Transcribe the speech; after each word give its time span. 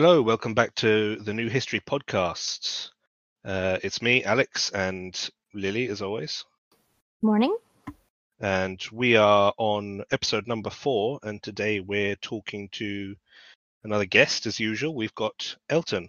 Hello, 0.00 0.22
welcome 0.22 0.54
back 0.54 0.76
to 0.76 1.16
the 1.16 1.34
New 1.34 1.48
History 1.48 1.80
Podcast. 1.80 2.90
Uh, 3.44 3.78
it's 3.82 4.00
me, 4.00 4.22
Alex, 4.22 4.70
and 4.70 5.28
Lily, 5.52 5.88
as 5.88 6.02
always. 6.02 6.44
Morning. 7.20 7.56
And 8.38 8.80
we 8.92 9.16
are 9.16 9.52
on 9.56 10.04
episode 10.12 10.46
number 10.46 10.70
four, 10.70 11.18
and 11.24 11.42
today 11.42 11.80
we're 11.80 12.14
talking 12.14 12.68
to 12.74 13.16
another 13.82 14.04
guest, 14.04 14.46
as 14.46 14.60
usual. 14.60 14.94
We've 14.94 15.16
got 15.16 15.56
Elton. 15.68 16.08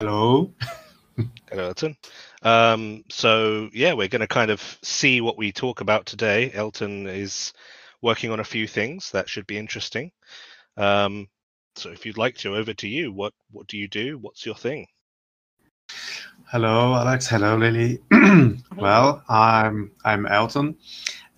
Hello. 0.00 0.52
Hello, 1.48 1.68
Elton. 1.68 1.96
Um, 2.42 3.04
so, 3.10 3.70
yeah, 3.72 3.92
we're 3.92 4.08
going 4.08 4.22
to 4.22 4.26
kind 4.26 4.50
of 4.50 4.60
see 4.82 5.20
what 5.20 5.38
we 5.38 5.52
talk 5.52 5.80
about 5.80 6.04
today. 6.04 6.50
Elton 6.52 7.06
is 7.06 7.52
working 8.02 8.32
on 8.32 8.40
a 8.40 8.44
few 8.44 8.66
things 8.66 9.12
that 9.12 9.28
should 9.28 9.46
be 9.46 9.56
interesting. 9.56 10.10
Um, 10.76 11.28
so, 11.76 11.90
if 11.90 12.06
you'd 12.06 12.16
like 12.16 12.36
to, 12.38 12.56
over 12.56 12.72
to 12.74 12.88
you. 12.88 13.12
What 13.12 13.32
what 13.50 13.66
do 13.66 13.76
you 13.76 13.88
do? 13.88 14.18
What's 14.18 14.46
your 14.46 14.54
thing? 14.54 14.86
Hello, 16.50 16.94
Alex. 16.94 17.26
Hello, 17.26 17.56
Lily. 17.56 18.00
well, 18.76 19.22
I'm 19.28 19.90
I'm 20.04 20.26
Elton, 20.26 20.76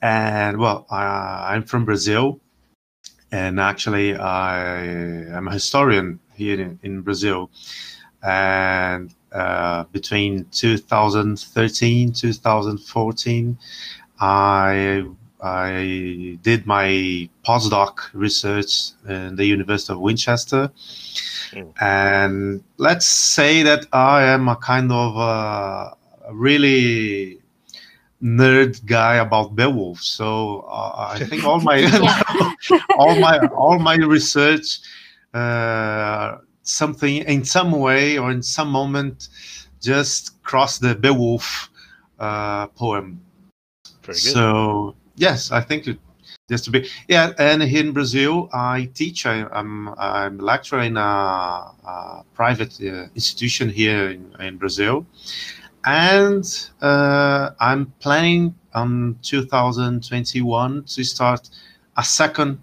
and 0.02 0.58
well, 0.58 0.86
I, 0.90 1.54
I'm 1.54 1.62
from 1.62 1.84
Brazil, 1.84 2.40
and 3.32 3.58
actually, 3.58 4.14
I 4.14 4.84
am 5.36 5.48
a 5.48 5.52
historian 5.52 6.20
here 6.34 6.60
in, 6.60 6.78
in 6.82 7.00
Brazil, 7.00 7.50
and 8.22 9.14
uh, 9.32 9.84
between 9.84 10.44
2013 10.50 12.12
2014, 12.12 13.58
I 14.20 15.06
I 15.46 16.38
did 16.42 16.66
my 16.66 17.28
postdoc 17.46 18.10
research 18.12 18.90
in 19.08 19.36
the 19.36 19.44
University 19.44 19.92
of 19.92 20.00
Winchester. 20.00 20.70
Mm. 21.52 21.72
And 21.80 22.64
let's 22.78 23.06
say 23.06 23.62
that 23.62 23.86
I 23.92 24.24
am 24.24 24.48
a 24.48 24.56
kind 24.56 24.90
of 24.90 25.16
uh, 25.16 25.94
a 26.26 26.34
really 26.34 27.38
nerd 28.22 28.84
guy 28.86 29.16
about 29.16 29.54
Beowulf. 29.54 30.00
So 30.00 30.66
uh, 30.68 31.14
I 31.14 31.24
think 31.24 31.44
all 31.44 31.60
my 31.60 31.78
all 32.98 33.14
my 33.20 33.38
all 33.54 33.78
my 33.78 33.96
research 33.96 34.80
uh, 35.32 36.38
something 36.62 37.16
in 37.18 37.44
some 37.44 37.70
way 37.70 38.18
or 38.18 38.30
in 38.30 38.42
some 38.42 38.70
moment 38.70 39.28
just 39.80 40.42
crossed 40.42 40.80
the 40.80 40.94
Beowulf 40.94 41.70
uh, 42.18 42.66
poem. 42.68 43.20
So 44.12 44.94
yes, 45.16 45.50
I 45.50 45.60
think 45.60 45.86
it 45.86 45.98
just 46.48 46.64
to 46.64 46.70
be 46.70 46.88
yeah. 47.08 47.32
And 47.38 47.62
here 47.62 47.84
in 47.84 47.92
Brazil, 47.92 48.48
I 48.52 48.88
teach. 48.94 49.26
I, 49.26 49.38
am 49.52 49.88
I'm, 49.88 49.94
I'm 49.98 50.40
a 50.40 50.42
lecturer 50.42 50.80
in 50.80 50.96
a, 50.96 51.00
a 51.00 52.24
private 52.34 52.80
uh, 52.80 53.08
institution 53.14 53.68
here 53.68 54.10
in, 54.10 54.34
in 54.40 54.56
Brazil, 54.56 55.06
and 55.84 56.44
uh, 56.80 57.50
I'm 57.58 57.92
planning 58.00 58.54
on 58.74 59.18
2021 59.22 60.84
to 60.84 61.04
start 61.04 61.48
a 61.96 62.04
second 62.04 62.62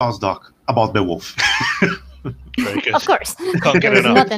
postdoc 0.00 0.52
about 0.66 0.92
Beowulf. 0.92 1.36
Very. 2.58 2.92
Of 2.92 3.06
course. 3.06 3.34
Can't 3.62 3.80
get 3.80 3.94
There's 3.94 4.04
enough. 4.04 4.28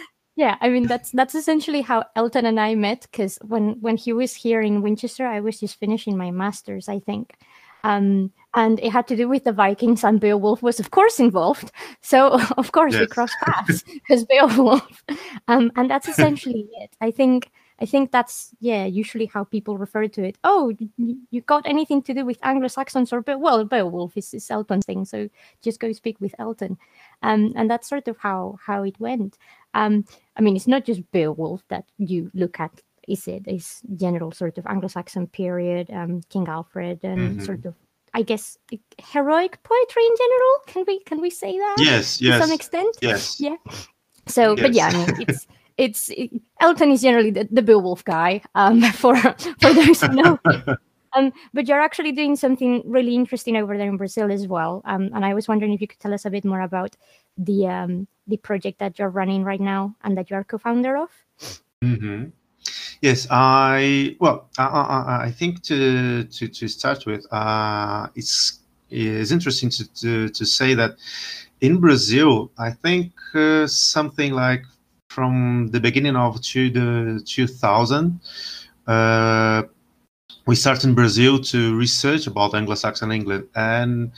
not 0.40 0.60
enough 0.60 0.82
stuff 0.82 1.00
about 1.00 1.34
Beowulf. 1.34 1.36
yeah 1.36 1.36
i 1.36 1.36
mean 1.36 1.36
that's 1.36 1.36
that's 1.36 1.36
essentially 1.36 1.82
how 1.82 2.04
elton 2.16 2.46
and 2.46 2.60
i 2.60 2.74
met 2.74 3.02
because 3.10 3.38
when 3.42 3.80
when 3.80 3.96
he 3.96 4.12
was 4.12 4.34
here 4.34 4.62
in 4.62 4.82
winchester 4.82 5.26
i 5.26 5.40
was 5.40 5.60
just 5.60 5.78
finishing 5.78 6.16
my 6.16 6.30
master's 6.30 6.88
i 6.88 6.98
think. 7.00 7.34
Um, 7.84 8.32
and 8.54 8.80
it 8.80 8.90
had 8.92 9.08
to 9.08 9.16
do 9.16 9.28
with 9.28 9.44
the 9.44 9.52
vikings 9.52 10.04
and 10.04 10.20
beowulf 10.20 10.62
was 10.62 10.80
of 10.80 10.90
course 10.90 11.20
involved. 11.20 11.72
So 12.02 12.40
of 12.58 12.72
course 12.72 12.98
we 12.98 13.06
crossed 13.06 13.36
paths 13.42 13.82
because 13.94 14.24
beowulf. 14.24 15.04
Um, 15.48 15.72
and 15.76 15.90
that's 15.90 16.08
essentially 16.08 16.68
it. 16.80 16.96
I 17.00 17.10
think 17.10 17.50
i 17.82 17.86
think 17.86 18.12
that's 18.12 18.50
yeah 18.60 18.84
usually 18.86 19.26
how 19.26 19.44
people 19.44 19.78
refer 19.78 20.08
to 20.08 20.24
it. 20.24 20.38
Oh 20.44 20.72
you 21.30 21.40
got 21.42 21.66
anything 21.66 22.02
to 22.02 22.14
do 22.14 22.24
with 22.26 22.38
anglo-saxons 22.42 23.12
or 23.12 23.22
Be- 23.22 23.36
well 23.36 23.64
beowulf 23.64 24.16
is, 24.16 24.34
is 24.34 24.50
elton's 24.50 24.86
thing 24.86 25.04
so 25.06 25.28
just 25.62 25.80
go 25.80 25.92
speak 25.92 26.20
with 26.20 26.34
elton. 26.38 26.78
Um, 27.22 27.52
and 27.56 27.70
that's 27.70 27.88
sort 27.88 28.08
of 28.08 28.18
how 28.18 28.58
how 28.66 28.82
it 28.84 29.00
went 29.00 29.38
um, 29.74 30.04
I 30.36 30.40
mean, 30.40 30.56
it's 30.56 30.66
not 30.66 30.84
just 30.84 31.02
Beowulf 31.12 31.62
that 31.68 31.84
you 31.98 32.30
look 32.34 32.58
at, 32.60 32.70
is 33.08 33.26
it? 33.28 33.42
It's 33.46 33.82
general 33.96 34.32
sort 34.32 34.58
of 34.58 34.66
Anglo-Saxon 34.66 35.28
period, 35.28 35.90
um, 35.90 36.22
King 36.28 36.48
Alfred, 36.48 37.00
and 37.04 37.40
Mhm. 37.40 37.46
sort 37.46 37.64
of, 37.64 37.74
I 38.14 38.22
guess, 38.22 38.58
heroic 38.98 39.62
poetry 39.62 40.04
in 40.04 40.14
general. 40.16 40.54
Can 40.66 40.84
we 40.86 41.00
can 41.00 41.20
we 41.20 41.30
say 41.30 41.56
that 41.58 41.76
yes, 41.78 42.20
yes, 42.20 42.40
to 42.40 42.46
some 42.46 42.54
extent? 42.54 42.96
yes. 43.00 43.40
Yeah. 43.40 43.56
So, 44.26 44.54
but 44.56 44.72
yeah, 44.74 44.88
I 44.88 44.92
mean, 44.96 45.14
it's 45.28 45.46
it's 45.76 46.08
it, 46.10 46.30
Elton 46.60 46.90
is 46.90 47.02
generally 47.02 47.30
the, 47.30 47.48
the 47.50 47.62
Beowulf 47.62 48.04
guy. 48.04 48.42
Um, 48.54 48.82
for 48.92 49.16
for 49.60 49.72
those 49.72 50.00
who 50.02 50.14
know. 50.14 50.38
Um, 51.12 51.32
but 51.52 51.66
you're 51.66 51.80
actually 51.80 52.12
doing 52.12 52.36
something 52.36 52.84
really 52.86 53.16
interesting 53.16 53.56
over 53.56 53.76
there 53.76 53.88
in 53.88 53.96
Brazil 53.96 54.30
as 54.30 54.46
well. 54.46 54.80
Um, 54.84 55.10
and 55.12 55.24
I 55.24 55.34
was 55.34 55.48
wondering 55.48 55.72
if 55.72 55.80
you 55.80 55.88
could 55.88 55.98
tell 55.98 56.14
us 56.14 56.24
a 56.24 56.30
bit 56.30 56.44
more 56.44 56.60
about 56.60 56.94
the 57.36 57.66
um, 57.66 58.06
the 58.26 58.36
project 58.36 58.78
that 58.78 58.98
you're 58.98 59.10
running 59.10 59.44
right 59.44 59.60
now 59.60 59.94
and 60.02 60.16
that 60.16 60.30
you 60.30 60.36
are 60.36 60.44
co-founder 60.44 60.96
of. 60.96 61.10
Mm-hmm. 61.82 62.26
Yes, 63.00 63.26
I 63.30 64.16
well, 64.20 64.48
I, 64.58 64.64
I, 64.64 65.24
I 65.26 65.30
think 65.30 65.62
to 65.62 66.24
to 66.24 66.48
to 66.48 66.68
start 66.68 67.06
with, 67.06 67.26
uh, 67.32 68.08
it's 68.14 68.60
it's 68.90 69.30
interesting 69.30 69.70
to, 69.70 69.92
to 69.94 70.28
to 70.28 70.44
say 70.44 70.74
that 70.74 70.96
in 71.60 71.80
Brazil, 71.80 72.50
I 72.58 72.70
think 72.70 73.12
uh, 73.34 73.66
something 73.66 74.32
like 74.32 74.64
from 75.08 75.68
the 75.72 75.80
beginning 75.80 76.16
of 76.16 76.40
to 76.40 76.70
the 76.70 77.22
2000, 77.24 78.20
uh, 78.86 79.62
we 80.46 80.54
started 80.54 80.84
in 80.84 80.94
Brazil 80.94 81.38
to 81.38 81.76
research 81.76 82.26
about 82.26 82.54
Anglo-Saxon 82.54 83.10
England, 83.12 83.48
and 83.54 84.12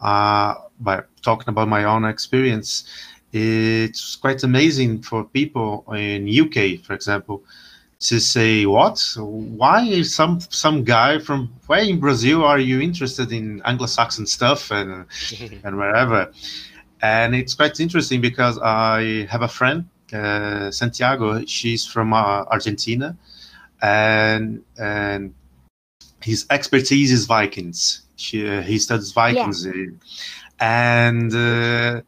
uh, 0.00 0.54
by 0.80 1.02
talking 1.22 1.48
about 1.48 1.68
my 1.68 1.84
own 1.84 2.04
experience, 2.04 2.84
it's 3.32 4.16
quite 4.16 4.42
amazing 4.44 5.02
for 5.02 5.24
people 5.24 5.84
in 5.92 6.28
UK, 6.28 6.80
for 6.84 6.94
example, 6.94 7.42
to 8.00 8.20
say 8.20 8.66
what? 8.66 9.00
Why 9.16 9.82
is 9.82 10.14
some 10.14 10.40
some 10.50 10.84
guy 10.84 11.18
from 11.18 11.52
where 11.66 11.82
in 11.82 11.98
brazil 11.98 12.44
are 12.44 12.58
you 12.58 12.80
interested 12.80 13.32
in 13.32 13.62
anglo-saxon 13.64 14.26
stuff 14.26 14.70
and 14.70 15.06
and 15.64 15.76
wherever? 15.76 16.30
And 17.02 17.34
it's 17.34 17.54
quite 17.54 17.80
interesting 17.80 18.20
because 18.20 18.58
i 18.58 19.26
have 19.30 19.42
a 19.42 19.48
friend 19.48 19.88
uh, 20.12 20.70
santiago. 20.70 21.44
She's 21.46 21.86
from 21.86 22.12
uh, 22.12 22.44
argentina. 22.44 23.16
And 23.82 24.62
and 24.78 25.34
his 26.22 26.46
expertise 26.50 27.12
is 27.12 27.26
vikings. 27.26 28.02
She, 28.16 28.48
uh, 28.48 28.62
he 28.62 28.78
studies 28.78 29.12
vikings 29.12 29.66
uh, 29.66 29.72
and 30.60 31.34
uh, 31.34 32.02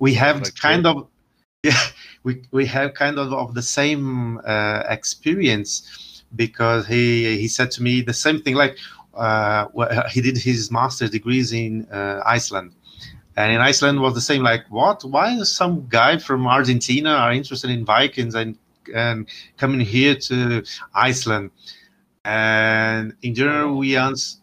we 0.00 0.14
have 0.14 0.42
Like 0.42 0.54
kind 0.56 0.86
of 0.86 1.08
yeah 1.62 1.80
we 2.22 2.42
we 2.50 2.66
have 2.66 2.94
kind 2.94 3.18
of 3.18 3.32
of 3.32 3.54
the 3.54 3.62
same 3.62 4.38
uh, 4.44 4.82
experience 4.88 6.22
because 6.36 6.86
he 6.86 7.38
he 7.38 7.48
said 7.48 7.70
to 7.72 7.82
me 7.82 8.02
the 8.02 8.12
same 8.12 8.42
thing 8.42 8.54
like 8.54 8.76
uh, 9.14 9.66
well, 9.72 10.04
he 10.10 10.20
did 10.20 10.38
his 10.38 10.70
master's 10.70 11.10
degrees 11.10 11.52
in 11.52 11.86
uh, 11.90 12.22
Iceland. 12.24 12.72
And 13.36 13.52
in 13.52 13.60
Iceland 13.60 14.00
was 14.00 14.14
the 14.14 14.20
same 14.20 14.42
like 14.42 14.64
what? 14.68 15.04
Why 15.04 15.32
is 15.34 15.54
some 15.54 15.86
guy 15.88 16.18
from 16.18 16.46
Argentina 16.46 17.10
are 17.10 17.32
interested 17.32 17.70
in 17.70 17.84
Vikings 17.84 18.34
and 18.34 18.56
and 18.92 19.28
coming 19.56 19.80
here 19.80 20.16
to 20.16 20.64
Iceland? 20.94 21.50
And 22.24 23.14
in 23.22 23.34
general 23.34 23.76
we 23.76 23.96
answer 23.96 24.38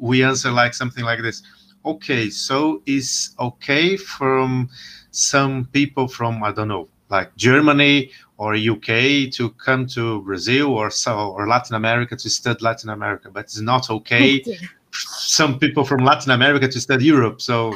we 0.00 0.24
answer 0.24 0.50
like 0.50 0.72
something 0.72 1.04
like 1.04 1.20
this 1.20 1.42
okay 1.84 2.30
so 2.30 2.82
is 2.86 3.34
okay 3.38 3.96
from 3.96 4.68
some 5.10 5.66
people 5.72 6.08
from 6.08 6.42
I 6.42 6.52
don't 6.52 6.68
know 6.68 6.88
like 7.10 7.34
Germany 7.36 8.10
or 8.36 8.54
UK 8.54 9.30
to 9.32 9.50
come 9.58 9.86
to 9.86 10.22
Brazil 10.22 10.68
or 10.68 10.90
so 10.90 11.30
or 11.30 11.48
Latin 11.48 11.74
America 11.74 12.14
to 12.16 12.30
study 12.30 12.58
Latin 12.62 12.90
America, 12.90 13.30
but 13.32 13.44
it's 13.44 13.60
not 13.60 13.90
okay 13.90 14.42
some 14.92 15.58
people 15.58 15.84
from 15.84 16.04
Latin 16.04 16.32
America 16.32 16.68
to 16.68 16.80
study 16.80 17.06
Europe. 17.06 17.40
So 17.40 17.74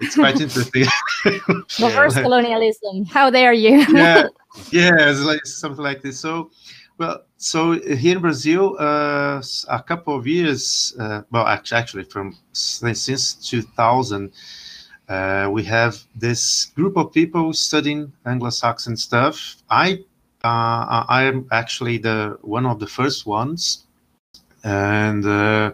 it's 0.00 0.14
quite 0.14 0.40
interesting. 0.40 0.86
Reverse 1.80 2.14
colonialism. 2.14 3.04
How 3.06 3.30
dare 3.30 3.52
you? 3.52 3.84
yeah, 3.94 4.28
yeah, 4.70 5.10
it's 5.10 5.20
like 5.20 5.44
something 5.46 5.84
like 5.84 6.02
this. 6.02 6.18
So, 6.18 6.50
well, 6.98 7.22
so 7.42 7.72
here 7.72 8.14
in 8.16 8.22
Brazil, 8.22 8.76
uh, 8.78 9.42
a 9.68 9.82
couple 9.82 10.14
of 10.14 10.28
years, 10.28 10.94
uh, 10.96 11.22
well, 11.32 11.44
actually, 11.44 12.04
from 12.04 12.38
since 12.52 13.34
2000, 13.34 14.32
uh, 15.08 15.48
we 15.50 15.64
have 15.64 15.96
this 16.14 16.66
group 16.76 16.96
of 16.96 17.12
people 17.12 17.52
studying 17.52 18.12
Anglo-Saxon 18.26 18.96
stuff. 18.96 19.56
I, 19.68 20.04
uh, 20.44 21.04
I 21.08 21.24
am 21.24 21.48
actually 21.50 21.98
the 21.98 22.38
one 22.42 22.64
of 22.64 22.78
the 22.78 22.86
first 22.86 23.26
ones, 23.26 23.86
and 24.62 25.26
uh, 25.26 25.72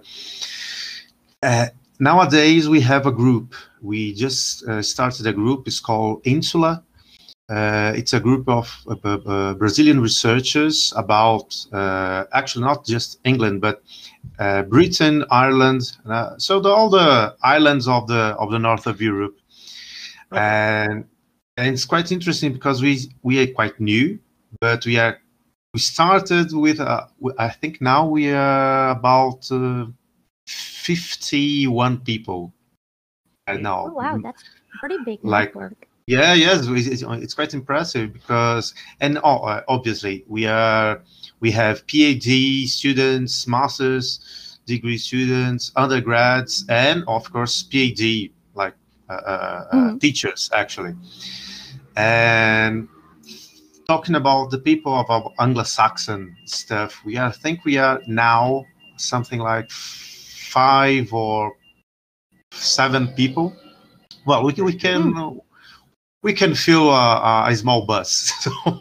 uh, 1.42 1.66
nowadays 2.00 2.66
we 2.66 2.80
have 2.80 3.04
a 3.04 3.12
group. 3.12 3.54
We 3.82 4.14
just 4.14 4.66
uh, 4.66 4.80
started 4.80 5.26
a 5.26 5.34
group. 5.34 5.68
It's 5.68 5.80
called 5.80 6.22
Insula. 6.24 6.82
Uh, 7.48 7.94
it's 7.96 8.12
a 8.12 8.20
group 8.20 8.46
of 8.46 8.70
uh, 8.86 9.08
uh, 9.08 9.54
Brazilian 9.54 10.00
researchers 10.00 10.92
about 10.96 11.56
uh, 11.72 12.24
actually 12.34 12.62
not 12.62 12.84
just 12.84 13.18
England, 13.24 13.62
but 13.62 13.82
uh, 14.38 14.62
Britain, 14.62 15.24
Ireland. 15.30 15.96
so 16.36 16.60
the, 16.60 16.68
all 16.68 16.90
the 16.90 17.34
islands 17.42 17.88
of 17.88 18.06
the 18.06 18.36
of 18.38 18.50
the 18.50 18.58
north 18.58 18.86
of 18.86 19.00
Europe, 19.00 19.38
okay. 20.30 20.42
and 20.42 21.04
and 21.56 21.74
it's 21.74 21.86
quite 21.86 22.12
interesting 22.12 22.52
because 22.52 22.82
we 22.82 22.98
we 23.22 23.40
are 23.40 23.46
quite 23.54 23.80
new, 23.80 24.18
but 24.60 24.84
we 24.84 24.98
are 24.98 25.18
we 25.72 25.80
started 25.80 26.52
with 26.52 26.80
I 26.80 27.48
think 27.48 27.80
now 27.80 28.06
we 28.06 28.30
are 28.30 28.90
about 28.90 29.48
51 30.46 32.00
people 32.00 32.52
right 33.48 33.60
now. 33.60 33.86
Oh, 33.86 33.92
wow, 33.92 34.18
that's 34.22 34.44
pretty 34.80 34.98
big 35.02 35.20
like, 35.22 35.54
network. 35.54 35.87
Yeah, 36.08 36.32
yes, 36.32 36.66
it's, 36.66 37.02
it's 37.02 37.34
quite 37.34 37.52
impressive 37.52 38.14
because, 38.14 38.72
and 38.98 39.18
oh, 39.22 39.40
uh, 39.40 39.60
obviously 39.68 40.24
we 40.26 40.46
are 40.46 41.02
we 41.40 41.50
have 41.50 41.86
PhD 41.86 42.66
students, 42.66 43.46
masters 43.46 44.58
degree 44.64 44.96
students, 44.96 45.70
undergrads, 45.76 46.64
and 46.70 47.04
of 47.08 47.30
course 47.30 47.62
PhD 47.62 48.32
like 48.54 48.72
uh, 49.10 49.12
uh, 49.12 49.70
mm-hmm. 49.70 49.98
teachers 49.98 50.48
actually. 50.54 50.94
And 51.94 52.88
talking 53.86 54.14
about 54.14 54.50
the 54.50 54.60
people 54.60 54.94
of 54.94 55.10
our 55.10 55.30
Anglo-Saxon 55.38 56.34
stuff, 56.46 57.04
we 57.04 57.18
are, 57.18 57.28
I 57.28 57.32
think 57.32 57.66
we 57.66 57.76
are 57.76 58.00
now 58.06 58.64
something 58.96 59.40
like 59.40 59.70
five 59.70 61.12
or 61.12 61.52
seven 62.50 63.08
people. 63.08 63.54
Well, 64.24 64.42
we, 64.44 64.54
we 64.54 64.72
can 64.72 65.12
mm. 65.12 65.40
We 66.28 66.34
can 66.34 66.54
fill 66.54 66.90
a, 66.90 67.46
a 67.48 67.56
small 67.56 67.86
bus. 67.86 68.30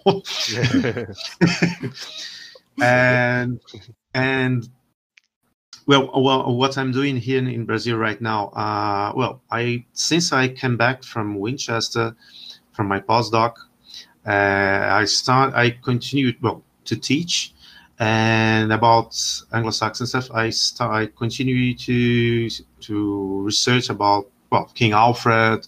and 2.81 3.61
and 4.13 4.69
well, 5.85 6.11
well, 6.13 6.53
what 6.53 6.77
I'm 6.77 6.91
doing 6.91 7.15
here 7.15 7.39
in, 7.39 7.47
in 7.47 7.63
Brazil 7.63 7.95
right 7.95 8.19
now, 8.19 8.49
uh, 8.49 9.13
well, 9.15 9.41
I 9.49 9.85
since 9.93 10.33
I 10.33 10.49
came 10.49 10.75
back 10.75 11.03
from 11.03 11.39
Winchester 11.39 12.17
from 12.73 12.89
my 12.89 12.99
postdoc, 12.99 13.53
uh, 14.25 14.99
I 15.01 15.05
start 15.05 15.53
I 15.53 15.69
continued 15.69 16.35
well 16.41 16.63
to 16.83 16.97
teach 16.97 17.53
and 17.99 18.73
about 18.73 19.17
Anglo-Saxon 19.53 20.05
stuff, 20.05 20.29
I 20.31 20.49
start, 20.49 20.91
I 20.91 21.05
continue 21.17 21.73
to 21.75 22.49
to 22.81 23.41
research 23.41 23.89
about 23.89 24.27
well 24.51 24.65
King 24.75 24.91
Alfred 24.91 25.65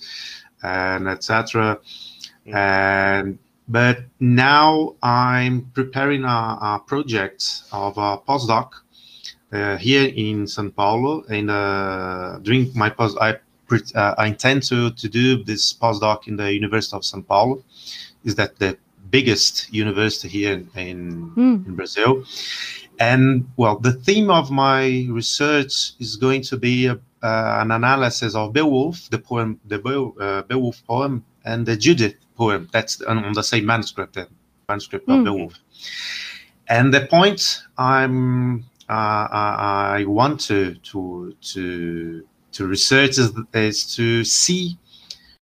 and 0.64 1.08
etc. 1.08 1.80
Mm. 2.48 2.56
And 2.56 3.40
but 3.68 4.00
now 4.20 4.96
I'm 5.04 5.70
preparing 5.74 6.24
a, 6.24 6.28
a 6.28 6.82
project 6.86 7.64
of 7.72 7.98
a 7.98 8.18
postdoc 8.18 8.72
uh, 9.52 9.78
here 9.78 10.12
in 10.16 10.46
São 10.46 10.74
Paulo. 10.76 11.24
And 11.30 11.52
uh, 11.52 12.40
during 12.42 12.72
my 12.76 12.90
post, 12.90 13.18
I 13.22 13.38
uh, 13.96 14.16
I 14.18 14.28
intend 14.28 14.64
to 14.64 14.92
to 14.92 15.08
do 15.08 15.44
this 15.44 15.74
postdoc 15.74 16.28
in 16.28 16.38
the 16.38 16.52
University 16.54 16.96
of 16.96 17.04
São 17.04 17.26
Paulo. 17.26 17.64
Is 18.24 18.36
that 18.36 18.58
the 18.60 18.78
biggest 19.10 19.72
university 19.74 20.28
here 20.28 20.54
in, 20.76 21.32
mm. 21.36 21.68
in 21.68 21.76
Brazil. 21.76 22.24
And 23.00 23.50
well, 23.56 23.78
the 23.78 23.94
theme 23.94 24.30
of 24.30 24.52
my 24.52 25.08
research 25.10 25.94
is 26.00 26.18
going 26.18 26.42
to 26.44 26.58
be 26.58 26.88
a, 26.88 27.00
an 27.22 27.72
analysis 27.72 28.36
of 28.36 28.54
Beowulf, 28.54 29.10
the 29.10 29.20
poem, 29.20 29.60
the 29.66 29.80
uh, 30.20 30.42
Beowulf 30.44 30.84
poem, 30.86 31.26
and 31.46 31.66
the 31.66 31.76
Judith 31.76 32.16
poem. 32.36 32.70
That's 32.72 33.02
on 33.02 33.34
the 33.34 33.44
same 33.44 33.66
manuscript, 33.66 34.14
the 34.14 34.28
manuscript 34.68 35.08
mm. 35.08 35.14
of 35.14 35.18
hmm. 35.20 35.24
Beowulf. 35.26 35.54
And 36.68 36.94
the 36.94 37.08
point 37.08 37.64
I'm 37.78 38.66
uh, 38.90 39.28
I 39.32 40.06
want 40.08 40.40
to 40.42 40.76
to 40.76 41.36
to 41.54 42.28
to 42.52 42.68
research 42.68 43.18
is, 43.18 43.32
is 43.54 43.96
to 43.96 44.24
see 44.24 44.78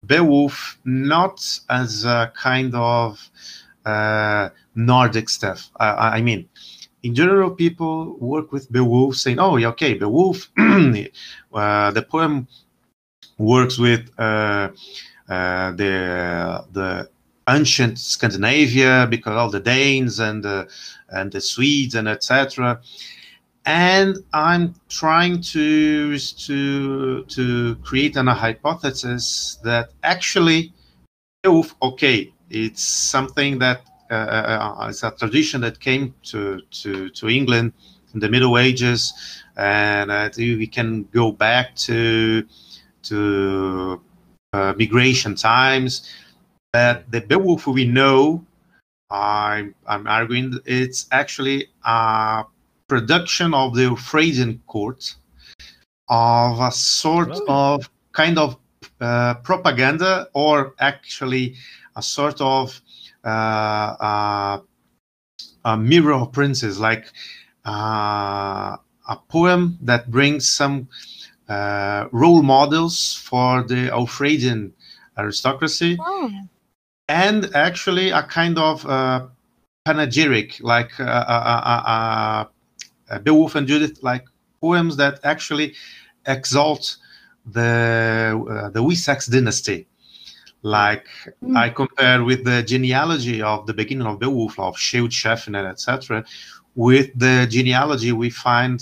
Beowulf 0.06 0.80
not 0.84 1.60
as 1.70 2.06
a 2.06 2.32
kind 2.36 2.74
of 2.76 3.30
uh, 3.86 4.50
Nordic 4.76 5.30
stuff. 5.30 5.70
I, 5.78 6.18
I, 6.18 6.22
mean, 6.22 6.50
in 7.04 7.16
general, 7.16 7.52
people 7.52 8.18
work 8.20 8.52
with 8.52 8.72
Beowulf 8.72 9.16
saying, 9.16 9.40
oh, 9.40 9.58
yeah, 9.58 9.70
okay, 9.70 9.94
Beowulf, 9.96 10.50
uh, 10.58 11.92
the 11.92 12.06
poem 12.08 12.48
works 13.38 13.78
with 13.78 14.10
uh, 14.18 14.70
uh, 15.30 15.72
the, 15.72 16.66
the 16.74 17.10
ancient 17.50 17.98
Scandinavia 17.98 19.08
because 19.10 19.36
all 19.36 19.50
the 19.50 19.60
Danes 19.60 20.20
and 20.20 20.44
the, 20.44 20.68
and 21.10 21.32
the 21.32 21.42
Swedes 21.42 21.96
and 21.96 22.08
etc 22.08 22.80
and 23.66 24.18
I'm 24.34 24.74
trying 24.90 25.42
to 25.42 26.18
to 26.18 27.24
to 27.26 27.76
create 27.84 28.16
an, 28.16 28.28
a 28.28 28.34
hypothesis 28.34 29.60
that 29.64 29.92
actually, 30.04 30.74
okay, 31.46 32.34
it's 32.50 32.82
something 32.82 33.60
that 33.60 33.82
uh, 33.82 33.91
uh, 33.91 33.91
uh, 33.91 33.91
it's 34.12 35.04
a 35.04 35.12
tradition 35.12 35.62
that 35.62 35.80
came 35.80 36.14
to 36.24 36.62
to 36.72 37.10
to 37.10 37.30
England 37.30 37.74
in 38.14 38.20
the 38.20 38.30
Middle 38.30 38.58
Ages, 38.58 39.14
and 39.58 40.12
uh, 40.12 40.30
we 40.38 40.68
can 40.68 41.04
go 41.14 41.32
back 41.32 41.76
to 41.76 42.46
to 43.04 44.02
uh, 44.54 44.74
migration 44.78 45.36
times. 45.36 46.10
That 46.74 47.12
the 47.12 47.22
Beowulf 47.22 47.68
we 47.68 47.86
know, 47.86 48.46
I'm 49.10 49.76
I'm 49.88 50.08
arguing 50.08 50.60
it's 50.66 51.08
actually 51.12 51.68
a 51.86 52.46
production 52.88 53.54
of 53.54 53.76
the 53.76 53.84
Alfredian 53.84 54.60
court 54.68 55.16
of 56.10 56.60
a 56.60 56.72
sort 56.72 57.32
oh. 57.32 57.76
of 57.76 57.90
kind 58.12 58.38
of 58.38 58.58
uh, 59.00 59.36
propaganda 59.36 60.28
or 60.34 60.76
actually 60.80 61.56
a 61.96 62.02
sort 62.02 62.40
of 62.42 62.70
uh, 62.74 62.80
uh, 62.80 62.91
mirror 65.78 66.14
of 66.14 66.32
princes 66.32 66.80
like 66.80 67.06
uh, 67.66 68.78
a 69.08 69.18
poem 69.30 69.78
that 69.82 70.10
brings 70.10 70.50
some 70.50 70.88
uh, 71.50 72.08
role 72.12 72.42
models 72.42 73.14
for 73.16 73.64
the 73.64 73.90
Alfredian 73.90 74.72
aristocracy 75.18 75.98
oh. 76.00 76.32
and 77.08 77.54
actually 77.56 78.10
a 78.10 78.24
kind 78.24 78.58
of 78.58 78.86
uh, 78.86 79.28
panegyric 79.86 80.62
like 80.62 80.92
a, 81.00 81.04
uh, 81.04 82.46
Beowulf 83.20 83.56
and 83.56 83.68
Judith 83.68 84.02
like 84.02 84.26
poems 84.62 84.96
that 84.98 85.20
actually 85.24 85.74
exalt 86.26 86.98
the 87.46 88.42
uh, 88.50 88.70
the 88.70 88.82
Wessex 88.82 89.28
dynasty. 89.28 89.88
Like 90.64 91.08
mm. 91.44 91.58
I 91.58 91.70
compare 91.70 92.24
with 92.24 92.44
the 92.44 92.62
genealogy 92.64 93.42
of 93.42 93.66
the 93.66 93.74
beginning 93.74 94.06
of 94.08 94.20
Beowulf 94.20 94.60
of 94.60 94.76
Scyld, 94.76 95.10
Scefing, 95.10 95.56
etc., 95.56 96.24
with 96.76 97.10
the 97.18 97.48
genealogy 97.50 98.12
we 98.12 98.30
find 98.30 98.82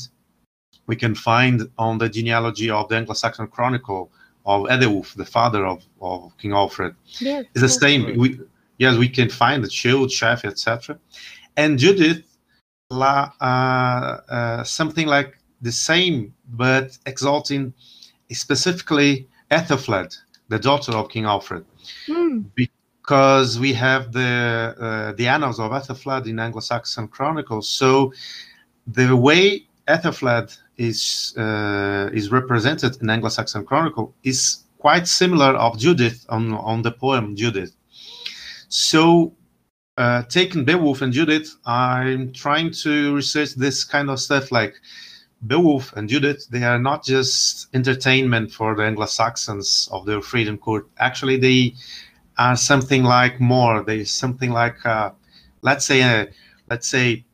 we 0.87 0.95
can 0.95 1.13
find 1.13 1.69
on 1.77 1.99
the 1.99 2.09
genealogy 2.09 2.69
of 2.71 2.89
the 2.89 2.95
Anglo-Saxon 2.95 3.47
Chronicle 3.47 4.11
of 4.45 4.63
Æthelwulf, 4.63 5.13
the 5.13 5.25
father 5.25 5.63
of, 5.65 5.85
of 6.01 6.35
King 6.39 6.53
Alfred. 6.53 6.95
Yes, 7.19 7.45
it's 7.53 7.61
the 7.61 7.69
same. 7.69 8.17
We, 8.17 8.39
yes, 8.79 8.97
we 8.97 9.07
can 9.07 9.29
find 9.29 9.63
the 9.63 9.67
Scyld, 9.67 10.09
Sceaf, 10.09 10.43
etc. 10.45 10.97
And 11.57 11.77
Judith 11.77 12.23
la, 12.89 13.31
uh, 13.39 13.43
uh, 13.43 14.63
something 14.63 15.07
like 15.07 15.37
the 15.61 15.71
same, 15.71 16.33
but 16.49 16.97
exalting 17.05 17.73
specifically 18.31 19.27
Ethelfled, 19.51 20.17
the 20.49 20.59
daughter 20.59 20.91
of 20.91 21.09
King 21.09 21.25
Alfred, 21.25 21.65
mm. 22.07 22.43
because 22.55 23.59
we 23.59 23.73
have 23.73 24.11
the 24.11 24.75
uh, 24.79 25.11
the 25.13 25.27
annals 25.27 25.59
of 25.59 25.71
Ethelfled 25.71 26.27
in 26.27 26.39
Anglo-Saxon 26.39 27.07
chronicles. 27.07 27.69
So 27.69 28.13
the 28.87 29.15
way 29.15 29.65
Ethelfled 29.87 30.57
is 30.77 31.33
uh, 31.37 32.09
is 32.13 32.31
represented 32.31 33.01
in 33.01 33.09
Anglo-Saxon 33.09 33.65
chronicle 33.65 34.13
is 34.23 34.63
quite 34.79 35.07
similar 35.07 35.51
of 35.55 35.77
Judith 35.77 36.25
on 36.29 36.53
on 36.53 36.81
the 36.81 36.91
poem 36.91 37.35
Judith. 37.35 37.75
So 38.69 39.33
uh, 39.97 40.23
taking 40.23 40.63
Beowulf 40.63 41.01
and 41.01 41.11
Judith, 41.11 41.55
I'm 41.65 42.31
trying 42.31 42.71
to 42.83 43.15
research 43.15 43.55
this 43.55 43.83
kind 43.83 44.09
of 44.09 44.19
stuff 44.19 44.51
like 44.51 44.75
Beowulf 45.47 45.93
and 45.93 46.09
Judith. 46.09 46.47
They 46.49 46.63
are 46.63 46.79
not 46.79 47.03
just 47.03 47.67
entertainment 47.73 48.51
for 48.51 48.75
the 48.75 48.83
Anglo-Saxons 48.83 49.89
of 49.91 50.05
the 50.05 50.21
freedom 50.21 50.57
court. 50.57 50.87
Actually, 50.97 51.37
they 51.37 51.75
are 52.37 52.55
something 52.55 53.03
like 53.03 53.39
more. 53.39 53.83
They 53.83 54.03
something 54.03 54.51
like, 54.51 54.85
uh, 54.85 55.11
let's 55.61 55.85
say, 55.85 56.01
uh, 56.01 56.25
let's 56.69 56.87
say, 56.87 57.25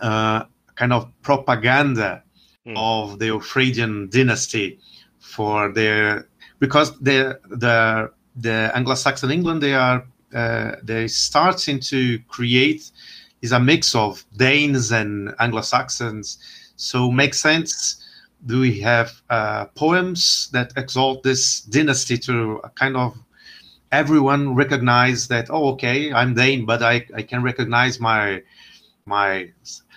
uh, 0.00 0.44
kind 0.74 0.92
of 0.92 1.10
propaganda 1.22 2.22
Mm. 2.64 2.74
of 2.76 3.18
the 3.18 3.26
Alfredian 3.26 4.08
dynasty 4.08 4.78
for 5.18 5.72
their 5.72 6.28
because 6.60 6.96
the 7.00 7.40
the 7.50 8.08
the 8.36 8.70
Anglo-Saxon 8.72 9.32
England 9.32 9.60
they 9.60 9.74
are 9.74 10.06
uh, 10.32 10.76
they 10.80 11.08
starting 11.08 11.80
to 11.80 12.20
create 12.28 12.92
is 13.40 13.50
a 13.50 13.58
mix 13.58 13.96
of 13.96 14.24
Danes 14.36 14.92
and 14.92 15.34
Anglo-Saxons, 15.40 16.38
so 16.82 17.10
makes 17.10 17.38
sense. 17.40 17.74
Do 18.46 18.60
we 18.60 18.80
have 18.80 19.10
uh, 19.30 19.66
poems 19.76 20.48
that 20.52 20.72
exalt 20.76 21.22
this 21.22 21.60
dynasty 21.62 22.18
to 22.26 22.60
a 22.64 22.70
kind 22.70 22.96
of 22.96 23.16
everyone 23.92 24.54
recognize 24.56 25.28
that 25.28 25.46
oh 25.50 25.68
okay 25.74 26.12
I'm 26.12 26.34
Dane 26.34 26.64
but 26.66 26.82
I, 26.82 27.06
I 27.14 27.22
can 27.22 27.42
recognize 27.42 28.00
my 28.00 28.42
my 29.06 29.50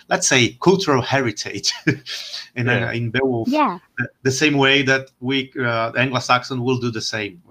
let's 0.08 0.28
say 0.28 0.56
cultural 0.60 1.02
heritage 1.02 1.72
in 2.54 2.66
Yeah. 2.66 2.88
uh, 2.88 2.92
in 2.98 3.10
Beowulf 3.10 3.48
Yeah. 3.48 3.78
the- 3.98 4.08
the 4.22 4.30
same 4.42 4.56
way 4.58 4.82
that 4.90 5.04
we 5.20 5.50
uh, 5.58 5.90
Anglo-Saxon 5.96 6.58
will 6.66 6.78
do 6.86 6.90
the 6.90 7.00
same. 7.14 7.42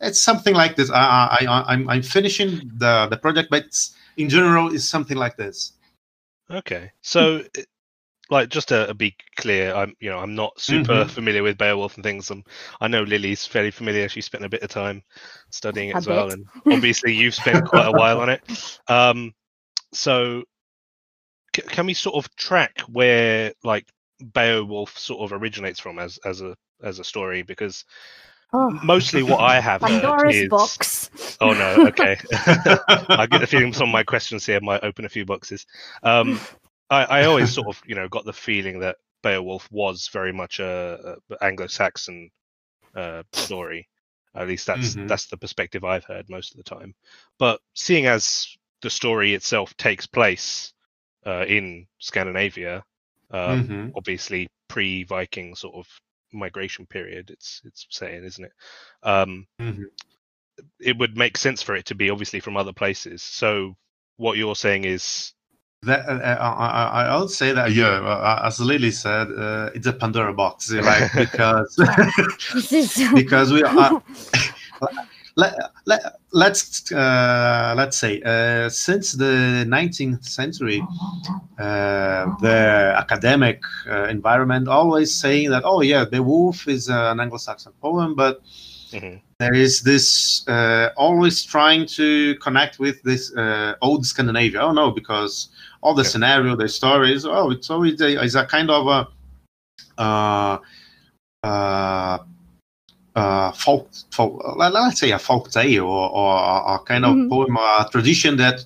It's 0.00 0.20
something 0.20 0.54
like 0.62 0.74
this. 0.76 0.90
I, 0.90 1.02
I, 1.38 1.38
I 1.46 1.72
I'm 1.72 1.82
I'm 1.92 2.02
finishing 2.02 2.50
the 2.82 3.06
the 3.12 3.16
project, 3.16 3.48
but 3.50 3.64
it's, 3.66 3.94
in 4.16 4.28
general, 4.28 4.74
it's 4.74 4.88
something 4.96 5.16
like 5.24 5.36
this. 5.36 5.72
Okay, 6.50 6.90
so 7.00 7.20
it- 7.54 7.68
like 8.32 8.48
just 8.48 8.68
to 8.68 8.88
uh, 8.90 8.92
be 8.94 9.14
clear, 9.36 9.74
I'm 9.74 9.94
you 10.00 10.10
know 10.10 10.18
I'm 10.18 10.34
not 10.34 10.58
super 10.58 11.04
Mhm. 11.04 11.10
familiar 11.10 11.42
with 11.42 11.58
Beowulf 11.58 11.94
and 11.96 12.02
things. 12.02 12.30
Um, 12.30 12.42
I 12.80 12.88
know 12.88 13.02
Lily's 13.02 13.46
fairly 13.46 13.70
familiar. 13.70 14.08
She 14.08 14.22
spent 14.22 14.44
a 14.44 14.48
bit 14.48 14.62
of 14.62 14.70
time 14.70 15.02
studying 15.50 15.90
it 15.90 15.94
A 15.94 15.98
as 15.98 16.08
well, 16.08 16.30
and 16.30 16.46
obviously 16.70 17.12
you've 17.14 17.34
spent 17.34 17.64
quite 17.66 17.86
a 17.86 17.92
while 17.92 18.20
on 18.20 18.30
it. 18.30 18.42
Um, 18.88 19.32
so 19.92 20.42
c- 21.54 21.62
can 21.62 21.86
we 21.86 21.94
sort 21.94 22.16
of 22.16 22.34
track 22.36 22.80
where 22.88 23.52
like 23.62 23.86
Beowulf 24.34 24.98
sort 24.98 25.20
of 25.30 25.38
originates 25.40 25.78
from 25.78 25.98
as 25.98 26.18
as 26.24 26.40
a 26.40 26.56
as 26.82 26.98
a 26.98 27.04
story? 27.04 27.42
Because 27.42 27.84
Oh, 28.54 28.70
mostly 28.70 29.22
what 29.22 29.40
I 29.40 29.60
have 29.60 29.80
Pandora's 29.80 30.36
is 30.36 30.48
box. 30.50 31.10
Oh 31.40 31.52
no, 31.54 31.86
okay. 31.88 32.16
I 33.08 33.26
get 33.26 33.40
the 33.40 33.46
feeling 33.50 33.72
some 33.72 33.88
of 33.88 33.92
my 33.92 34.02
questions 34.02 34.46
here 34.46 34.60
might 34.60 34.84
open 34.84 35.04
a 35.04 35.08
few 35.08 35.24
boxes. 35.24 35.66
Um, 36.02 36.40
I, 36.90 37.04
I 37.04 37.24
always 37.24 37.50
sort 37.52 37.68
of, 37.68 37.82
you 37.86 37.94
know, 37.94 38.08
got 38.08 38.24
the 38.24 38.32
feeling 38.32 38.80
that 38.80 38.96
Beowulf 39.22 39.70
was 39.70 40.08
very 40.08 40.32
much 40.32 40.60
a, 40.60 41.16
a 41.30 41.44
Anglo-Saxon 41.44 42.30
uh, 42.96 43.22
story. 43.32 43.88
At 44.34 44.48
least 44.48 44.66
that's 44.66 44.96
Mhm. 44.96 45.08
that's 45.08 45.26
the 45.26 45.36
perspective 45.38 45.84
I've 45.84 46.04
heard 46.04 46.30
most 46.30 46.52
of 46.52 46.58
the 46.58 46.64
time. 46.64 46.94
But 47.38 47.60
seeing 47.74 48.06
as 48.06 48.48
the 48.82 48.90
story 48.90 49.34
itself 49.34 49.76
takes 49.76 50.06
place 50.06 50.72
uh, 51.26 51.44
in 51.48 51.86
Scandinavia, 51.98 52.84
um, 53.30 53.80
Mhm. 53.80 53.92
obviously 53.94 54.48
pre-Viking 54.68 55.54
sort 55.54 55.76
of 55.76 55.86
migration 56.32 56.86
period, 56.86 57.30
it's 57.30 57.62
it's 57.64 57.86
saying, 57.90 58.24
isn't 58.24 58.44
it? 58.46 58.52
Um, 59.02 59.46
Mhm. 59.58 59.88
it 60.80 60.96
would 60.98 61.16
make 61.16 61.36
sense 61.38 61.62
for 61.62 61.74
it 61.74 61.86
to 61.86 61.94
be 61.94 62.10
obviously 62.10 62.40
from 62.40 62.56
other 62.56 62.72
places. 62.72 63.22
So 63.22 63.76
what 64.16 64.36
you're 64.36 64.56
saying 64.56 64.84
is 64.84 65.32
That, 65.84 66.08
uh, 66.08 66.12
I, 66.40 66.84
I, 66.84 67.04
I'll 67.06 67.26
say 67.26 67.52
that 67.52 67.72
yeah, 67.72 67.98
uh, 67.98 68.42
as 68.44 68.60
Lily 68.60 68.92
said, 68.92 69.28
uh, 69.36 69.70
it's 69.74 69.88
a 69.88 69.92
Pandora 69.92 70.32
box, 70.32 70.72
right? 70.72 71.10
Because 71.16 71.76
because 73.14 73.52
we 73.52 73.64
are. 73.64 74.00
let, 75.36 75.56
let, 75.86 76.20
let's 76.32 76.92
uh, 76.92 77.74
let's 77.76 77.96
say 77.96 78.22
uh, 78.22 78.68
since 78.68 79.10
the 79.12 79.64
19th 79.66 80.24
century, 80.24 80.80
uh, 81.58 82.26
the 82.40 82.94
academic 82.96 83.60
uh, 83.90 84.04
environment 84.04 84.68
always 84.68 85.12
saying 85.12 85.50
that 85.50 85.64
oh 85.64 85.80
yeah, 85.80 86.04
Beowulf 86.04 86.68
is 86.68 86.88
an 86.90 87.18
Anglo-Saxon 87.18 87.72
poem, 87.80 88.14
but 88.14 88.40
Mhm. 88.92 89.20
there 89.38 89.54
is 89.54 89.82
this 89.82 90.46
uh, 90.48 90.90
always 90.96 91.42
trying 91.42 91.86
to 91.86 92.34
connect 92.36 92.78
with 92.78 93.02
this 93.02 93.34
uh, 93.34 93.74
old 93.80 94.04
Scandinavia. 94.04 94.60
Oh 94.60 94.72
no, 94.72 94.90
because 94.90 95.48
all 95.82 95.94
the 95.94 96.02
Yeah. 96.02 96.08
scenario, 96.08 96.56
the 96.56 96.68
stories. 96.68 97.24
Oh, 97.24 97.50
it's 97.50 97.70
always 97.70 98.00
a, 98.00 98.22
it's 98.24 98.34
a 98.34 98.44
kind 98.46 98.70
of 98.70 98.86
a 98.86 99.08
uh, 99.98 100.58
uh, 101.44 102.18
uh, 103.14 103.52
folk, 103.52 103.90
folk 104.10 104.32
let- 104.56 104.72
let's 104.72 105.00
say 105.00 105.10
a 105.10 105.18
folk 105.18 105.50
tale 105.50 105.84
or, 105.84 106.08
or 106.10 106.32
a- 106.36 106.74
a 106.74 106.78
kind 106.86 107.04
of 107.04 107.14
Mhm. 107.14 107.28
poem 107.28 107.56
or 107.56 107.80
a 107.80 107.88
tradition 107.90 108.36
that 108.36 108.64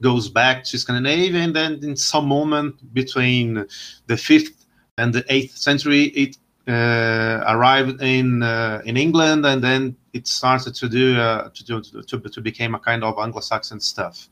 goes 0.00 0.28
back 0.28 0.64
to 0.64 0.78
Scandinavia, 0.78 1.40
and 1.42 1.54
then 1.54 1.78
in 1.82 1.96
some 1.96 2.26
moment 2.26 2.74
between 2.94 3.66
the 4.06 4.16
fifth 4.16 4.64
and 4.98 5.12
the 5.12 5.24
eighth 5.28 5.56
century, 5.56 6.04
it 6.24 6.36
uh, 6.68 7.42
arrived 7.48 8.00
in 8.02 8.42
uh, 8.42 8.80
in 8.84 8.96
England, 8.96 9.44
and 9.44 9.62
then 9.62 9.96
it 10.12 10.26
started 10.26 10.74
to 10.74 10.88
do 10.88 11.16
uh, 11.18 11.48
to 11.50 11.64
do 11.64 11.80
to, 11.82 12.18
to 12.20 12.40
become 12.40 12.74
a 12.74 12.78
kind 12.78 13.02
of 13.04 13.18
Anglo-Saxon 13.18 13.80
stuff. 13.80 14.28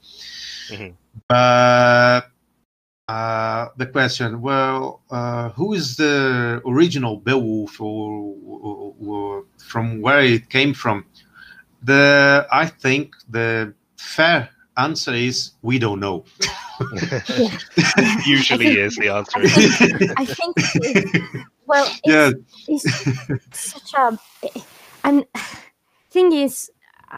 Mhm. 0.69 0.95
But 1.29 2.31
uh, 3.09 3.69
the 3.77 3.87
question, 3.87 4.41
well, 4.41 5.03
uh, 5.11 5.49
who 5.51 5.73
is 5.75 5.97
the 5.97 6.61
original 6.67 7.17
Beowulf, 7.17 7.81
or, 7.81 8.35
or, 8.45 8.95
or 9.05 9.45
from 9.59 10.01
where 10.01 10.21
it 10.21 10.49
came 10.49 10.73
from? 10.75 11.05
The 11.83 12.47
I 12.53 12.67
think 12.67 13.15
the 13.29 13.75
fair 13.97 14.51
answer 14.77 15.13
is 15.15 15.53
we 15.63 15.79
don't 15.79 15.99
know. 16.01 16.25
usually 18.27 18.67
think- 18.67 18.79
is 18.79 18.97
the 18.97 19.09
answer. 19.09 19.39
I 19.41 19.49
think, 19.49 20.21
I 20.21 20.25
think 20.25 20.55
it- 20.57 21.47
well, 21.67 21.87
it's, 22.05 22.07
yeah. 22.07 22.31
it's 22.69 23.71
such 23.73 23.95
a 23.95 24.19
and 25.05 25.25
thing 26.11 26.33
is, 26.33 26.71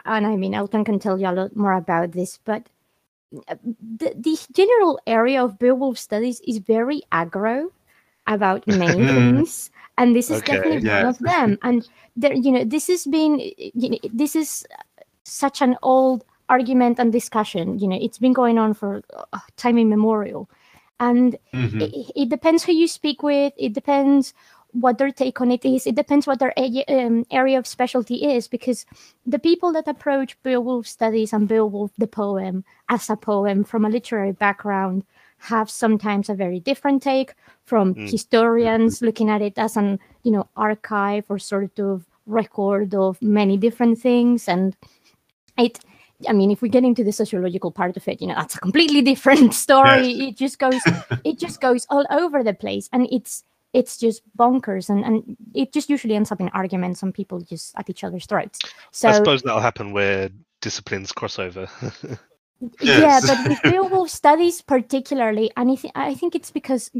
and 0.05 0.27
I 0.27 0.37
mean, 0.37 0.55
Elton 0.55 0.85
can 0.85 0.99
tell 0.99 1.19
you 1.21 1.29
a 1.29 1.33
lot 1.33 1.57
more 1.57 1.73
about 1.75 2.13
this, 2.13 2.39
but 2.45 2.69
uh, 3.49 3.57
the, 3.99 4.15
the 4.17 4.39
general 4.53 5.01
area 5.07 5.43
of 5.45 5.59
Beowulf 5.59 5.99
studies 5.99 6.41
is 6.47 6.59
very 6.59 7.03
aggro 7.13 7.69
about 8.27 8.67
many 8.69 9.07
Mhm. 9.07 9.07
things, 9.07 9.71
and 9.99 10.15
this 10.17 10.31
is 10.31 10.43
Okay, 10.43 10.43
definitely 10.43 10.91
one 10.91 11.07
of 11.09 11.19
them. 11.21 11.59
And 11.63 11.87
there, 12.17 12.35
you 12.35 12.53
know, 12.53 12.65
this 12.65 12.89
has 12.89 13.07
been, 13.07 13.41
you 13.59 13.91
know, 13.91 13.99
this 14.13 14.37
is 14.37 14.65
such 15.25 15.61
an 15.63 15.77
old 15.83 16.25
argument 16.49 16.99
and 16.99 17.13
discussion. 17.13 17.79
You 17.79 17.89
know, 17.89 17.99
it's 18.01 18.19
been 18.19 18.33
going 18.33 18.59
on 18.59 18.75
for 18.75 19.03
uh, 19.33 19.39
time 19.57 19.79
immemorial, 19.79 20.49
and 21.01 21.37
Mhm. 21.53 21.81
it, 21.81 22.13
it 22.17 22.29
depends 22.29 22.65
who 22.65 22.73
you 22.73 22.87
speak 22.89 23.23
with. 23.23 23.53
It 23.57 23.73
depends 23.73 24.35
what 24.73 24.99
their 24.99 25.11
take 25.13 25.41
on 25.41 25.51
it 25.51 25.65
is. 25.65 25.87
It 25.87 25.95
depends 25.95 26.27
what 26.27 26.39
their 26.39 26.53
a- 26.57 26.85
um, 26.89 27.25
area 27.31 27.59
of 27.59 27.67
specialty 27.67 28.25
is. 28.25 28.49
Because 28.49 28.87
the 29.27 29.39
people 29.39 29.73
that 29.73 29.87
approach 29.89 30.37
Beowulf 30.43 30.87
studies 30.87 31.33
and 31.33 31.47
Beowulf 31.49 31.91
the 31.99 32.07
poem 32.07 32.65
as 32.89 33.09
a 33.11 33.17
poem 33.17 33.65
from 33.65 33.85
a 33.85 33.91
literary 33.91 34.33
background 34.33 35.05
have 35.39 35.69
sometimes 35.69 36.29
a 36.29 36.35
very 36.35 36.61
different 36.61 37.03
take 37.03 37.35
from 37.65 37.95
Mm. 37.95 38.11
historians 38.11 39.03
looking 39.03 39.29
at 39.29 39.43
it 39.43 39.59
as 39.59 39.77
an 39.77 39.99
you 40.23 40.31
know 40.31 40.47
archive 40.57 41.25
or 41.29 41.39
sort 41.39 41.79
of 41.81 42.07
record 42.27 42.95
of 42.95 43.21
many 43.21 43.57
different 43.57 43.99
things 43.99 44.49
and 44.49 44.77
it 45.59 45.81
I 46.29 46.33
mean, 46.33 46.53
if 46.53 46.63
we 46.63 46.69
get 46.69 46.85
into 46.85 47.03
the 47.03 47.11
sociological 47.11 47.73
part 47.73 47.97
of 47.97 48.07
it, 48.07 48.21
you 48.23 48.29
know, 48.29 48.37
that's 48.37 48.55
a 48.55 48.61
completely 48.61 49.03
different 49.03 49.55
story. 49.67 50.29
It 50.29 50.37
just 50.37 50.61
goes, 50.61 50.81
it 51.25 51.37
just 51.37 51.61
goes 51.61 51.85
all 51.91 52.07
over 52.11 52.45
the 52.45 52.55
place, 52.55 52.89
and 52.93 53.09
it's 53.11 53.43
it's 53.73 53.97
just 53.97 54.23
bonkers, 54.37 54.89
and 54.89 55.05
and 55.05 55.37
it 55.55 55.73
just 55.73 55.89
usually 55.91 56.15
ends 56.15 56.31
up 56.33 56.41
in 56.41 56.49
arguments 56.51 57.03
and 57.03 57.15
people 57.15 57.41
just 57.41 57.75
at 57.77 57.89
each 57.91 58.05
other's 58.05 58.27
throats. 58.27 58.59
So 58.91 59.09
I 59.09 59.13
suppose 59.13 59.43
that'll 59.43 59.61
happen 59.61 59.93
where 59.93 60.31
disciplines 60.61 61.13
cross 61.13 61.39
over. 61.39 61.69
yeah, 62.81 63.21
Yes. 63.21 63.27
but 63.27 63.49
with 63.49 63.63
Beowulf 63.63 64.11
studies 64.11 64.61
particularly, 64.63 65.51
and 65.57 65.71
I, 65.71 65.75
th- 65.75 65.93
I 65.97 66.15
think 66.15 66.35
it's 66.35 66.51
because, 66.51 66.91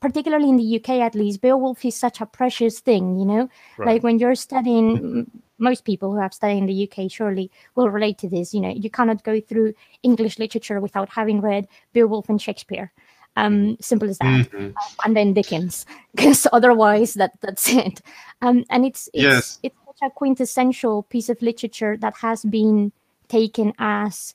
particularly 0.00 0.48
in 0.48 0.56
the 0.56 0.76
UK 0.76 0.90
at 1.00 1.14
least, 1.14 1.40
Beowulf 1.40 1.84
is 1.84 1.94
such 1.96 2.20
a 2.20 2.26
precious 2.26 2.80
thing, 2.80 3.18
you 3.18 3.24
know. 3.24 3.48
Right. 3.78 3.86
Like 3.94 4.02
when 4.02 4.18
you're 4.18 4.34
studying, 4.34 5.30
most 5.58 5.84
people 5.84 6.12
who 6.12 6.18
have 6.18 6.34
studied 6.34 6.58
in 6.58 6.66
the 6.66 6.90
UK 6.90 7.10
surely 7.10 7.50
will 7.76 7.88
relate 7.90 8.18
to 8.18 8.28
this. 8.28 8.52
You 8.52 8.60
know, 8.60 8.70
you 8.70 8.90
cannot 8.90 9.22
go 9.22 9.40
through 9.40 9.74
English 10.02 10.38
literature 10.38 10.80
without 10.80 11.08
having 11.10 11.40
read 11.40 11.68
Beowulf 11.92 12.28
and 12.28 12.40
Shakespeare. 12.42 12.92
Um, 13.36 13.76
simple 13.80 14.08
as 14.08 14.16
that 14.18 14.48
Mhm. 14.50 14.72
and 15.04 15.14
then 15.16 15.34
Dickens, 15.34 15.84
because 16.14 16.46
otherwise 16.52 17.14
that 17.14 17.32
that's 17.42 17.68
it. 17.68 18.00
Um, 18.40 18.64
and 18.70 18.84
it's 18.86 19.08
it's 19.12 19.22
Yes. 19.22 19.58
it's 19.62 19.76
such 19.86 20.08
a 20.08 20.10
quintessential 20.10 21.02
piece 21.04 21.28
of 21.28 21.40
literature 21.42 21.96
that 21.98 22.14
has 22.22 22.44
been 22.44 22.92
taken 23.28 23.72
as 23.78 24.34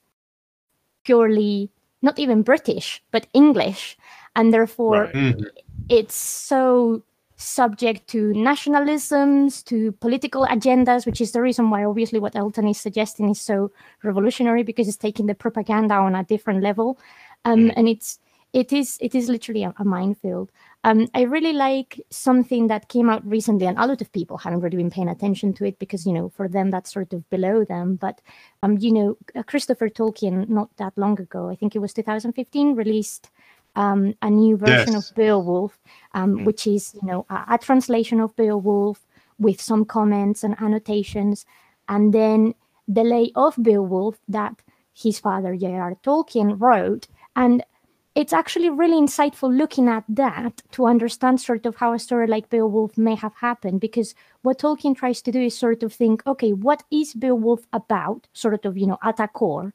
purely 1.03 1.69
not 2.01 2.19
even 2.19 2.41
British 2.43 3.01
but 3.11 3.27
English, 3.33 3.97
and 4.35 4.53
therefore 4.53 5.03
Right. 5.05 5.13
Mhm. 5.15 5.45
it's 5.89 6.15
so 6.15 7.01
subject 7.37 8.07
to 8.07 8.33
nationalisms, 8.37 9.63
to 9.65 9.91
political 9.93 10.45
agendas, 10.45 11.07
which 11.07 11.19
is 11.21 11.31
the 11.31 11.41
reason 11.41 11.71
why 11.71 11.83
obviously 11.83 12.19
what 12.19 12.35
Elton 12.35 12.67
is 12.67 12.79
suggesting 12.79 13.29
is 13.29 13.41
so 13.41 13.71
revolutionary 14.03 14.61
because 14.61 14.87
it's 14.87 14.97
taking 14.97 15.25
the 15.25 15.33
propaganda 15.33 15.95
on 15.95 16.13
a 16.13 16.23
different 16.23 16.61
level, 16.61 16.99
um, 17.45 17.59
Mm. 17.69 17.73
and 17.77 17.87
it's 17.89 18.19
it 18.53 18.73
is 18.73 18.97
it 19.01 19.15
is 19.15 19.29
literally 19.29 19.63
a, 19.63 19.73
a 19.77 19.85
minefield. 19.85 20.51
um, 20.83 21.07
I 21.13 21.21
really 21.23 21.53
like 21.53 22.01
something 22.09 22.67
that 22.67 22.89
came 22.89 23.09
out 23.09 23.25
recently, 23.25 23.65
and 23.67 23.77
a 23.77 23.87
lot 23.87 24.01
of 24.01 24.11
people 24.11 24.37
haven't 24.37 24.61
really 24.61 24.77
been 24.77 24.89
paying 24.89 25.09
attention 25.09 25.53
to 25.53 25.65
it 25.65 25.79
because, 25.79 26.05
you 26.05 26.13
know, 26.13 26.29
for 26.29 26.47
them 26.49 26.71
that's 26.71 26.91
sort 26.91 27.13
of 27.13 27.29
below 27.29 27.63
them. 27.65 27.95
But, 27.95 28.21
um, 28.63 28.77
you 28.79 28.91
know, 28.91 29.17
uh, 29.35 29.43
Christopher 29.43 29.89
Tolkien, 29.89 30.49
not 30.49 30.69
that 30.77 30.93
long 30.97 31.19
ago, 31.19 31.49
I 31.49 31.55
think 31.55 31.75
it 31.75 31.79
was 31.79 31.93
2015, 31.93 32.75
released 32.75 33.29
um, 33.75 34.13
a 34.21 34.29
new 34.29 34.57
version 34.57 34.95
Yes. 34.95 34.95
of 34.95 35.15
Beowulf, 35.15 35.79
um, 36.13 36.39
Mm. 36.39 36.45
which 36.45 36.67
is, 36.67 36.93
you 36.95 37.07
know, 37.07 37.25
a, 37.29 37.55
a 37.55 37.57
translation 37.57 38.19
of 38.19 38.35
Beowulf 38.35 39.05
with 39.39 39.61
some 39.61 39.85
comments 39.85 40.43
and 40.43 40.59
annotations, 40.61 41.45
and 41.87 42.13
then 42.13 42.53
the 42.87 43.03
lay 43.03 43.31
of 43.35 43.55
Beowulf 43.61 44.19
that 44.27 44.61
his 44.93 45.19
father 45.19 45.55
J.R. 45.55 45.95
Tolkien 46.03 46.59
wrote, 46.59 47.07
and 47.35 47.63
it's 48.13 48.33
actually 48.33 48.69
really 48.69 48.99
insightful 48.99 49.55
looking 49.55 49.87
at 49.87 50.03
that 50.09 50.61
to 50.71 50.85
understand 50.85 51.39
sort 51.39 51.65
of 51.65 51.77
how 51.77 51.93
a 51.93 51.99
story 51.99 52.27
like 52.27 52.49
Beowulf 52.49 52.97
may 52.97 53.15
have 53.15 53.33
happened. 53.35 53.79
Because 53.79 54.13
what 54.41 54.59
Tolkien 54.59 54.95
tries 54.95 55.21
to 55.21 55.31
do 55.31 55.39
is 55.41 55.57
sort 55.57 55.81
of 55.81 55.93
think, 55.93 56.21
okay, 56.27 56.51
what 56.51 56.83
is 56.91 57.13
Beowulf 57.13 57.61
about? 57.71 58.27
Sort 58.33 58.65
of, 58.65 58.77
you 58.77 58.85
know, 58.87 58.97
at 59.03 59.19
a 59.19 59.27
core. 59.27 59.73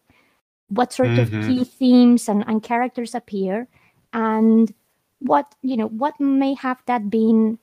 What 0.69 0.93
sort 0.93 1.17
of 1.19 1.31
Mhm. 1.31 1.47
key 1.47 1.65
themes 1.65 2.29
and, 2.29 2.45
and 2.47 2.63
characters 2.63 3.15
appear, 3.15 3.69
and 4.13 4.75
what 5.21 5.55
you 5.63 5.77
know, 5.77 5.89
what 5.89 6.19
may 6.21 6.55
have 6.55 6.83
that 6.87 7.09
been 7.09 7.59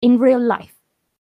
in 0.00 0.18
real 0.18 0.40
life? 0.40 0.74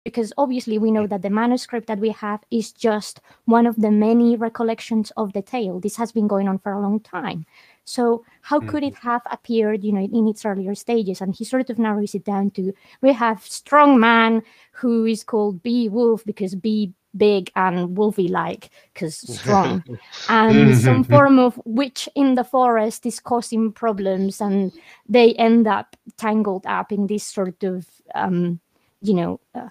Because 0.04 0.32
obviously 0.38 0.78
we 0.78 0.92
know 0.92 1.08
that 1.08 1.22
the 1.24 1.30
manuscript 1.32 1.88
that 1.88 2.00
we 2.00 2.10
have 2.12 2.44
is 2.52 2.72
just 2.72 3.22
one 3.46 3.66
of 3.66 3.78
the 3.78 3.90
many 3.90 4.36
recollections 4.36 5.12
of 5.18 5.34
the 5.34 5.42
tale. 5.42 5.80
This 5.80 5.96
has 5.96 6.12
been 6.12 6.28
going 6.28 6.48
on 6.48 6.60
for 6.60 6.74
a 6.74 6.82
long 6.82 7.00
time. 7.00 7.46
So 7.86 8.26
how 8.42 8.60
could 8.60 8.84
it 8.84 8.96
have 8.96 9.22
appeared, 9.30 9.84
you 9.84 9.94
know, 9.94 10.02
in 10.02 10.28
its 10.28 10.44
earlier 10.44 10.76
stages? 10.76 11.22
And 11.22 11.36
he 11.36 11.46
sort 11.46 11.70
of 11.70 11.80
narrows 11.80 12.16
it 12.16 12.26
down 12.26 12.50
to 12.52 12.74
we 13.02 13.14
have 13.14 13.46
strong 13.46 14.00
man 14.00 14.42
who 14.72 15.06
is 15.06 15.24
called 15.24 15.62
Be 15.62 15.88
Wolf 15.88 16.26
because 16.26 16.56
be 16.56 16.94
big 17.16 17.52
and 17.56 17.96
wolfy 17.96 18.30
like 18.30 18.70
because 18.94 19.18
strong. 19.18 19.84
And 20.30 20.78
some 20.78 21.04
form 21.04 21.40
of 21.40 21.62
witch 21.66 22.10
in 22.16 22.36
the 22.36 22.44
forest 22.44 23.06
is 23.06 23.20
causing 23.20 23.72
problems 23.72 24.42
and 24.42 24.72
they 25.08 25.34
end 25.36 25.68
up 25.68 25.96
tangled 26.18 26.66
up 26.66 26.92
in 26.92 27.08
this 27.08 27.24
sort 27.24 27.64
of 27.64 27.88
um 28.14 28.60
you 29.02 29.14
know 29.14 29.40
uh, 29.54 29.70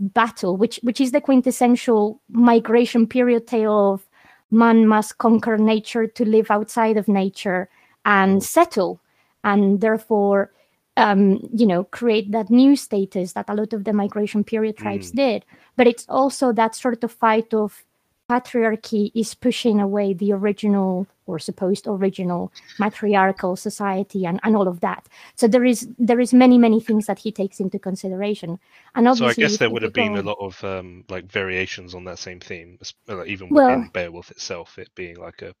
battle 0.00 0.56
which 0.56 0.78
which 0.82 1.00
is 1.00 1.12
the 1.12 1.20
quintessential 1.20 2.20
migration 2.30 3.06
period 3.06 3.46
tale 3.46 3.92
of 3.92 4.07
man 4.50 4.86
must 4.86 5.18
conquer 5.18 5.58
nature 5.58 6.06
to 6.06 6.24
live 6.24 6.50
outside 6.50 6.96
of 6.96 7.08
nature 7.08 7.68
and 8.04 8.42
settle 8.42 9.00
and 9.44 9.80
therefore 9.80 10.50
um, 10.96 11.40
you 11.52 11.66
know 11.66 11.84
create 11.84 12.32
that 12.32 12.50
new 12.50 12.74
status 12.74 13.32
that 13.34 13.48
a 13.48 13.54
lot 13.54 13.72
of 13.72 13.84
the 13.84 13.92
migration 13.92 14.42
period 14.44 14.76
tribes 14.76 15.12
Mm. 15.12 15.16
did 15.16 15.44
but 15.76 15.86
it's 15.86 16.06
also 16.08 16.52
that 16.52 16.74
sort 16.74 17.04
of 17.04 17.12
fight 17.12 17.52
of 17.54 17.84
patriarchy 18.28 19.10
is 19.14 19.34
pushing 19.34 19.80
away 19.80 20.12
the 20.12 20.32
original 20.32 21.06
or 21.26 21.38
supposed 21.38 21.86
original 21.86 22.52
matriarchal 22.78 23.56
society 23.56 24.26
and, 24.26 24.38
and 24.42 24.56
all 24.56 24.68
of 24.68 24.80
that 24.80 25.08
so 25.34 25.48
there 25.48 25.64
is 25.64 25.88
there 25.98 26.20
is 26.20 26.32
many 26.32 26.58
many 26.58 26.80
things 26.80 27.06
that 27.06 27.18
he 27.18 27.32
takes 27.32 27.60
into 27.60 27.78
consideration 27.78 28.58
and 28.94 29.08
obviously, 29.08 29.34
So 29.34 29.40
I 29.42 29.48
guess 29.48 29.58
there 29.58 29.70
would 29.70 29.82
have 29.82 29.92
been 29.92 30.16
a 30.16 30.22
lot 30.22 30.38
of 30.40 30.62
um, 30.64 31.04
like 31.08 31.30
variations 31.30 31.94
on 31.94 32.04
that 32.04 32.18
same 32.18 32.40
theme, 32.40 32.78
uh, 33.08 33.24
even 33.24 33.48
Well- 33.48 33.68
within 33.68 33.90
Beowulf 33.92 34.30
itself, 34.30 34.78
it 34.78 34.88
being 34.94 35.16
like 35.16 35.42
a 35.42 35.54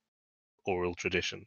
oral 0.66 0.94
tradition. 0.94 1.46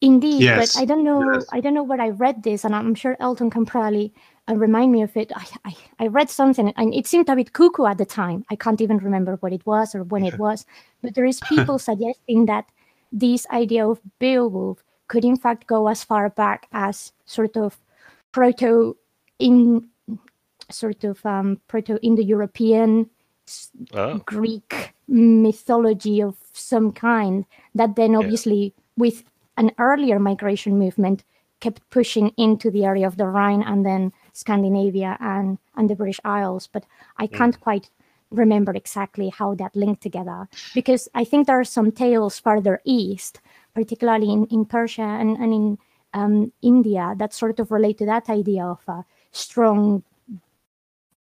Indeed, 0.00 0.42
Yes, 0.42 0.74
but 0.74 0.82
I 0.82 0.84
don't 0.84 1.02
know. 1.02 1.32
yes. 1.34 1.46
I 1.52 1.60
don't 1.60 1.74
know 1.74 1.82
where 1.82 2.00
I 2.00 2.10
read 2.10 2.42
this, 2.44 2.64
and 2.64 2.74
I'm 2.74 2.94
sure 2.94 3.16
Elton 3.18 3.50
can 3.50 3.66
probably 3.66 4.12
uh, 4.48 4.54
remind 4.54 4.92
me 4.92 5.02
of 5.02 5.16
it. 5.16 5.32
I, 5.34 5.44
I, 5.64 5.76
I 5.98 6.06
read 6.06 6.30
something, 6.30 6.72
and 6.76 6.94
it 6.94 7.06
seemed 7.08 7.28
a 7.28 7.34
bit 7.34 7.52
cuckoo 7.52 7.86
at 7.86 7.98
the 7.98 8.06
time. 8.06 8.44
I 8.50 8.54
can't 8.56 8.80
even 8.80 8.98
remember 8.98 9.36
what 9.40 9.52
it 9.52 9.66
was 9.66 9.94
or 9.96 10.04
when 10.04 10.24
it 10.24 10.38
was. 10.38 10.64
But 11.02 11.14
there 11.14 11.24
is 11.24 11.40
people 11.48 11.78
suggesting 11.90 12.46
that 12.46 12.66
this 13.10 13.46
idea 13.50 13.88
of 13.88 14.00
Beowulf 14.20 14.84
could, 15.08 15.24
in 15.24 15.36
fact, 15.36 15.66
go 15.66 15.88
as 15.88 16.04
far 16.04 16.28
back 16.30 16.68
as 16.72 17.12
sort 17.26 17.56
of 17.56 17.76
proto 18.30 18.96
in 19.40 19.88
sort 20.70 21.02
of 21.02 21.24
um, 21.26 21.60
proto 21.66 21.98
Indo-European 22.02 23.08
Oh, 23.94 24.18
Greek 24.26 24.92
mythology 25.08 26.20
of 26.22 26.36
some 26.52 26.92
kind 26.92 27.46
that 27.74 27.96
then 27.96 28.12
Yeah. 28.12 28.18
obviously 28.18 28.74
with 28.98 29.24
an 29.58 29.72
earlier 29.78 30.18
migration 30.18 30.78
movement 30.78 31.24
kept 31.60 31.82
pushing 31.90 32.32
into 32.36 32.70
the 32.70 32.84
area 32.84 33.06
of 33.06 33.16
the 33.16 33.26
Rhine 33.26 33.62
and 33.62 33.84
then 33.84 34.12
Scandinavia 34.32 35.16
and, 35.20 35.58
and 35.76 35.90
the 35.90 35.96
British 35.96 36.20
Isles. 36.24 36.68
But 36.72 36.86
I 37.16 37.26
can't 37.26 37.60
quite 37.60 37.90
remember 38.30 38.72
exactly 38.72 39.28
how 39.28 39.54
that 39.56 39.74
linked 39.74 40.02
together 40.02 40.48
because 40.74 41.08
I 41.14 41.24
think 41.24 41.46
there 41.46 41.58
are 41.58 41.64
some 41.64 41.90
tales 41.90 42.38
further 42.38 42.80
east, 42.84 43.40
particularly 43.74 44.30
in, 44.30 44.46
in 44.46 44.64
Persia 44.64 45.02
and, 45.02 45.36
and 45.36 45.52
in 45.52 45.78
um, 46.14 46.52
India, 46.62 47.14
that 47.18 47.34
sort 47.34 47.58
of 47.58 47.70
relate 47.70 47.98
to 47.98 48.06
that 48.06 48.30
idea 48.30 48.64
of 48.64 48.80
a 48.86 49.04
strong 49.32 50.04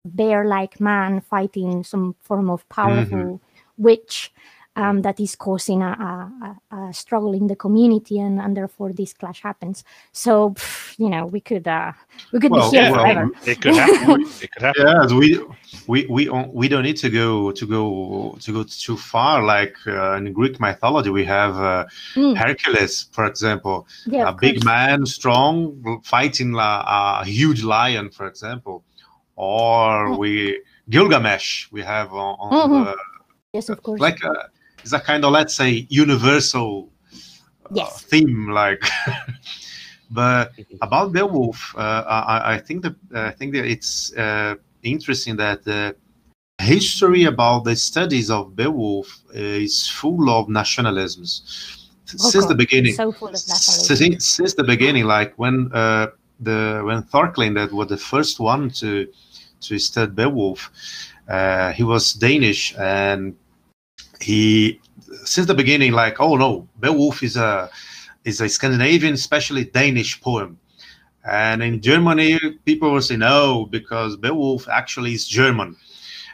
bear-like 0.05 0.79
man 0.79 1.19
fighting 1.19 1.83
some 1.83 2.15
form 2.21 2.49
of 2.49 2.67
powerful 2.69 3.41
witch 3.77 4.31
um, 4.77 5.01
that 5.01 5.19
is 5.19 5.35
causing 5.35 5.81
a, 5.81 5.91
a, 5.91 6.75
a, 6.75 6.77
a 6.89 6.93
struggle 6.93 7.33
in 7.33 7.47
the 7.47 7.55
community, 7.55 8.19
and, 8.19 8.39
and 8.39 8.55
therefore 8.55 8.93
this 8.93 9.13
clash 9.13 9.41
happens. 9.41 9.83
So 10.11 10.51
pff, 10.51 10.97
you 10.99 11.09
know 11.09 11.25
we 11.25 11.41
could 11.41 11.67
uh, 11.67 11.91
we 12.31 12.39
could 12.39 12.51
Well, 12.51 12.71
be 12.71 12.77
here 12.77 12.91
well, 12.91 13.01
forever. 13.03 13.29
it 13.45 13.61
could 13.61 13.75
happen. 13.75 14.21
it 14.41 14.49
could 14.51 14.63
happen. 14.63 14.85
Yes, 14.85 15.11
we 15.11 15.39
we 15.87 16.05
we 16.15 16.25
don't- 16.25 16.53
we 16.53 16.67
don't 16.67 16.83
need 16.83 16.97
to 17.05 17.09
go 17.09 17.51
to 17.51 17.65
go 17.67 18.37
to 18.39 18.51
go 18.53 18.63
too 18.63 18.97
far. 18.97 19.43
Like 19.43 19.75
uh, 19.87 20.13
in 20.19 20.31
Greek 20.33 20.59
mythology, 20.59 21.09
we 21.09 21.25
have 21.25 21.55
uh, 21.57 21.85
Mm. 22.15 22.35
Hercules, 22.37 23.09
for 23.11 23.25
example, 23.25 23.87
Yeah, 24.05 24.29
a 24.29 24.33
big 24.33 24.55
course. 24.55 24.65
man, 24.65 25.05
strong, 25.05 26.01
fighting 26.03 26.51
la- 26.53 26.83
a 27.21 27.25
huge 27.25 27.63
lion, 27.63 28.09
for 28.09 28.25
example, 28.27 28.83
or 29.35 30.09
Mm. 30.09 30.17
we 30.17 30.61
Gilgamesh. 30.89 31.67
We 31.71 31.81
have 31.83 32.13
on, 32.13 32.35
on 32.39 32.69
Mhm. 32.69 32.85
the 32.85 32.95
Yes, 33.53 33.69
of 33.69 33.81
course. 33.83 33.99
like 34.01 34.23
a, 34.23 34.33
it's 34.87 34.93
a 34.93 34.99
kind 34.99 35.25
of 35.25 35.31
let's 35.31 35.53
say 35.53 35.85
universal 35.89 36.89
uh, 37.75 37.85
theme 37.85 38.49
like 38.49 38.83
but 40.11 40.51
about 40.81 41.11
beowulf 41.11 41.75
uh, 41.77 42.03
I, 42.07 42.55
I 42.55 42.57
think 42.59 42.83
that 42.83 42.95
i 43.13 43.31
think 43.31 43.53
that 43.53 43.65
it's 43.65 44.15
uh, 44.15 44.55
interesting 44.81 45.35
that 45.37 45.63
the 45.63 45.95
history 46.59 47.25
about 47.25 47.65
the 47.65 47.75
studies 47.75 48.29
of 48.29 48.55
beowulf 48.55 49.07
is 49.33 49.87
full 49.87 50.29
of 50.29 50.47
nationalisms. 50.47 51.87
Oh, 52.19 52.29
since 52.29 52.45
the 52.47 52.55
beginning. 52.55 52.93
So 52.93 53.11
full 53.11 53.27
of 53.27 53.33
nationalism. 53.33 53.95
since, 53.97 54.25
since 54.25 54.53
the 54.55 54.63
beginning 54.63 55.05
like 55.05 55.33
when 55.37 55.69
uh, 55.73 56.07
the 56.39 56.81
when 56.83 57.03
Thorkelin 57.03 57.53
that 57.55 57.71
was 57.71 57.89
the 57.89 57.97
first 57.97 58.39
one 58.39 58.69
to 58.81 59.07
to 59.61 59.77
study 59.77 60.11
Beowulf 60.11 60.71
uh, 61.27 61.73
he 61.73 61.83
was 61.83 62.13
Danish 62.13 62.75
and 62.77 63.35
he 64.21 64.79
since 65.25 65.47
the 65.47 65.53
beginning 65.53 65.91
like 65.93 66.19
oh 66.19 66.35
no 66.35 66.67
Beowulf 66.79 67.23
is 67.23 67.37
a 67.37 67.69
is 68.25 68.41
a 68.41 68.49
Scandinavian 68.49 69.13
especially 69.13 69.65
Danish 69.65 70.19
poem. 70.21 70.59
And 71.29 71.61
in 71.63 71.81
Germany 71.81 72.39
people 72.65 72.91
will 72.91 73.01
say 73.01 73.17
no 73.17 73.67
because 73.69 74.15
Beowulf 74.17 74.67
actually 74.69 75.13
is 75.13 75.27
German. 75.27 75.75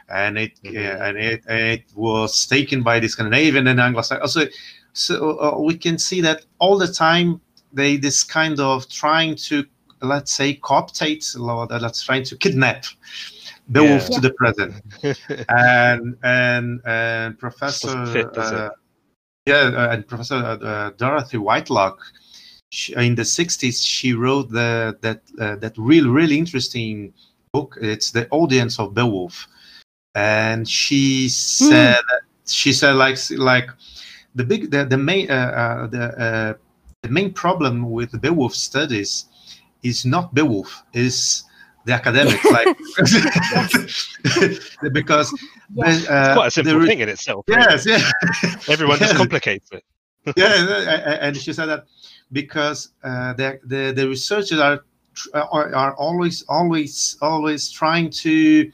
And 0.08 0.38
it 0.38 0.52
Mhm. 0.64 0.72
yeah, 0.74 1.06
and 1.06 1.18
it 1.18 1.42
and 1.48 1.60
it 1.60 1.84
was 1.94 2.46
taken 2.46 2.82
by 2.82 3.00
the 3.00 3.08
Scandinavian 3.08 3.66
and 3.66 3.80
Anglo-Saxon. 3.80 4.22
Also 4.22 4.46
so 4.92 5.38
uh, 5.40 5.58
we 5.58 5.76
can 5.76 5.98
see 5.98 6.20
that 6.20 6.44
all 6.58 6.78
the 6.78 6.88
time 6.92 7.40
they 7.72 7.96
this 7.96 8.22
kind 8.22 8.60
of 8.60 8.88
trying 8.88 9.34
to 9.34 9.64
let's 10.02 10.32
say 10.32 10.54
cooptate 10.56 11.24
let's 11.80 12.02
trying 12.02 12.22
to 12.24 12.36
kidnap 12.36 12.84
Beowulf 13.70 14.02
Yeah. 14.02 14.14
to 14.16 14.20
the 14.20 14.30
present. 14.30 14.74
And 15.48 16.16
and 16.22 16.80
and 16.84 17.38
professor 17.38 18.06
fit, 18.12 18.36
uh, 18.36 18.70
yeah 19.46 19.70
uh, 19.76 19.92
and 19.92 20.06
professor 20.06 20.36
uh, 20.36 20.56
uh, 20.56 20.90
dorothy 20.96 21.36
whitelock 21.36 21.98
she, 22.70 22.94
in 22.94 23.14
the 23.14 23.24
60s 23.24 23.84
she 23.84 24.14
wrote 24.14 24.50
the 24.50 24.96
that 25.02 25.20
uh, 25.38 25.56
that 25.56 25.74
real 25.76 26.08
really 26.10 26.38
interesting 26.38 27.12
book. 27.52 27.76
It's 27.80 28.10
the 28.10 28.28
audience 28.30 28.78
of 28.78 28.94
beowulf 28.94 29.46
and 30.14 30.68
she 30.68 31.28
said 31.28 31.96
she 32.46 32.72
said 32.72 32.92
like 32.94 33.18
like 33.30 33.68
the 34.34 34.44
big 34.44 34.70
the, 34.70 34.84
the 34.84 34.96
main 34.96 35.30
uh, 35.30 35.34
uh, 35.34 35.86
the 35.86 36.04
uh, 36.18 36.54
the 37.02 37.08
main 37.08 37.32
problem 37.32 37.90
with 37.90 38.10
the 38.12 38.18
beowulf 38.18 38.54
studies 38.54 39.26
is 39.82 40.04
not 40.04 40.34
beowulf 40.34 40.82
is 40.92 41.44
the 41.86 41.92
academics 41.92 42.44
like 42.50 42.76
because 44.92 45.32
Yeah. 45.74 45.92
the, 45.92 46.12
uh, 46.12 46.34
Quite 46.34 46.46
a 46.46 46.50
simple 46.50 46.72
there 46.72 46.82
is- 46.82 46.88
thing 46.88 47.00
in 47.00 47.08
itself. 47.08 47.44
really. 47.48 47.60
yes 47.62 47.86
yeah 47.86 48.10
Everyone 48.68 48.98
just 48.98 49.10
Yes. 49.12 49.16
complicates 49.18 49.68
it. 49.72 49.84
yeah, 50.36 50.54
and- 50.56 51.20
and 51.24 51.36
she 51.36 51.52
said 51.52 51.66
that 51.66 51.84
because 52.32 52.90
uh, 53.02 53.34
the, 53.34 53.60
the 53.64 53.92
the 53.94 54.08
researchers 54.08 54.58
are 54.58 54.84
are, 55.34 55.74
are 55.74 55.94
always 55.96 56.42
always 56.48 57.16
always 57.20 57.70
trying 57.70 58.10
to 58.10 58.70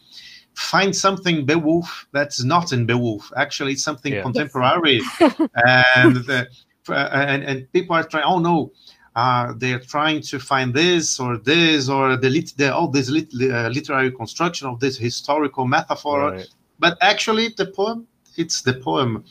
find 0.55 0.95
something 0.95 1.45
Beowulf 1.45 2.07
that's 2.13 2.43
not 2.45 2.73
in 2.73 2.87
Beowulf. 2.87 3.33
Actually, 3.37 3.73
it's 3.73 3.83
something 3.83 4.13
Yeah. 4.13 4.23
contemporary, 4.23 5.01
and 5.21 6.17
the, 6.17 6.47
and 6.89 7.43
and 7.43 7.73
people 7.73 7.97
are 7.97 8.05
trying. 8.05 8.25
Oh 8.25 8.39
no, 8.39 8.71
uh, 9.17 9.53
they're 9.57 9.81
trying 9.81 10.21
to 10.23 10.39
find 10.39 10.73
this 10.75 11.19
or 11.21 11.37
this 11.37 11.89
or 11.89 12.17
the 12.17 12.31
lit, 12.31 12.53
the, 12.57 12.75
all 12.75 12.89
this 12.89 13.09
lit, 13.09 13.29
uh, 13.35 13.69
literary 13.69 14.11
construction 14.13 14.69
of 14.69 14.79
this 14.81 14.97
historical 14.97 15.67
metaphor. 15.67 16.31
Right. 16.33 16.49
But 16.79 16.97
actually, 17.01 17.49
the 17.57 17.67
poem, 17.67 18.07
it's 18.37 18.63
the 18.63 18.75
poem, 18.75 19.25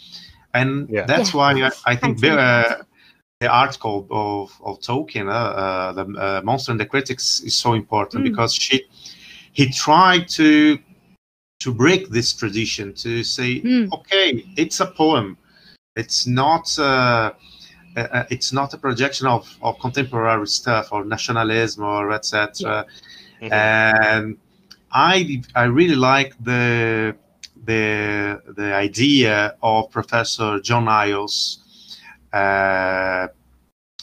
and 0.54 0.88
Yeah. 0.90 1.06
that's 1.06 1.34
Yeah. 1.34 1.38
why 1.38 1.52
I, 1.64 1.72
I 1.92 1.96
think 1.96 2.18
Absolutely. 2.18 2.44
uh, 2.44 2.84
the 3.40 3.48
article 3.48 4.06
of 4.12 4.52
of 4.62 4.80
Tolkien, 4.82 5.28
uh, 5.28 5.32
uh, 5.32 5.92
the 5.94 6.06
uh, 6.20 6.42
Monster 6.44 6.72
and 6.72 6.80
the 6.80 6.86
Critics, 6.86 7.40
is 7.42 7.56
so 7.56 7.74
important 7.74 8.24
Mm. 8.24 8.30
because 8.30 8.54
she 8.54 8.84
he 9.54 9.70
tried 9.72 10.28
to 10.30 10.78
to 11.62 11.74
break 11.74 12.10
this 12.10 12.34
tradition 12.34 12.94
to 12.94 13.24
say, 13.24 13.62
Mm. 13.62 13.92
okay, 13.94 14.46
it's 14.56 14.80
a 14.80 14.86
poem, 14.86 15.38
it's 15.96 16.28
not. 16.28 16.68
Uh, 17.96 18.08
uh, 18.12 18.24
it's 18.30 18.54
not 18.54 18.74
a 18.74 18.78
projection 18.78 19.28
of, 19.28 19.58
of 19.62 19.80
contemporary 19.80 20.48
stuff 20.48 20.90
or 20.92 21.04
nationalism 21.06 21.84
or 21.84 22.12
etc. 22.12 22.86
Mhm. 23.42 23.52
And 23.52 24.38
I 24.92 25.42
I 25.56 25.64
really 25.66 25.96
like 25.96 26.36
the 26.44 27.16
the 27.66 28.42
the 28.56 28.74
idea 28.74 29.56
of 29.62 29.90
Professor 29.92 30.60
John 30.60 30.86
Niles. 30.86 31.60
Uh, 32.34 33.28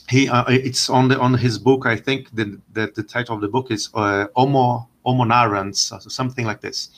he 0.09 0.29
uh, 0.29 0.44
it's 0.49 0.88
on 0.88 1.09
the 1.09 1.18
on 1.18 1.35
his 1.35 1.59
book. 1.59 1.87
I 1.87 1.96
think 1.96 2.35
the 2.35 2.61
the, 2.72 2.92
the 2.94 3.03
title 3.03 3.35
of 3.35 3.40
the 3.40 3.49
book 3.49 3.70
is 3.70 3.90
uh, 3.94 4.27
Homo 4.35 4.88
Homo 5.05 5.25
Narrans, 5.25 5.92
or 5.92 6.11
something 6.11 6.46
like 6.46 6.61
this. 6.61 6.90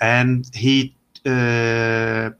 And 0.00 0.50
he 0.54 0.94
uh, 1.26 2.30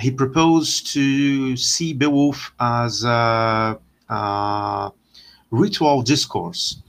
he 0.00 0.10
proposed 0.10 0.92
to 0.94 1.56
see 1.56 1.92
Beowulf 1.92 2.52
as 2.58 3.04
a, 3.04 3.78
a 4.08 4.92
ritual 5.50 6.02
discourse. 6.02 6.82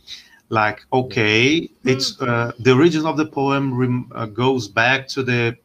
Like, 0.50 0.86
okay, 0.92 1.70
it's 1.86 2.22
uh, 2.22 2.52
the 2.60 2.74
origin 2.74 3.06
of 3.06 3.16
the 3.16 3.26
poem 3.26 3.78
rem- 3.78 4.12
uh, 4.14 4.26
goes 4.26 4.68
back 4.68 5.08
to 5.10 5.24
the 5.24 5.58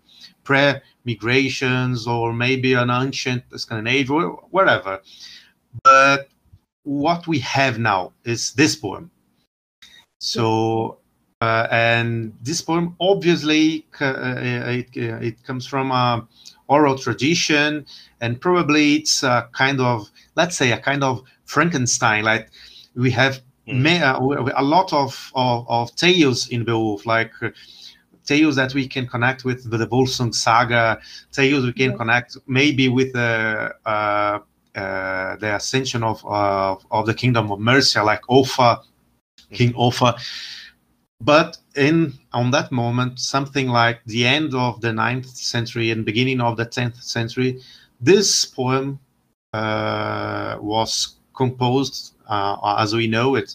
pre-migrations 0.45 2.07
or 2.07 2.33
maybe 2.33 2.75
an 2.75 2.91
ancient 2.91 3.43
Scandinavia 3.57 4.13
or 4.13 4.45
wherever. 4.51 5.01
But 5.83 6.29
what 6.85 7.27
we 7.27 7.41
have 7.41 7.81
now 7.81 8.13
is 8.25 8.53
this 8.53 8.77
poem. 8.77 9.11
So, 10.21 10.99
uh, 11.41 11.67
and 11.71 12.33
this 12.43 12.63
poem 12.63 12.95
obviously 13.01 13.87
uh, 14.01 14.37
it, 14.39 14.87
uh, 14.97 15.17
it 15.17 15.43
comes 15.43 15.67
from 15.67 15.91
a 15.91 16.27
oral 16.69 16.99
tradition, 16.99 17.87
and 18.21 18.41
probably 18.41 18.95
it's 18.97 19.23
a 19.23 19.49
kind 19.53 19.81
of 19.81 20.09
let's 20.37 20.57
say 20.57 20.73
a 20.73 20.79
kind 20.79 21.03
of 21.05 21.23
Frankenstein. 21.45 22.25
Like 22.25 22.51
we 22.95 23.11
have 23.13 23.41
Mm. 23.69 23.83
ma- 23.83 24.07
uh, 24.13 24.21
we- 24.21 24.43
we- 24.45 24.53
a 24.55 24.63
lot 24.63 24.93
of, 24.93 25.33
of, 25.35 25.67
of 25.69 25.93
tales 25.97 26.49
in 26.51 26.63
Beowulf, 26.63 27.05
like 27.05 27.33
uh, 27.43 27.51
tales 28.25 28.55
that 28.55 28.73
we 28.75 28.87
can 28.87 29.09
connect 29.09 29.45
with 29.45 29.69
the, 29.69 29.77
the 29.77 29.87
Volsung 29.89 30.33
saga, 30.33 31.01
tales 31.33 31.65
we 31.65 31.73
can 31.73 31.91
Yeah. 31.91 31.97
connect 31.97 32.37
maybe 32.47 32.89
with 32.89 33.13
the 33.13 33.75
uh, 33.85 34.39
uh, 34.77 35.37
the 35.43 35.57
ascension 35.57 36.05
of, 36.05 36.25
of 36.27 36.87
of 36.93 37.07
the 37.07 37.15
kingdom 37.15 37.51
of 37.51 37.59
Mercia, 37.59 38.05
like 38.05 38.21
Offa, 38.29 38.83
King 39.53 39.73
Offa. 39.75 40.15
But 41.21 41.57
in 41.77 42.15
on 42.33 42.51
that 42.53 42.73
moment, 42.73 43.21
something 43.21 43.69
like 43.69 44.01
the 44.07 44.27
end 44.27 44.55
of 44.55 44.81
the 44.81 44.89
9th 44.89 45.27
century 45.37 45.91
and 45.91 46.05
beginning 46.05 46.41
of 46.41 46.57
the 46.57 46.67
10th 46.67 47.03
century, 47.03 47.61
this 48.01 48.45
poem 48.45 48.99
uh, 49.53 50.57
was 50.61 51.17
composed 51.35 52.15
uh, 52.29 52.77
as 52.79 52.95
we 52.95 53.07
know 53.07 53.35
it. 53.35 53.55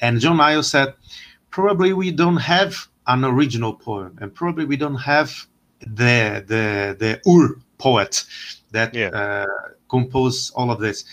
And 0.00 0.20
John 0.20 0.36
Niles 0.38 0.70
said, 0.70 0.94
probably 1.50 1.92
we 1.92 2.10
don't 2.10 2.36
have 2.36 2.74
an 3.06 3.24
original 3.24 3.74
poem, 3.74 4.16
and 4.20 4.34
probably 4.34 4.64
we 4.64 4.76
don't 4.76 4.96
have 4.96 5.32
the 5.80 6.44
the 6.46 6.96
the 6.98 7.20
Ur 7.30 7.60
poet 7.78 8.24
that 8.72 8.94
Yeah. 8.94 9.08
uh, 9.08 9.46
composed 9.88 10.52
all 10.54 10.70
of 10.70 10.80
this. 10.80 11.04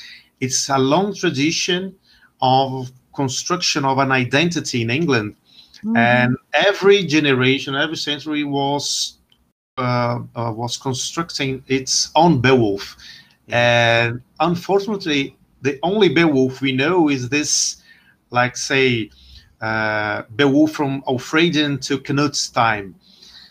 It's 0.41 0.69
a 0.69 0.77
long 0.77 1.13
tradition 1.15 1.95
of 2.41 2.91
construction 3.15 3.85
of 3.85 3.97
an 3.99 4.11
identity 4.11 4.81
in 4.81 4.89
England 4.89 5.35
Mm. 5.85 5.97
and 5.97 6.37
every 6.53 7.05
generation, 7.05 7.75
every 7.75 7.97
century 7.97 8.43
was 8.43 9.17
uh, 9.77 10.19
uh, 10.35 10.51
was 10.55 10.77
constructing 10.77 11.63
its 11.67 12.11
own 12.15 12.41
Beowulf, 12.41 12.95
and 13.49 14.21
unfortunately, 14.39 15.35
the 15.61 15.77
only 15.83 16.09
Beowulf 16.09 16.61
we 16.61 16.71
know 16.71 17.09
is 17.09 17.29
this, 17.29 17.83
like 18.31 18.55
say, 18.57 19.09
uh, 19.61 20.23
Beowulf 20.35 20.71
from 20.71 21.01
Alfredian 21.03 21.79
to 21.87 21.99
Knut's 21.99 22.49
time. 22.49 22.95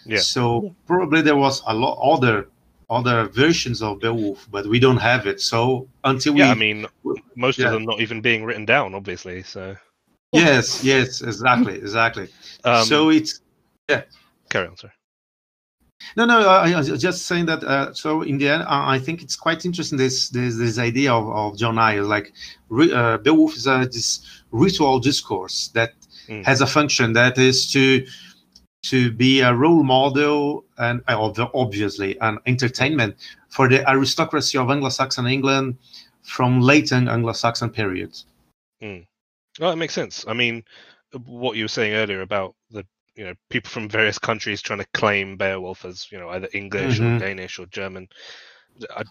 Yeah. 0.07 0.19
So 0.19 0.63
Yeah. 0.65 0.71
probably 0.87 1.23
there 1.23 1.37
was 1.37 1.63
a 1.67 1.75
lot 1.75 1.99
other 2.03 2.49
other 2.91 3.29
versions 3.29 3.81
of 3.83 4.01
Beowulf, 4.01 4.47
but 4.51 4.67
we 4.67 4.79
don't 4.79 4.99
have 4.99 5.27
it. 5.27 5.41
So 5.41 5.89
until 6.05 6.37
Yeah, 6.37 6.47
we 6.47 6.51
I 6.51 6.55
mean, 6.55 6.87
most 7.37 7.59
yeah. 7.59 7.67
of 7.67 7.73
them 7.73 7.85
not 7.85 8.01
even 8.01 8.21
being 8.21 8.45
written 8.45 8.65
down, 8.67 8.95
obviously. 8.95 9.43
So, 9.43 9.77
yes, 10.35 10.85
yes, 10.93 11.23
exactly, 11.23 11.77
exactly. 11.77 12.29
um, 12.65 12.85
so 12.85 13.11
it's 13.11 13.41
yeah. 13.89 14.03
carry 14.51 14.69
on, 14.69 14.77
sorry. 14.77 14.93
No, 16.17 16.27
no. 16.27 16.47
I, 16.49 16.73
I 16.73 16.77
was 16.77 17.01
just 17.01 17.27
saying 17.27 17.47
that. 17.47 17.65
Uh, 17.65 17.95
so 17.95 18.23
in 18.23 18.37
the 18.39 18.49
end, 18.49 18.65
I 18.65 18.97
I 18.97 18.99
think 18.99 19.23
it's 19.23 19.37
quite 19.37 19.65
interesting 19.65 19.97
this 19.99 20.29
this, 20.29 20.57
this 20.57 20.79
idea 20.79 21.13
of, 21.13 21.29
of 21.29 21.57
John 21.57 21.77
Niles. 21.77 22.09
Like 22.09 22.33
re, 22.69 22.93
uh, 22.93 23.19
Beowulf 23.19 23.57
is 23.57 23.67
a, 23.67 23.89
this 23.91 24.21
ritual 24.51 25.01
discourse 25.01 25.69
that 25.69 25.93
Mm. 26.29 26.45
has 26.45 26.61
a 26.61 26.67
function 26.67 27.13
that 27.13 27.37
is 27.37 27.71
to 27.73 28.07
to 28.85 29.11
be 29.13 29.41
a 29.41 29.55
role 29.55 29.83
model 29.83 30.65
and 30.79 31.03
uh, 31.09 31.49
obviously 31.55 32.19
an 32.21 32.39
entertainment 32.47 33.17
for 33.49 33.69
the 33.69 33.89
aristocracy 33.89 34.59
of 34.59 34.71
Anglo-Saxon 34.71 35.27
England 35.27 35.79
from 36.23 36.61
late 36.61 36.93
Anglo-Saxon 36.93 37.71
periods. 37.71 38.27
Well, 39.61 39.73
it 39.73 39.77
makes 39.77 39.95
sense. 39.95 40.25
I 40.27 40.33
mean, 40.33 40.65
what 41.25 41.57
you 41.57 41.65
were 41.65 41.69
saying 41.69 41.95
earlier 41.95 42.21
about 42.23 42.55
the 42.71 42.87
you 43.15 43.25
know 43.25 43.35
people 43.49 43.71
from 43.71 43.89
various 43.89 44.19
countries 44.19 44.61
trying 44.61 44.81
to 44.81 44.87
claim 44.95 45.37
Beowulf 45.37 45.85
as 45.85 46.11
you 46.11 46.19
know 46.19 46.29
either 46.31 46.49
English 46.53 47.01
or 47.01 47.11
Mhm. 47.11 47.19
Danish 47.19 47.59
or 47.61 47.67
German. 47.67 48.09
I, 48.97 49.05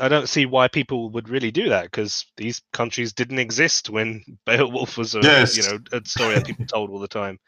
I 0.00 0.08
don't 0.08 0.28
see 0.28 0.46
why 0.46 0.68
people 0.68 1.10
would 1.10 1.28
really 1.28 1.50
do 1.50 1.68
that 1.70 1.84
because 1.84 2.26
these 2.36 2.62
countries 2.72 3.12
didn't 3.12 3.38
exist 3.40 3.90
when 3.90 4.24
Beowulf 4.46 4.96
was 4.98 5.14
a 5.14 5.28
Yes. 5.28 5.52
you 5.52 5.62
know 5.62 5.78
a 5.92 6.02
story 6.06 6.36
that 6.36 6.46
people 6.46 6.66
told 6.66 6.90
all 6.90 7.00
the 7.00 7.08
time. 7.08 7.38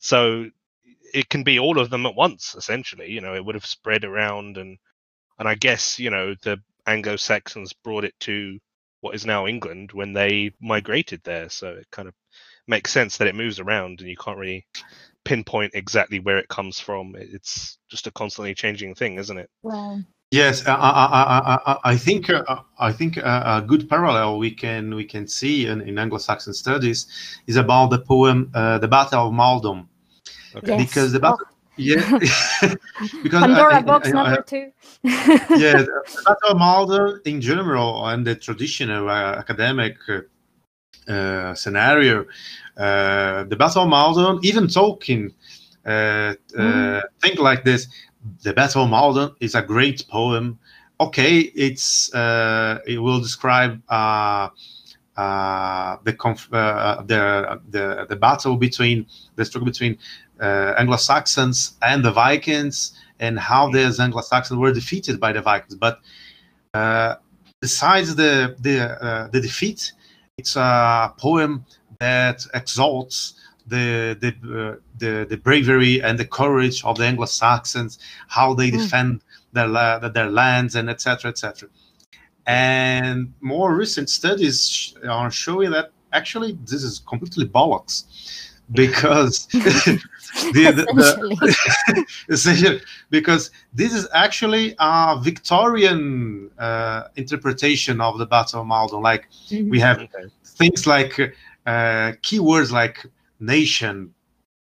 So 0.00 0.46
it 1.14 1.28
can 1.30 1.44
be 1.44 1.58
all 1.58 1.78
of 1.80 1.90
them 1.90 2.06
at 2.06 2.14
once 2.14 2.54
essentially. 2.56 3.10
You 3.10 3.20
know, 3.22 3.34
it 3.34 3.44
would 3.44 3.54
have 3.56 3.66
spread 3.66 4.04
around 4.04 4.56
and 4.58 4.78
and 5.38 5.48
I 5.48 5.54
guess 5.56 5.98
you 5.98 6.10
know 6.10 6.34
the 6.42 6.58
Anglo-Saxons 6.86 7.72
brought 7.74 8.04
it 8.04 8.14
to 8.20 8.58
what 9.00 9.14
is 9.14 9.26
now 9.26 9.46
England 9.46 9.92
when 9.92 10.12
they 10.12 10.52
migrated 10.60 11.20
there. 11.24 11.48
So 11.48 11.68
it 11.68 11.86
kind 11.90 12.08
of 12.08 12.14
makes 12.66 12.92
sense 12.92 13.16
that 13.16 13.28
it 13.28 13.34
moves 13.34 13.60
around 13.60 14.00
and 14.00 14.08
you 14.08 14.16
can't 14.16 14.38
really 14.38 14.66
pinpoint 15.24 15.72
exactly 15.74 16.20
where 16.20 16.38
it 16.38 16.48
comes 16.48 16.80
from. 16.80 17.14
It's 17.16 17.78
just 17.90 18.06
a 18.06 18.12
constantly 18.12 18.54
changing 18.54 18.94
thing, 18.94 19.18
isn't 19.18 19.38
it? 19.38 19.50
Well, 19.62 20.02
Yes, 20.30 20.66
I, 20.66 20.74
I, 20.74 21.04
I, 21.04 21.72
I, 21.72 21.78
I 21.92 21.96
think 21.96 22.28
uh, 22.28 22.44
uh 22.46 22.60
I 22.78 22.92
think 22.92 23.16
a, 23.16 23.42
a 23.46 23.64
good 23.66 23.88
parallel 23.88 24.38
we 24.38 24.50
can 24.50 24.94
we 24.94 25.04
can 25.04 25.26
see 25.26 25.66
in, 25.66 25.80
in 25.80 25.98
Anglo-Saxon 25.98 26.52
studies 26.52 27.06
is 27.46 27.56
about 27.56 27.88
the 27.88 28.00
poem 28.00 28.50
uh, 28.52 28.76
"The 28.76 28.88
Battle 28.88 29.28
of 29.28 29.32
Maldon," 29.32 29.88
Okay. 30.54 30.76
Yes. 30.76 30.86
because 30.86 31.12
the 31.12 31.20
battle, 31.20 31.46
yeah, 31.78 32.18
because 33.22 33.40
Pandora 33.42 33.74
I- 33.74 33.78
I- 33.78 33.82
box 33.82 34.08
I- 34.08 34.12
number 34.12 34.42
two. 34.42 34.72
yeah, 35.04 35.84
Battle 36.26 36.50
of 36.50 36.58
Maldon 36.58 37.20
in 37.24 37.40
general 37.40 38.06
and 38.08 38.26
the 38.26 38.34
traditional 38.34 39.08
uh, 39.08 39.36
academic 39.36 39.96
uh, 40.08 40.20
uh, 41.12 41.54
scenario, 41.54 42.26
uh, 42.76 43.44
the 43.44 43.56
Battle 43.56 43.82
of 43.84 43.88
Maldon, 43.88 44.40
even 44.42 44.64
Tolkien 44.66 45.32
uh, 45.86 45.88
uh, 45.88 46.34
Mm. 46.58 47.02
think 47.22 47.38
like 47.38 47.64
this. 47.64 47.86
The 48.42 48.52
Battle 48.52 48.82
of 48.84 48.90
Maldon 48.90 49.34
is 49.40 49.54
a 49.54 49.62
great 49.62 50.06
poem. 50.08 50.58
Okay, 51.00 51.38
it's 51.38 52.12
uh, 52.12 52.80
it 52.86 52.98
will 52.98 53.20
describe 53.20 53.80
uh, 53.88 54.48
uh, 55.16 55.96
the, 56.04 56.12
conf- 56.12 56.52
uh, 56.52 57.02
the 57.06 57.60
the 57.70 58.06
the 58.08 58.16
battle 58.16 58.56
between 58.56 59.06
the 59.36 59.44
struggle 59.44 59.66
between 59.66 59.96
uh, 60.40 60.74
Anglo-Saxons 60.78 61.74
and 61.82 62.04
the 62.04 62.10
Vikings 62.12 62.92
and 63.20 63.38
how 63.38 63.70
these 63.70 63.98
Anglo-Saxons 64.00 64.58
were 64.58 64.72
defeated 64.72 65.18
by 65.20 65.32
the 65.32 65.40
Vikings. 65.42 65.74
But 65.74 66.00
uh, 66.74 67.16
besides 67.60 68.14
the 68.16 68.56
the 68.60 68.76
uh, 69.02 69.28
the 69.28 69.40
defeat, 69.40 69.92
it's 70.36 70.56
a 70.56 71.12
poem 71.18 71.64
that 72.00 72.46
exalts 72.54 73.34
the 73.66 74.16
the 74.20 74.28
uh, 74.28 74.76
the, 74.98 75.26
the 75.28 75.36
bravery 75.36 76.02
and 76.02 76.18
the 76.18 76.24
courage 76.26 76.84
of 76.84 76.96
the 76.98 77.04
Anglo-Saxons, 77.04 77.98
how 78.28 78.54
they 78.54 78.70
Mm. 78.70 78.78
defend 78.78 79.20
their 79.52 79.66
la- 79.68 79.98
their 79.98 80.30
lands 80.30 80.74
and 80.76 80.88
etc. 80.90 81.30
etc. 81.30 81.68
And 82.46 83.34
more 83.40 83.74
recent 83.74 84.08
studies 84.08 84.94
are 85.08 85.30
showing 85.30 85.70
that 85.72 85.90
actually 86.12 86.56
this 86.64 86.82
is 86.82 87.00
completely 87.06 87.46
bollocks 87.46 88.04
because 88.72 89.46
the, 89.46 90.02
the, 90.52 90.86
the, 90.94 90.94
Essentially. 90.98 92.04
essentially 92.28 92.80
because 93.10 93.50
this 93.72 93.94
is 93.94 94.06
actually 94.12 94.74
a 94.78 95.18
Victorian 95.22 96.50
uh, 96.58 97.04
interpretation 97.16 98.00
of 98.00 98.18
the 98.18 98.26
Battle 98.26 98.60
of 98.60 98.66
Maldon. 98.66 99.00
Like 99.02 99.28
Mhm. 99.50 99.70
we 99.70 99.80
have 99.80 99.98
Okay. 100.00 100.28
things 100.44 100.86
like 100.86 101.18
uh, 101.66 102.12
keywords 102.22 102.70
like 102.70 103.04
nation, 103.40 104.12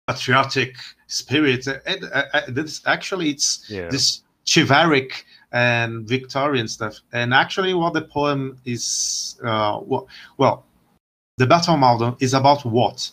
patriotic 0.07 0.75
spirit. 1.07 1.67
And, 1.67 2.03
uh, 2.05 2.23
uh, 2.33 2.41
this 2.47 2.81
actually 2.85 3.29
it's 3.31 3.65
Yeah. 3.69 3.89
this 3.89 4.23
chivalric 4.45 5.25
and 5.51 6.07
Victorian 6.07 6.67
stuff. 6.67 6.99
And 7.11 7.33
actually, 7.33 7.73
what 7.73 7.93
the 7.93 8.01
poem 8.03 8.57
is, 8.65 9.37
uh, 9.43 9.79
well, 9.83 10.07
well, 10.37 10.65
the 11.37 11.45
Battle 11.45 11.73
of 11.73 11.79
Maldon 11.81 12.15
is 12.19 12.33
about 12.33 12.63
what? 12.65 13.11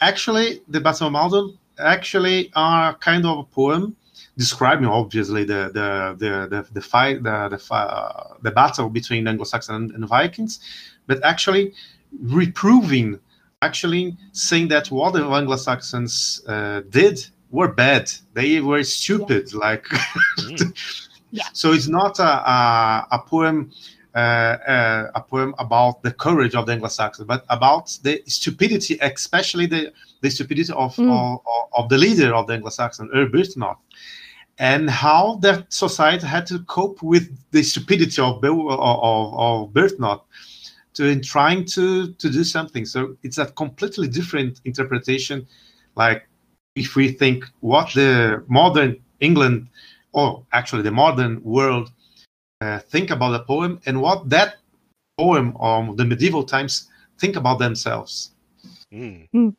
Actually, 0.00 0.60
the 0.68 0.80
Battle 0.80 1.06
of 1.06 1.12
Maldon 1.12 1.58
actually 1.78 2.50
are 2.54 2.94
kind 2.94 3.24
of 3.26 3.38
a 3.38 3.44
poem 3.44 3.96
describing 4.36 4.86
obviously 4.86 5.44
the 5.44 5.70
the 5.72 6.16
the 6.18 6.48
the, 6.48 6.66
the 6.72 6.80
fight 6.80 7.22
the 7.22 7.48
the, 7.48 7.74
uh, 7.74 8.34
the 8.42 8.50
battle 8.50 8.88
between 8.88 9.26
Anglo-Saxon 9.26 9.74
and, 9.74 9.90
and 9.92 10.08
Vikings, 10.08 10.60
but 11.06 11.22
actually 11.24 11.72
reproving, 12.20 13.18
actually 13.62 14.16
saying 14.32 14.68
that 14.68 14.90
what 14.90 15.12
the 15.14 15.24
Anglo-Saxons 15.24 16.42
uh, 16.46 16.80
did 16.90 17.24
were 17.50 17.68
bad. 17.68 18.10
They 18.34 18.60
were 18.60 18.82
stupid. 18.82 19.54
Like 19.54 19.86
Mm. 21.34 21.40
so, 21.52 21.72
it's 21.72 21.88
not 21.88 22.20
a 22.20 22.22
a, 22.22 23.06
a 23.10 23.18
poem. 23.26 23.72
Uh, 24.14 24.56
uh, 24.74 25.10
a 25.16 25.20
poem 25.20 25.52
about 25.58 26.00
the 26.04 26.12
courage 26.12 26.54
of 26.54 26.66
the 26.66 26.72
Anglo-Saxons, 26.72 27.26
but 27.26 27.44
about 27.48 27.98
the 28.04 28.22
stupidity, 28.26 28.96
especially 29.02 29.66
the, 29.66 29.92
the 30.20 30.30
stupidity 30.30 30.72
of, 30.72 30.94
Mm. 30.96 31.10
of, 31.10 31.40
of 31.72 31.88
the 31.88 31.98
leader 31.98 32.32
of 32.32 32.46
the 32.46 32.52
Anglo-Saxon, 32.52 33.08
Byrhtnoth, 33.32 33.78
and 34.58 34.88
how 34.88 35.38
that 35.42 35.72
society 35.72 36.26
had 36.28 36.46
to 36.46 36.60
cope 36.60 37.02
with 37.02 37.26
the 37.50 37.62
stupidity 37.64 38.22
of 38.22 38.40
Bew- 38.40 38.70
of, 38.70 39.34
of 39.46 39.72
Byrhtnoth 39.72 40.22
to 40.94 41.04
in 41.06 41.20
trying 41.20 41.64
to 41.74 42.12
to 42.12 42.30
do 42.30 42.44
something. 42.44 42.84
So 42.86 43.16
it's 43.24 43.38
a 43.38 43.46
completely 43.46 44.06
different 44.06 44.60
interpretation. 44.64 45.44
Like 45.96 46.28
if 46.76 46.94
we 46.94 47.10
think 47.10 47.44
what 47.60 47.92
the 47.94 48.44
modern 48.46 49.02
England, 49.18 49.66
or 50.12 50.44
actually 50.52 50.82
the 50.82 50.92
modern 50.92 51.42
world, 51.42 51.90
uh, 52.60 52.78
think 52.78 53.10
about 53.10 53.34
a 53.34 53.44
poem 53.44 53.80
and 53.86 54.00
what 54.00 54.28
that 54.30 54.56
poem 55.18 55.56
of 55.60 55.96
the 55.96 56.04
medieval 56.04 56.44
times 56.44 56.88
think 57.18 57.36
about 57.36 57.58
themselves. 57.58 58.32
Mm. 58.92 59.28
Mm. 59.34 59.54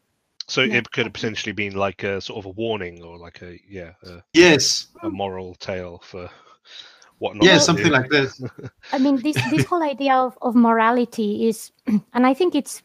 So 0.48 0.62
Yeah. 0.62 0.76
it 0.76 0.92
could 0.92 1.06
have 1.06 1.14
potentially 1.14 1.54
been 1.54 1.76
like 1.76 2.04
a 2.04 2.22
sort 2.22 2.40
of 2.40 2.46
a 2.46 2.50
warning 2.50 3.04
or 3.04 3.18
like 3.18 3.42
a 3.42 3.60
yeah 3.68 3.94
a, 4.04 4.22
Yes, 4.34 4.88
a 5.02 5.10
moral 5.10 5.56
tale 5.56 6.02
for 6.04 6.30
what 7.20 7.36
not 7.36 7.46
yeah, 7.46 7.58
something 7.58 7.86
do. 7.86 7.92
like 7.92 8.10
this. 8.10 8.42
I 8.92 9.00
mean, 9.00 9.22
this 9.22 9.38
this 9.50 9.66
whole 9.66 9.84
idea 9.84 10.14
of, 10.14 10.38
of 10.42 10.56
morality 10.56 11.48
is, 11.48 11.72
and 12.14 12.26
I 12.26 12.34
think 12.34 12.56
it's 12.56 12.84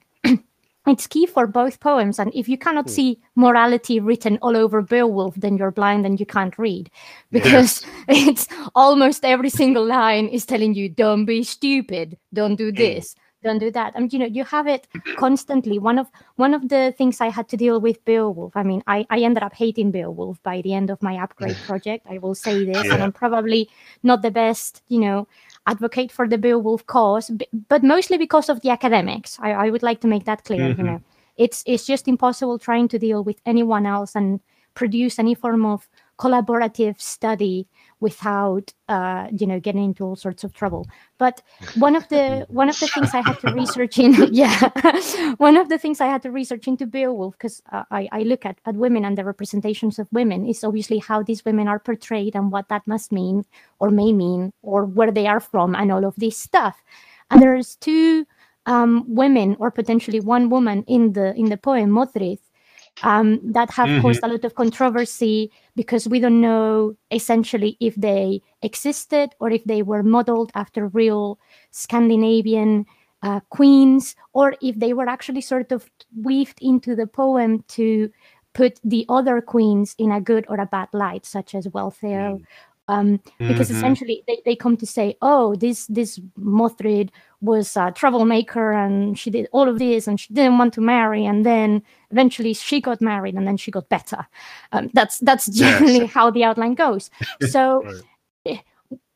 it's 0.91 1.07
key 1.07 1.27
for 1.27 1.47
both 1.47 1.81
poems. 1.81 2.19
And 2.19 2.31
if 2.35 2.49
you 2.49 2.59
cannot 2.59 2.87
Hmm. 2.87 2.91
see 2.91 3.21
morality 3.37 4.01
written 4.01 4.39
all 4.43 4.57
over 4.57 4.83
Beowulf, 4.83 5.35
then 5.37 5.57
you're 5.57 5.71
blind 5.71 6.07
and 6.07 6.19
you 6.21 6.27
can't 6.27 6.59
read, 6.59 6.91
because 7.31 7.83
it's 8.09 8.49
almost 8.75 9.25
every 9.25 9.51
single 9.51 9.85
line 9.87 10.29
is 10.29 10.45
telling 10.47 10.75
you, 10.75 10.89
"Don't 10.89 11.25
be 11.25 11.43
stupid. 11.45 12.19
Don't 12.33 12.57
do 12.57 12.73
this. 12.73 13.15
Don't 13.43 13.59
do 13.59 13.71
that." 13.73 13.93
And 13.97 14.13
you 14.13 14.19
know, 14.19 14.27
you 14.27 14.45
have 14.45 14.67
it 14.67 14.87
constantly. 15.17 15.79
One 15.79 15.99
of 15.99 16.09
one 16.37 16.55
of 16.55 16.69
the 16.69 16.93
things 16.99 17.21
I 17.21 17.31
had 17.31 17.49
to 17.49 17.57
deal 17.57 17.81
with 17.81 18.05
Beowulf. 18.05 18.53
I 18.57 18.63
mean, 18.63 18.83
I 18.87 19.07
I 19.11 19.21
ended 19.21 19.43
up 19.43 19.55
hating 19.55 19.91
Beowulf 19.93 20.43
by 20.43 20.61
the 20.63 20.75
end 20.75 20.91
of 20.91 21.03
my 21.03 21.17
upgrade 21.23 21.61
project. 21.69 22.07
I 22.11 22.19
will 22.19 22.35
say 22.35 22.65
this, 22.65 22.91
and 22.91 23.03
I'm 23.03 23.13
probably 23.13 23.69
not 24.03 24.23
the 24.23 24.31
best, 24.31 24.83
you 24.89 25.01
know, 25.01 25.27
advocate 25.71 26.13
for 26.13 26.27
the 26.29 26.39
Beowulf 26.39 26.87
cause, 26.87 27.31
but 27.69 27.83
mostly 27.83 28.19
because 28.19 28.49
of 28.49 28.61
the 28.63 28.71
academics. 28.71 29.39
I, 29.41 29.53
I 29.53 29.71
would 29.71 29.83
like 29.83 30.01
to 30.01 30.09
make 30.09 30.25
that 30.25 30.45
clear. 30.45 30.71
You 30.71 30.83
Mhm. 30.83 30.85
know, 30.85 31.01
it's 31.37 31.63
it's 31.67 31.87
just 31.87 32.09
impossible 32.09 32.59
trying 32.59 32.89
to 32.89 32.99
deal 32.99 33.23
with 33.25 33.41
anyone 33.47 33.87
else 33.87 34.15
and 34.17 34.41
produce 34.75 35.19
any 35.19 35.35
form 35.35 35.65
of 35.67 35.89
collaborative 36.19 37.01
study 37.01 37.67
without 38.01 38.73
uh, 38.89 39.29
you 39.37 39.47
know 39.47 39.61
getting 39.61 39.85
into 39.85 40.05
all 40.05 40.17
sorts 40.17 40.43
of 40.45 40.53
trouble. 40.53 40.87
But 41.19 41.43
one 41.77 41.97
of 41.97 42.09
the 42.09 42.47
one 42.49 42.69
of 42.69 42.79
the 42.81 42.89
things 42.95 43.15
I 43.15 43.21
had 43.21 43.39
to 43.41 43.53
research 43.53 43.99
in 43.99 44.15
yeah 44.33 44.71
one 45.37 45.57
of 45.57 45.69
the 45.69 45.79
things 45.79 46.01
I 46.01 46.07
had 46.07 46.23
to 46.23 46.31
research 46.31 46.67
into 46.67 46.87
Beowulf 46.87 47.35
because 47.35 47.63
uh, 47.73 47.85
I 47.91 48.09
I 48.13 48.23
look 48.23 48.45
at 48.45 48.59
at 48.67 48.75
women 48.75 49.05
and 49.05 49.17
the 49.17 49.25
representations 49.25 49.99
of 49.99 50.09
women 50.13 50.47
is 50.47 50.65
obviously 50.65 50.99
how 50.99 51.23
these 51.23 51.45
women 51.45 51.69
are 51.69 51.79
portrayed 51.79 52.35
and 52.35 52.51
what 52.51 52.69
that 52.69 52.87
must 52.87 53.13
mean 53.13 53.45
or 53.79 53.91
may 53.91 54.13
mean 54.13 54.53
or 54.63 54.85
where 54.85 55.13
they 55.13 55.27
are 55.27 55.41
from 55.41 55.75
and 55.75 55.93
all 55.93 56.05
of 56.05 56.17
this 56.17 56.37
stuff. 56.37 56.83
And 57.31 57.41
there's 57.41 57.77
two 57.77 58.27
um, 58.67 59.05
women 59.09 59.57
or 59.59 59.71
potentially 59.71 60.21
one 60.21 60.51
woman 60.51 60.85
in 60.87 61.13
the 61.13 61.35
in 61.35 61.47
the 61.47 61.57
poem 61.57 61.91
Modthryth 61.91 62.41
um, 63.03 63.41
that 63.53 63.71
have 63.71 63.89
Mhm. 63.89 64.03
caused 64.03 64.21
a 64.23 64.29
lot 64.29 64.45
of 64.45 64.55
controversy 64.55 65.51
because 65.77 66.09
we 66.09 66.21
don't 66.21 66.41
know 66.41 66.95
essentially 67.11 67.77
if 67.81 67.95
they 67.97 68.41
existed 68.63 69.31
or 69.41 69.51
if 69.51 69.65
they 69.65 69.83
were 69.83 70.03
modeled 70.03 70.51
after 70.55 70.89
real 70.89 71.39
Scandinavian 71.71 72.87
uh, 73.23 73.41
queens 73.51 74.17
or 74.33 74.55
if 74.63 74.79
they 74.79 74.93
were 74.95 75.09
actually 75.09 75.41
sort 75.43 75.73
of 75.73 75.91
weaved 76.23 76.59
into 76.63 76.95
the 76.97 77.07
poem 77.07 77.63
to 77.69 78.11
put 78.55 78.81
the 78.83 79.05
other 79.09 79.41
queens 79.41 79.95
in 79.99 80.11
a 80.11 80.21
good 80.21 80.45
or 80.49 80.59
a 80.61 80.67
bad 80.67 80.89
light, 80.93 81.25
such 81.27 81.55
as 81.55 81.67
Wealhtheow. 81.69 82.39
Mm. 82.39 82.45
Um, 82.89 83.21
because 83.47 83.69
Mhm. 83.71 83.77
essentially 83.77 84.25
they, 84.27 84.39
they 84.45 84.57
come 84.57 84.77
to 84.79 84.87
say, 84.87 85.17
oh, 85.23 85.55
this 85.55 85.87
this 85.87 86.19
Modthryth 86.37 87.11
was 87.41 87.77
a 87.77 87.91
troublemaker 87.93 88.73
and 88.73 89.19
she 89.19 89.31
did 89.31 89.49
all 89.53 89.69
of 89.69 89.79
this 89.79 90.07
and 90.07 90.21
she 90.21 90.33
didn't 90.33 90.59
want 90.59 90.75
to 90.75 90.81
marry 90.81 91.25
and 91.25 91.47
then 91.47 91.83
eventually 92.11 92.53
she 92.53 92.81
got 92.81 93.01
married 93.01 93.35
and 93.35 93.47
then 93.47 93.57
she 93.57 93.71
got 93.71 93.89
better. 93.89 94.27
Um, 94.73 94.91
that's 94.93 95.19
that's 95.19 95.47
generally 95.47 96.07
how 96.07 96.31
the 96.31 96.45
outline 96.45 96.75
goes. 96.75 97.11
So, 97.43 97.85
Right. 97.85 98.03
eh, 98.47 98.59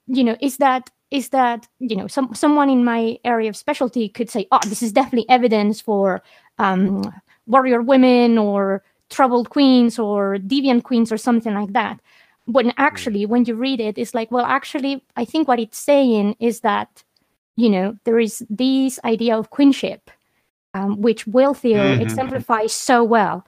you 0.06 0.24
know, 0.24 0.36
is 0.40 0.56
that 0.58 0.90
is 1.10 1.28
that 1.30 1.68
you 1.78 1.96
know 1.96 2.06
some 2.06 2.34
someone 2.34 2.70
in 2.70 2.84
my 2.84 3.18
area 3.24 3.48
of 3.50 3.56
specialty 3.56 4.08
could 4.08 4.30
say, 4.30 4.46
oh, 4.52 4.60
this 4.66 4.82
is 4.82 4.92
definitely 4.92 5.28
evidence 5.28 5.80
for 5.80 6.22
um, 6.58 7.02
warrior 7.46 7.82
women 7.82 8.38
or 8.38 8.82
troubled 9.10 9.50
queens 9.50 9.98
or 9.98 10.38
deviant 10.38 10.82
queens 10.82 11.12
or 11.12 11.18
something 11.18 11.54
like 11.54 11.72
that 11.74 12.00
when 12.46 12.72
actually 12.78 13.26
when 13.26 13.44
you 13.44 13.54
read 13.54 13.80
it 13.80 13.96
it's 13.98 14.14
like 14.14 14.30
well 14.30 14.44
actually 14.44 15.02
i 15.16 15.24
think 15.24 15.46
what 15.46 15.58
it's 15.60 15.78
saying 15.78 16.34
is 16.40 16.60
that 16.60 17.04
you 17.56 17.70
know 17.70 17.94
there 18.04 18.18
is 18.18 18.44
this 18.50 18.98
idea 19.04 19.36
of 19.36 19.50
queenship 19.50 20.10
um, 20.74 21.00
which 21.00 21.24
Wealhtheow 21.26 21.94
Mhm. 21.96 22.00
exemplifies 22.02 22.72
so 22.72 23.04
well 23.04 23.46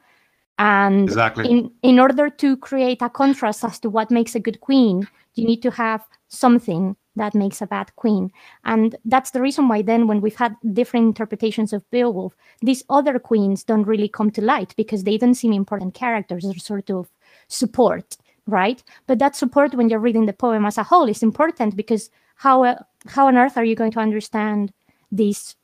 and 0.59 1.03
Exactly. 1.09 1.51
in 1.51 1.71
in 1.83 1.99
order 1.99 2.31
to 2.31 2.57
create 2.57 3.03
a 3.03 3.11
contrast 3.11 3.65
as 3.65 3.79
to 3.81 3.91
what 3.91 4.11
makes 4.11 4.35
a 4.35 4.41
good 4.41 4.61
queen 4.61 5.07
you 5.35 5.45
need 5.47 5.63
to 5.63 5.71
have 5.71 6.03
something 6.29 6.97
that 7.17 7.35
makes 7.35 7.61
a 7.63 7.67
bad 7.67 7.89
queen 7.97 8.31
and 8.65 8.97
that's 9.05 9.31
the 9.33 9.41
reason 9.41 9.69
why 9.69 9.83
then 9.83 10.07
when 10.07 10.21
we've 10.21 10.37
had 10.45 10.55
different 10.73 11.07
interpretations 11.07 11.73
of 11.73 11.89
beowulf 11.91 12.35
these 12.63 12.85
other 12.89 13.19
queens 13.19 13.65
don't 13.65 13.87
really 13.87 14.09
come 14.09 14.31
to 14.31 14.41
light 14.43 14.75
because 14.77 15.05
they 15.05 15.19
don't 15.19 15.35
seem 15.35 15.53
important 15.53 15.95
characters 15.95 16.45
they're 16.45 16.59
sort 16.73 16.91
of 16.91 17.09
support 17.49 18.17
right 18.47 18.83
but 19.07 19.19
that 19.19 19.37
support 19.37 19.75
when 19.75 19.89
you're 19.89 20.07
reading 20.07 20.27
the 20.27 20.33
poem 20.45 20.65
as 20.67 20.79
a 20.79 20.83
whole 20.91 21.09
is 21.09 21.23
important 21.23 21.75
because 21.77 22.11
how 22.37 22.65
uh, 22.65 22.79
how 23.07 23.27
on 23.27 23.37
earth 23.37 23.57
are 23.57 23.65
you 23.65 23.75
going 23.75 23.93
to 23.93 24.01
understand 24.01 24.73
this 25.11 25.57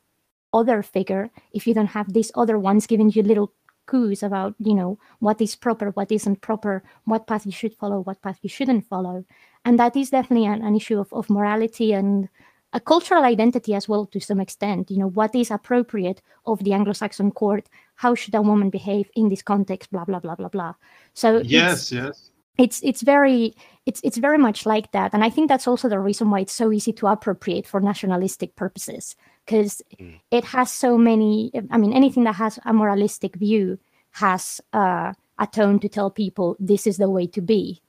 other 0.53 0.83
figure 0.83 1.31
if 1.53 1.67
you 1.67 1.75
don't 1.75 1.87
have 1.87 2.13
these 2.13 2.31
other 2.35 2.59
ones 2.59 2.87
giving 2.87 3.11
you 3.11 3.23
little 3.23 3.53
clues 3.87 4.23
about 4.23 4.55
you 4.59 4.75
know 4.75 4.99
what 5.19 5.41
is 5.41 5.57
proper 5.57 5.91
what 5.91 6.13
isn't 6.13 6.41
proper 6.41 6.83
what 7.05 7.27
path 7.27 7.45
you 7.45 7.53
should 7.53 7.75
follow 7.75 8.01
what 8.01 8.23
path 8.23 8.39
you 8.43 8.49
shouldn't 8.49 8.87
follow? 8.87 9.25
And 9.65 9.79
that 9.79 9.97
is 9.97 10.11
definitely 10.11 10.47
an, 10.47 10.63
an 10.63 10.75
issue 10.75 10.99
of, 10.99 11.13
of 11.13 11.31
morality 11.31 11.93
and 11.93 12.29
a 12.73 12.81
cultural 12.81 13.23
identity 13.23 13.75
as 13.75 13.89
well 13.89 14.07
to 14.07 14.21
some 14.21 14.41
extent. 14.41 14.91
You 14.91 14.99
know 14.99 15.11
what 15.11 15.35
is 15.35 15.51
appropriate 15.51 16.23
of 16.47 16.65
the 16.65 16.73
anglo-saxon 16.73 17.33
court? 17.33 17.69
How 17.97 18.15
should 18.15 18.35
a 18.35 18.43
woman 18.43 18.71
behave 18.71 19.11
in 19.15 19.29
this 19.29 19.43
context? 19.43 19.91
Blah 19.93 20.05
blah 20.05 20.21
blah 20.21 20.37
blah 20.37 20.49
blah. 20.49 20.75
So 21.15 21.43
Yes, 21.45 21.93
yes. 21.93 22.32
It's 22.59 22.81
it's 22.83 23.03
very 23.03 23.55
it's 23.87 24.01
it's 24.05 24.19
very 24.19 24.39
much 24.39 24.67
like 24.67 24.93
that 24.93 25.13
and 25.15 25.25
i 25.25 25.31
think 25.31 25.49
that's 25.49 25.67
also 25.67 25.89
the 25.89 25.99
reason 25.99 26.31
why 26.31 26.41
it's 26.41 26.53
so 26.53 26.71
easy 26.73 26.93
to 26.93 27.07
appropriate 27.07 27.67
for 27.67 27.81
nationalistic 27.81 28.55
purposes 28.57 29.17
because 29.47 29.83
Mm. 29.99 30.21
it 30.31 30.45
has 30.45 30.71
so 30.71 30.99
many 30.99 31.51
i 31.71 31.79
mean 31.79 31.93
anything 31.93 32.25
that 32.25 32.35
has 32.37 32.59
a 32.65 32.73
moralistic 32.73 33.37
view 33.37 33.79
has 34.13 34.61
uh, 34.73 35.13
a 35.39 35.47
tone 35.47 35.79
to 35.81 35.89
tell 35.89 36.11
people 36.11 36.57
this 36.61 36.87
is 36.87 36.99
the 36.99 37.09
way 37.09 37.27
to 37.27 37.41
be. 37.41 37.81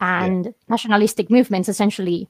And 0.00 0.54
nationalistic 0.68 1.30
movements 1.30 1.68
essentially 1.68 2.28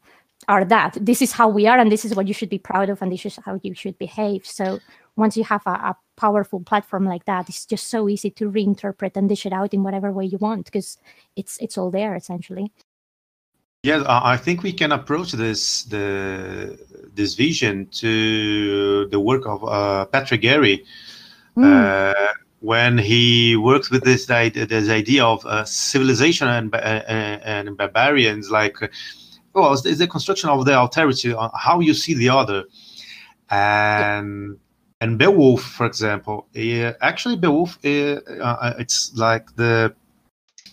are 0.49 0.65
that. 0.67 0.97
This 1.01 1.23
is 1.23 1.33
how 1.33 1.49
we 1.49 1.67
are, 1.67 1.79
and 1.79 1.91
this 1.91 2.05
is 2.05 2.15
what 2.15 2.29
you 2.29 2.35
should 2.35 2.51
be 2.51 2.59
proud 2.59 2.89
of, 2.91 3.01
and 3.03 3.11
this 3.11 3.25
is 3.27 3.39
how 3.45 3.59
you 3.63 3.75
should 3.75 3.99
behave. 3.99 4.47
So 4.47 4.79
once 5.17 5.37
you 5.37 5.45
have 5.45 5.63
a, 5.67 5.71
a 5.71 5.97
powerful 6.25 6.61
platform 6.71 7.05
like 7.05 7.25
that, 7.25 7.49
it's 7.51 7.67
just 7.67 7.87
so 7.89 8.09
easy 8.09 8.31
to 8.31 8.45
reinterpret 8.59 9.17
and 9.17 9.29
dish 9.29 9.45
it 9.49 9.53
out 9.53 9.75
in 9.75 9.83
whatever 9.83 10.11
way 10.19 10.27
you 10.33 10.39
want 10.49 10.65
because 10.69 10.89
it's 11.41 11.55
it's 11.65 11.77
all 11.79 11.91
there 11.91 12.15
essentially. 12.23 12.67
Yes, 13.85 14.01
I 14.07 14.37
think 14.45 14.63
we 14.63 14.73
can 14.81 14.93
approach 14.93 15.31
this 15.33 15.63
the 15.95 16.07
this 17.19 17.35
vision 17.35 17.75
to 18.03 18.13
the 19.15 19.21
work 19.31 19.45
of 19.55 19.59
uh, 19.65 20.05
Patrick 20.15 20.43
Geary 20.43 20.77
uh, 21.57 22.15
when 22.61 22.97
he 22.97 23.57
works 23.57 23.91
with 23.91 24.05
this 24.05 24.31
idea, 24.31 24.67
this 24.67 24.89
idea 24.89 25.25
of 25.25 25.45
uh, 25.45 25.65
civilization 25.65 26.47
and 26.49 26.73
uh, 26.75 26.79
and 27.55 27.77
barbarians, 27.77 28.51
like 28.51 28.77
well, 29.55 29.73
it's 29.73 29.99
the 29.99 30.07
construction 30.07 30.49
of 30.49 30.65
the 30.65 30.73
alterity, 30.73 31.35
uh, 31.35 31.51
how 31.57 31.81
you 31.81 31.95
see 31.95 32.15
the 32.15 32.29
other, 32.29 32.65
and 33.51 34.59
and 35.03 35.19
Beowulf, 35.19 35.63
for 35.63 35.85
example, 35.85 36.47
uh, 36.57 36.93
actually 37.01 37.37
Beowulf, 37.37 37.77
uh, 37.85 38.21
uh, 38.41 38.75
it's 38.79 39.13
like 39.17 39.55
the 39.57 39.93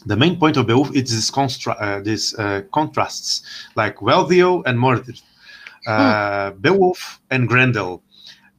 the 0.05 0.15
main 0.15 0.39
point 0.39 0.55
of 0.55 0.67
Beowulf 0.67 0.95
is 0.95 1.09
this 1.11 1.31
constra- 1.31 1.81
uh, 1.81 1.99
this 2.01 2.37
uh, 2.37 2.61
contrasts, 2.71 3.41
like 3.75 3.97
Wealhtheow 3.97 4.63
and 4.67 4.77
Modthryth, 4.77 5.23
uh, 5.87 6.51
Beowulf 6.51 7.19
and 7.31 7.47
Grendel, 7.47 8.03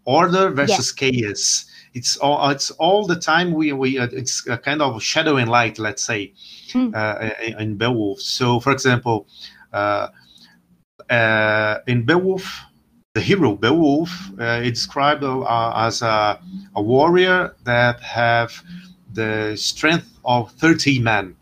order 0.05 0.51
versus 0.51 0.91
chaos. 0.93 1.67
It's 1.95 2.17
all 2.17 2.51
it's 2.51 2.73
all 2.73 3.07
the 3.07 3.17
time 3.17 3.53
we 3.53 3.73
we 3.73 3.97
uh, 3.97 4.09
it's 4.13 4.47
a 4.49 4.59
kind 4.59 4.83
of 4.83 5.01
shadow 5.01 5.37
and 5.37 5.49
light, 5.49 5.79
let's 5.79 6.05
say, 6.05 6.33
uh, 6.95 7.31
in, 7.47 7.61
in 7.61 7.77
Beowulf. 7.77 8.21
So, 8.21 8.59
for 8.59 8.73
example, 8.73 9.29
uh, 9.73 10.09
uh, 11.09 11.79
in 11.87 12.05
Beowulf, 12.05 12.45
the 13.15 13.21
hero 13.21 13.57
Beowulf 13.57 14.11
uh, 14.39 14.61
is 14.63 14.73
described 14.73 15.25
uh, 15.25 15.73
as 15.75 16.03
a, 16.03 16.41
a 16.77 16.83
warrior 16.83 17.57
that 17.65 18.01
have 18.01 18.53
the 19.13 19.57
strength 19.57 20.21
of 20.25 20.53
30 20.53 21.01
men. 21.01 21.35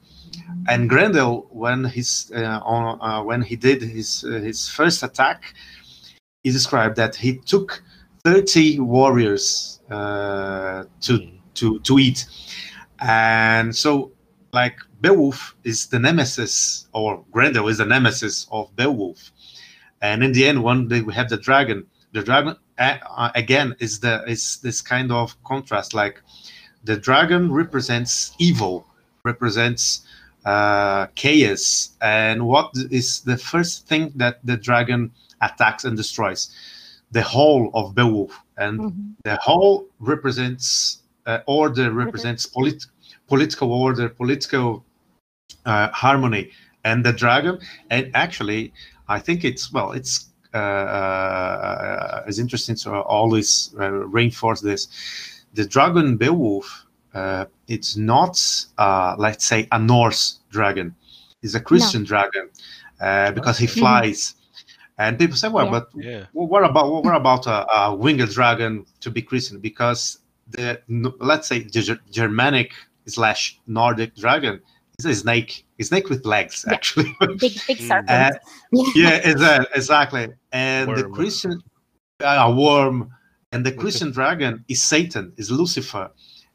And 0.67 0.89
Grendel, 0.89 1.47
when 1.51 1.85
he's 1.85 2.33
uh, 2.35 2.61
on, 2.65 3.01
uh, 3.03 3.23
when 3.23 3.43
he 3.43 3.57
did 3.57 3.83
his 3.83 4.25
uh, 4.25 4.41
his 4.41 4.69
first 4.69 5.03
attack, 5.03 5.55
he 6.43 6.51
described 6.51 6.97
that 6.97 7.15
he 7.17 7.39
took 7.39 7.83
30 8.25 8.81
warriors 8.81 9.81
uh, 9.91 10.85
to 11.03 11.31
to 11.55 11.81
to 11.81 11.99
eat, 11.99 12.27
and 13.01 13.75
so 13.75 14.13
like 14.53 14.79
Beowulf 15.01 15.57
is 15.65 15.87
the 15.87 15.99
nemesis, 15.99 16.89
or 16.93 17.25
Grendel 17.31 17.69
is 17.69 17.79
the 17.79 17.87
nemesis 17.87 18.47
of 18.51 18.75
Beowulf, 18.77 19.33
and 20.01 20.23
in 20.23 20.33
the 20.33 20.47
end, 20.47 20.63
one 20.63 20.89
day 20.89 21.01
we 21.01 21.15
have 21.15 21.29
the 21.29 21.37
dragon. 21.37 21.87
The 22.13 22.23
dragon 22.23 22.57
uh, 22.79 23.31
again 23.35 23.75
is 23.81 24.01
the 24.01 24.25
is 24.27 24.59
this 24.63 24.81
kind 24.81 25.11
of 25.13 25.37
contrast. 25.45 25.95
Like 25.95 26.21
the 26.85 26.97
dragon 26.97 27.53
represents 27.53 28.33
evil, 28.39 28.87
represents 29.25 30.07
uh, 30.45 31.07
chaos, 31.15 31.91
and 32.01 32.47
what 32.47 32.71
is 32.91 33.21
the 33.23 33.37
first 33.37 33.87
thing 33.89 34.13
that 34.17 34.39
the 34.45 34.57
dragon 34.57 35.11
attacks 35.43 35.85
and 35.85 35.97
destroys? 35.97 36.51
The 37.11 37.23
whole 37.23 37.71
of 37.75 37.95
Beowulf, 37.95 38.33
and 38.57 38.81
Mhm. 38.81 39.15
the 39.25 39.37
whole 39.37 39.87
represents 40.01 41.03
uh, 41.27 41.41
order, 41.47 41.91
represents 41.93 42.47
polit- 42.47 42.87
political 43.27 43.71
order, 43.73 44.09
political 44.09 44.85
uh, 45.67 45.89
harmony, 45.93 46.51
and 46.85 47.05
the 47.05 47.13
dragon. 47.13 47.59
And 47.91 48.11
actually, 48.15 48.73
I 49.09 49.19
think 49.19 49.45
it's 49.45 49.73
well, 49.73 49.93
it's 49.93 50.27
uh, 50.55 50.57
uh, 50.57 52.25
it's 52.27 52.39
interesting 52.39 52.77
to 52.77 53.01
always 53.03 53.75
uh, 53.79 53.91
reinforce 53.91 54.61
this. 54.61 54.89
The 55.55 55.67
dragon 55.67 56.17
Beowulf, 56.17 56.87
uh, 57.15 57.47
it's 57.69 57.97
not 57.97 58.39
uh, 58.79 59.15
let's 59.19 59.45
say 59.45 59.69
a 59.73 59.79
Norse 59.79 60.41
dragon. 60.51 60.95
It's 61.43 61.55
a 61.55 61.61
Christian 61.61 62.05
dragon 62.05 62.51
uh, 63.01 63.33
because 63.33 63.59
he 63.59 63.67
flies. 63.67 64.35
And 64.99 65.17
people 65.19 65.37
say, 65.37 65.49
well, 65.49 65.67
Yeah. 65.67 65.71
but 65.71 65.89
Yeah. 65.95 66.25
what 66.33 66.65
about 66.65 67.05
what 67.05 67.15
about 67.15 67.47
a, 67.47 67.67
a 67.73 67.95
winged 67.95 68.29
dragon 68.31 68.85
to 69.01 69.11
be 69.11 69.23
Christian? 69.23 69.61
Because 69.61 70.19
the 70.51 70.81
let's 71.21 71.47
say 71.47 71.61
the 71.61 71.99
Germanic 72.11 72.73
slash 73.07 73.61
Nordic 73.67 74.17
dragon 74.17 74.61
is 74.99 75.07
a 75.07 75.15
snake, 75.15 75.65
a 75.79 75.85
snake 75.85 76.09
with 76.09 76.25
legs, 76.27 76.65
Yeah. 76.67 76.75
actually. 76.75 77.15
Big 77.39 77.55
big 77.67 77.79
serpent. 77.91 78.37
yeah, 78.95 79.21
exa- 79.23 79.67
exactly. 79.75 80.29
And 80.53 80.89
the 80.97 81.03
Worm. 81.05 81.15
Christian, 81.15 81.63
uh, 82.21 82.45
a 82.49 82.51
worm, 82.55 83.11
and 83.53 83.65
the 83.65 83.73
Christian 83.73 84.11
dragon 84.11 84.65
is 84.69 84.83
Satan, 84.83 85.33
is 85.37 85.51
Lucifer. 85.51 86.11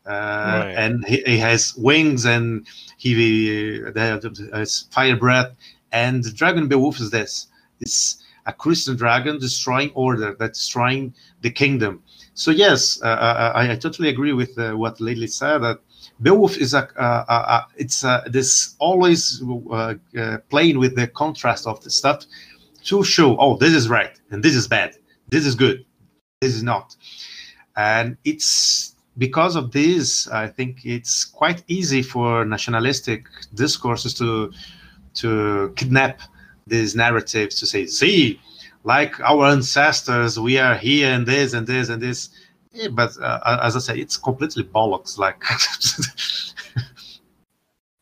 Uh, 0.06 0.10
Right. 0.10 0.74
And 0.84 1.06
he, 1.06 1.24
he 1.26 1.38
has 1.38 1.74
wings 1.78 2.26
and 2.26 2.68
he 2.98 3.14
the, 3.14 4.50
has 4.54 4.88
fire 4.92 5.16
breath. 5.16 5.52
And 5.92 6.24
the 6.24 6.32
dragon 6.32 6.68
Beowulf 6.68 7.00
is 7.00 7.10
this: 7.12 7.48
it's 7.80 8.24
a 8.46 8.52
Christian 8.52 8.96
dragon 8.98 9.40
destroying 9.40 9.92
order, 9.96 10.36
that's 10.38 10.60
destroying 10.60 11.14
the 11.42 11.50
kingdom. 11.52 12.04
So 12.34 12.52
yes, 12.52 13.02
uh, 13.04 13.52
I, 13.56 13.72
I 13.72 13.76
totally 13.76 14.10
agree 14.10 14.34
with 14.34 14.58
uh, 14.58 14.74
what 14.74 15.00
Lily 15.00 15.28
said. 15.28 15.60
That 15.60 15.80
Beowulf 16.22 16.58
is 16.58 16.74
a, 16.74 16.88
uh, 16.98 17.26
uh, 17.28 17.46
uh, 17.48 17.62
it's 17.76 18.04
uh, 18.04 18.24
this 18.28 18.76
always 18.80 19.44
uh, 19.72 19.96
uh, 20.18 20.38
playing 20.50 20.80
with 20.80 20.96
the 20.96 21.08
contrast 21.08 21.68
of 21.68 21.84
the 21.84 21.90
stuff 21.90 22.26
to 22.86 23.04
show, 23.04 23.38
oh, 23.38 23.58
this 23.58 23.74
is 23.74 23.90
right 23.90 24.20
and 24.32 24.44
this 24.44 24.56
is 24.56 24.68
bad, 24.68 24.96
this 25.30 25.46
is 25.46 25.56
good, 25.56 25.86
this 26.42 26.54
is 26.54 26.64
not, 26.64 26.96
and 27.76 28.18
it's 28.24 28.96
because 29.18 29.56
of 29.56 29.72
this. 29.72 30.28
I 30.30 30.48
think 30.48 30.86
it's 30.86 31.26
quite 31.26 31.64
easy 31.68 32.02
for 32.02 32.46
nationalistic 32.46 33.28
discourses 33.54 34.14
to 34.16 34.52
to 35.16 35.74
kidnap 35.76 36.22
these 36.68 36.96
narratives 36.96 37.56
to 37.60 37.66
say, 37.66 37.86
see, 37.86 38.40
like 38.84 39.20
our 39.20 39.46
ancestors, 39.46 40.40
we 40.40 40.58
are 40.58 40.76
here 40.76 41.12
and 41.12 41.26
this 41.26 41.54
and 41.54 41.68
this 41.68 41.90
and 41.90 42.02
this. 42.02 42.30
Yeah, 42.74 42.88
but 42.90 43.12
uh, 43.22 43.60
as 43.62 43.76
I 43.76 43.80
say, 43.80 44.00
it's 44.00 44.18
completely 44.18 44.64
bollocks. 44.64 45.18
Like, 45.18 45.42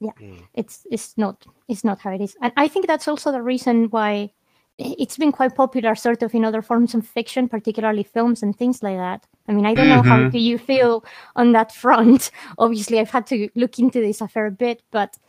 Mm. 0.01 0.47
it's 0.55 0.87
it's 0.89 1.15
not 1.15 1.45
it's 1.67 1.83
not 1.83 1.99
how 1.99 2.09
it 2.09 2.21
is 2.21 2.35
and 2.41 2.51
i 2.57 2.67
think 2.67 2.87
that's 2.87 3.07
also 3.07 3.31
the 3.31 3.41
reason 3.43 3.85
why 3.91 4.31
it's 4.79 5.15
been 5.15 5.31
quite 5.31 5.53
popular 5.55 5.93
sort 5.93 6.23
of 6.23 6.33
in 6.33 6.43
other 6.43 6.63
forms 6.63 6.95
of 6.95 7.05
fiction 7.05 7.47
particularly 7.47 8.01
films 8.01 8.41
and 8.41 8.57
things 8.57 8.81
like 8.81 8.97
that 8.97 9.27
i 9.47 9.51
mean 9.51 9.63
i 9.67 9.75
don't 9.75 9.89
know 9.89 10.01
how 10.01 10.17
Mhm. 10.17 10.31
do 10.31 10.39
you 10.39 10.57
feel 10.57 11.05
on 11.35 11.51
that 11.51 11.71
front 11.71 12.31
obviously 12.57 12.99
i've 12.99 13.11
had 13.11 13.27
to 13.27 13.47
look 13.53 13.77
into 13.77 13.99
this 14.01 14.21
a 14.21 14.27
fair 14.27 14.49
bit 14.49 14.81
but 14.89 15.19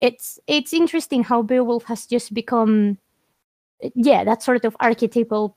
it's 0.00 0.38
it's 0.46 0.72
interesting 0.72 1.22
how 1.22 1.42
beowulf 1.42 1.84
has 1.84 2.06
just 2.06 2.32
become 2.32 2.96
yeah 3.94 4.24
that 4.24 4.42
sort 4.42 4.64
of 4.64 4.74
archetypal 4.80 5.54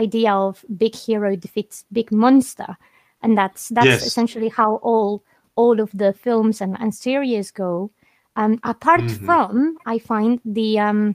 idea 0.00 0.32
of 0.32 0.64
big 0.76 0.94
hero 0.94 1.36
defeats 1.36 1.84
big 1.92 2.10
monster 2.12 2.76
and 3.22 3.36
that's 3.38 3.68
that's 3.68 4.00
Yes. 4.00 4.06
essentially 4.10 4.48
how 4.48 4.76
all 4.82 5.22
all 5.56 5.80
of 5.80 5.90
the 5.92 6.12
films 6.12 6.60
and, 6.60 6.76
and 6.80 6.94
series 6.94 7.50
go 7.52 7.90
um 8.36 8.58
apart 8.64 9.00
Mhm. 9.02 9.26
from 9.26 9.76
i 9.86 9.98
find 9.98 10.40
the 10.44 10.78
um 10.78 11.14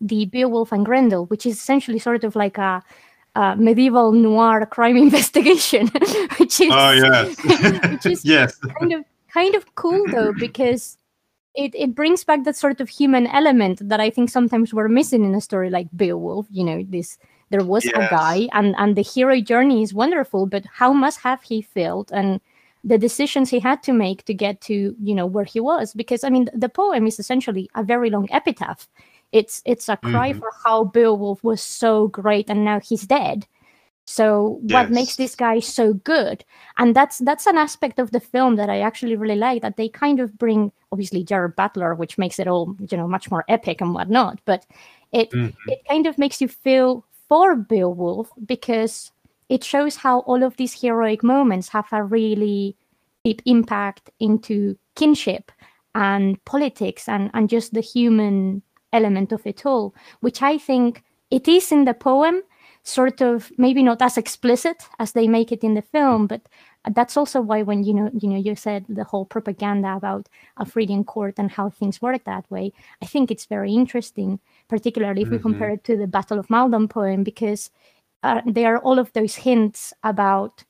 the 0.00 0.26
beowulf 0.26 0.72
and 0.72 0.84
grendel 0.86 1.26
which 1.26 1.46
is 1.46 1.54
essentially 1.56 1.98
sort 1.98 2.24
of 2.24 2.36
like 2.36 2.58
a, 2.58 2.82
a 3.34 3.56
medieval 3.56 4.12
noir 4.12 4.66
crime 4.66 4.96
investigation 5.08 5.88
which 6.38 6.60
is 6.60 6.72
oh 6.72 6.90
yes, 6.92 7.36
which 7.90 8.06
is 8.06 8.24
yes, 8.24 8.60
kind 8.78 8.92
of 8.92 9.04
kind 9.32 9.54
of 9.54 9.64
cool 9.74 10.08
though 10.10 10.32
because 10.32 10.98
it, 11.54 11.74
it 11.74 11.94
brings 11.94 12.24
back 12.24 12.44
that 12.44 12.56
sort 12.56 12.80
of 12.80 12.88
human 12.88 13.26
element 13.26 13.80
that 13.88 14.00
I 14.00 14.10
think 14.10 14.30
sometimes 14.30 14.74
we're 14.74 14.88
missing 14.88 15.24
in 15.24 15.34
a 15.34 15.40
story 15.40 15.70
like 15.70 15.88
Beowulf. 15.96 16.46
You 16.50 16.64
know, 16.64 16.84
this 16.88 17.18
there 17.50 17.64
was 17.64 17.88
a 17.94 18.06
guy 18.10 18.48
and 18.52 18.74
and 18.78 18.96
the 18.96 19.02
hero 19.02 19.40
journey 19.40 19.82
is 19.82 19.94
wonderful, 19.94 20.46
but 20.46 20.64
how 20.72 20.92
must 20.92 21.20
have 21.20 21.42
he 21.42 21.62
felt 21.62 22.10
and 22.12 22.40
the 22.84 22.98
decisions 22.98 23.50
he 23.50 23.58
had 23.60 23.82
to 23.82 23.92
make 23.92 24.24
to 24.26 24.34
get 24.34 24.60
to 24.62 24.94
you 25.02 25.14
know 25.14 25.26
where 25.26 25.44
he 25.44 25.60
was 25.60 25.92
because 25.94 26.24
I 26.24 26.30
mean 26.30 26.48
the 26.54 26.68
poem 26.68 27.06
is 27.06 27.18
essentially 27.18 27.68
a 27.74 27.82
very 27.84 28.10
long 28.10 28.28
epitaph. 28.32 28.88
It's 29.32 29.62
it's 29.66 29.88
a 29.88 29.96
cry 29.96 30.32
Mhm. 30.32 30.38
for 30.38 30.50
how 30.64 30.84
Beowulf 30.84 31.42
was 31.44 31.62
so 31.62 32.08
great 32.08 32.50
and 32.50 32.64
now 32.64 32.80
he's 32.80 33.06
dead. 33.06 33.46
So 34.08 34.60
what 34.62 34.90
makes 34.90 35.16
this 35.16 35.34
guy 35.34 35.60
so 35.60 35.94
good? 35.94 36.44
and 36.78 36.94
that's 36.94 37.18
that's 37.18 37.46
an 37.46 37.56
aspect 37.58 37.98
of 37.98 38.10
the 38.12 38.20
film 38.20 38.56
that 38.56 38.68
I 38.70 38.80
actually 38.80 39.16
really 39.16 39.36
like. 39.36 39.62
That 39.62 39.76
they 39.76 39.88
kind 39.88 40.20
of 40.20 40.36
bring, 40.38 40.72
obviously, 40.92 41.24
Gerard 41.24 41.56
Butler, 41.56 41.94
which 41.94 42.18
makes 42.18 42.38
it 42.38 42.46
all 42.48 42.76
you 42.90 42.96
know 42.98 43.08
much 43.08 43.30
more 43.30 43.44
epic 43.48 43.80
and 43.80 43.94
whatnot. 43.94 44.40
But 44.44 44.66
it 45.12 45.34
Mhm. 45.34 45.54
it 45.66 45.80
kind 45.88 46.06
of 46.06 46.18
makes 46.18 46.40
you 46.40 46.48
feel 46.48 47.04
for 47.28 47.56
Beowulf 47.56 48.30
because 48.44 49.12
it 49.48 49.62
shows 49.62 49.96
how 49.96 50.20
all 50.20 50.42
of 50.42 50.56
these 50.56 50.80
heroic 50.80 51.22
moments 51.22 51.68
have 51.68 51.86
a 51.92 52.02
really 52.02 52.76
deep 53.24 53.42
impact 53.44 54.10
into 54.20 54.76
kinship 54.94 55.52
and 55.94 56.42
politics 56.44 57.08
and, 57.08 57.30
and 57.34 57.48
just 57.48 57.74
the 57.74 57.80
human 57.80 58.62
element 58.92 59.32
of 59.32 59.46
it 59.46 59.64
all, 59.64 59.94
which 60.20 60.42
I 60.42 60.58
think 60.58 61.02
it 61.30 61.48
is 61.48 61.72
in 61.72 61.84
the 61.84 61.94
poem, 61.94 62.42
sort 62.82 63.20
of 63.20 63.50
maybe 63.58 63.82
not 63.82 64.00
as 64.00 64.16
explicit 64.16 64.84
as 64.98 65.12
they 65.12 65.26
make 65.26 65.50
it 65.52 65.64
in 65.64 65.74
the 65.74 65.82
film, 65.82 66.26
but 66.26 66.42
that's 66.92 67.16
also 67.16 67.40
why 67.40 67.62
when 67.62 67.82
you 67.84 67.92
know 67.94 68.10
you 68.14 68.28
know 68.28 68.36
you 68.38 68.54
said 68.56 68.84
the 68.88 69.04
whole 69.04 69.24
propaganda 69.24 69.94
about 69.96 70.28
Alfredian 70.58 71.04
court 71.04 71.34
and 71.38 71.50
how 71.50 71.70
things 71.70 72.00
work 72.02 72.24
that 72.24 72.50
way, 72.50 72.72
I 73.02 73.06
think 73.06 73.30
it's 73.30 73.46
very 73.46 73.72
interesting, 73.74 74.40
particularly 74.68 75.22
if 75.22 75.30
we 75.30 75.38
Mm-hmm. 75.38 75.42
compare 75.42 75.70
it 75.70 75.84
to 75.84 75.96
the 75.96 76.06
Battle 76.06 76.38
of 76.38 76.50
Maldon 76.50 76.88
poem, 76.88 77.22
because 77.24 77.70
uh, 78.22 78.40
there 78.46 78.74
are 78.76 78.80
all 78.80 78.98
of 78.98 79.12
those 79.12 79.36
hints 79.36 79.92
about 80.02 80.64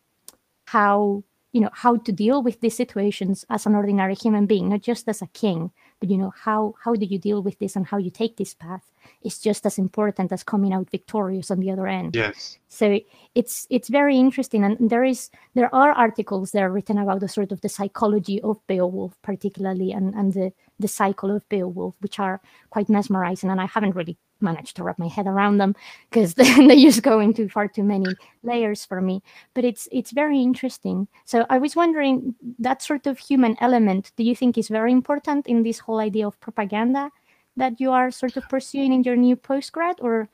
how 0.67 1.23
you 1.53 1.61
know 1.61 1.71
how 1.73 1.97
to 1.97 2.13
deal 2.13 2.43
with 2.43 2.61
these 2.61 2.77
situations 2.77 3.45
as 3.51 3.67
an 3.67 3.75
ordinary 3.75 4.15
human 4.15 4.47
being 4.47 4.69
not 4.69 4.83
just 4.83 5.09
as 5.09 5.23
a 5.23 5.27
king 5.29 5.71
but 6.01 6.11
you 6.11 6.19
know 6.19 6.33
how 6.37 6.75
how 6.83 6.95
do 6.95 7.07
you 7.07 7.19
deal 7.19 7.43
with 7.43 7.59
this 7.59 7.77
and 7.77 7.87
how 7.87 7.97
you 7.97 8.11
take 8.11 8.37
this 8.37 8.55
path 8.55 8.93
is 9.23 9.39
just 9.39 9.67
as 9.67 9.79
important 9.79 10.33
as 10.33 10.43
coming 10.43 10.73
out 10.73 10.91
victorious 10.91 11.51
on 11.51 11.61
the 11.61 11.71
other 11.71 11.87
end. 11.87 12.15
Yes. 12.15 12.59
so 12.69 12.99
it's 13.35 13.67
it's 13.71 13.89
very 13.89 14.17
interesting. 14.19 14.65
And 14.65 14.91
there 14.91 15.05
is 15.05 15.31
there 15.55 15.75
are 15.75 15.93
articles 15.93 16.53
that 16.53 16.63
are 16.63 16.73
written 16.73 16.99
about 16.99 17.21
the 17.21 17.29
sort 17.29 17.53
of 17.53 17.61
the 17.61 17.69
psychology 17.69 18.41
of 18.43 18.65
beowulf 18.67 19.17
particularly 19.23 19.93
and 19.93 20.15
and 20.15 20.33
the 20.33 20.53
the 20.79 20.89
cycle 20.89 21.31
of 21.35 21.49
beowulf 21.49 21.95
which 22.01 22.19
are 22.19 22.41
quite 22.71 22.89
mesmerizing. 22.89 23.51
And 23.51 23.61
i 23.61 23.67
haven't 23.67 23.97
really 23.97 24.19
managed 24.41 24.77
to 24.77 24.83
wrap 24.83 24.99
my 24.99 25.09
head 25.09 25.27
around 25.27 25.59
them 25.59 25.75
because 26.11 26.35
they 26.35 26.81
just 26.81 27.03
go 27.03 27.21
into 27.21 27.49
far 27.49 27.69
too 27.69 27.83
many 27.83 28.15
layers 28.43 28.85
for 28.85 29.01
me. 29.01 29.23
But 29.55 29.65
it's 29.65 29.89
it's 29.93 30.11
very 30.11 30.41
interesting. 30.41 31.09
So 31.25 31.47
i 31.51 31.59
was 31.59 31.77
wondering 31.77 32.35
that 32.59 32.83
sort 32.83 33.07
of 33.07 33.19
human 33.19 33.57
element 33.61 34.13
do 34.17 34.25
you 34.25 34.35
think 34.37 34.59
is 34.59 34.69
very 34.69 34.93
important 34.93 35.47
in 35.47 35.63
this 35.63 35.79
whole 35.79 36.01
idea 36.01 36.27
of 36.27 36.39
propaganda 36.41 37.11
that 37.57 37.81
you 37.81 37.91
are 37.91 38.11
sort 38.11 38.37
of 38.37 38.49
pursuing 38.49 38.93
in 38.93 39.03
your 39.03 39.17
new 39.17 39.37
postgrad 39.37 39.95
or 40.01 40.29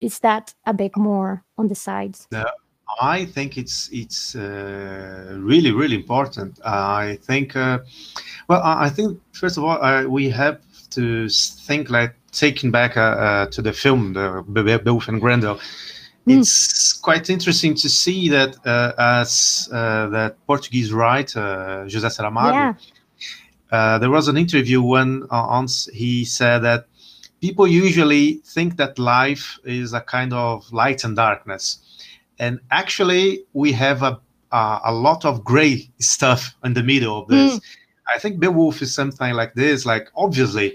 is 0.00 0.18
that 0.20 0.54
a 0.66 0.74
bit 0.74 0.96
more 0.96 1.44
on 1.58 1.68
the 1.68 1.74
sides? 1.74 2.28
I 3.00 3.24
think 3.24 3.58
it's 3.58 3.88
it's 3.92 4.36
uh, 4.36 5.36
really 5.38 5.72
really 5.72 5.96
important. 5.96 6.60
I 6.64 7.18
think, 7.22 7.56
uh, 7.56 7.80
well, 8.48 8.62
I 8.62 8.86
I 8.86 8.88
think 8.90 9.20
first 9.32 9.58
of 9.58 9.64
all 9.64 9.82
uh, 9.82 10.04
we 10.04 10.30
have 10.30 10.60
to 10.90 11.28
think 11.28 11.90
like 11.90 12.14
taking 12.44 12.70
back 12.70 12.96
uh, 12.96 13.00
uh, 13.00 13.46
to 13.54 13.62
the 13.62 13.72
film, 13.72 14.12
the 14.12 14.44
Be- 14.52 14.62
Be- 14.62 14.78
Beowulf 14.84 15.08
and 15.08 15.20
Grendel. 15.20 15.56
Mm. 16.26 16.40
It's 16.40 16.92
quite 16.92 17.30
interesting 17.30 17.74
to 17.82 17.88
see 17.88 18.28
that 18.36 18.56
uh, 18.66 18.92
as 18.98 19.68
uh, 19.72 20.08
that 20.16 20.36
Portuguese 20.46 20.92
writer 20.92 21.46
José 21.92 22.10
Saramago. 22.16 22.52
yeah 22.52 22.74
Uh, 23.78 23.98
there 23.98 24.10
was 24.18 24.28
an 24.28 24.36
interview 24.36 24.80
when 24.94 25.08
uh, 25.30 25.46
once 25.60 25.74
he 26.02 26.24
said 26.24 26.60
that 26.62 26.86
people 27.40 27.66
usually 27.66 28.26
think 28.54 28.76
that 28.76 28.92
life 28.98 29.58
is 29.64 29.92
a 29.92 30.00
kind 30.16 30.32
of 30.32 30.72
light 30.72 31.00
and 31.06 31.16
darkness 31.16 31.64
and 32.38 32.60
actually 32.70 33.24
we 33.62 33.68
have 33.72 33.98
a 34.10 34.12
a, 34.52 34.62
a 34.84 34.92
lot 35.08 35.24
of 35.24 35.34
gray 35.52 35.76
stuff 36.14 36.42
in 36.66 36.72
the 36.74 36.82
middle 36.92 37.14
of 37.20 37.24
this 37.34 37.50
i 38.14 38.18
think 38.22 38.38
beowulf 38.42 38.76
is 38.82 38.94
something 39.00 39.32
like 39.40 39.52
this 39.62 39.84
like 39.92 40.06
obviously 40.24 40.68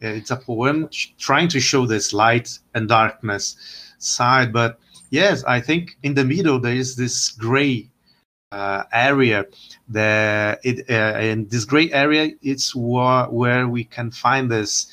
it's 0.00 0.30
a 0.30 0.36
poem 0.36 0.88
trying 1.18 1.48
to 1.48 1.60
show 1.60 1.86
this 1.86 2.12
light 2.12 2.58
and 2.74 2.88
darkness 2.88 3.56
side 3.98 4.52
but 4.52 4.78
yes 5.10 5.44
i 5.44 5.60
think 5.60 5.96
in 6.02 6.14
the 6.14 6.24
middle 6.24 6.58
there 6.60 6.74
is 6.74 6.96
this 6.96 7.30
gray 7.30 7.88
uh, 8.50 8.84
area 8.92 9.44
that 9.88 10.58
it 10.64 10.88
uh, 10.90 11.18
in 11.18 11.46
this 11.48 11.64
gray 11.64 11.92
area 11.92 12.30
it's 12.42 12.74
where, 12.74 13.24
where 13.26 13.68
we 13.68 13.84
can 13.84 14.10
find 14.10 14.50
this 14.50 14.90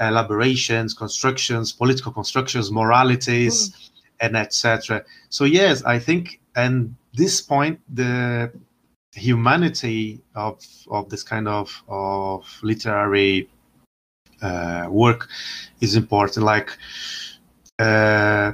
elaborations 0.00 0.92
constructions 0.92 1.72
political 1.72 2.12
constructions 2.12 2.70
moralities 2.70 3.90
and 4.20 4.36
etc 4.36 5.02
so 5.30 5.44
yes 5.44 5.82
i 5.84 5.98
think 5.98 6.40
and 6.56 6.94
this 7.14 7.40
point 7.40 7.80
the 7.94 8.50
humanity 9.14 10.20
of 10.34 10.58
of 10.90 11.08
this 11.08 11.22
kind 11.22 11.46
of 11.46 11.82
of 11.88 12.46
literary 12.62 13.48
uh, 14.42 14.86
work 14.90 15.28
is 15.80 15.94
important. 15.96 16.44
Like 16.44 16.76
uh, 17.78 18.52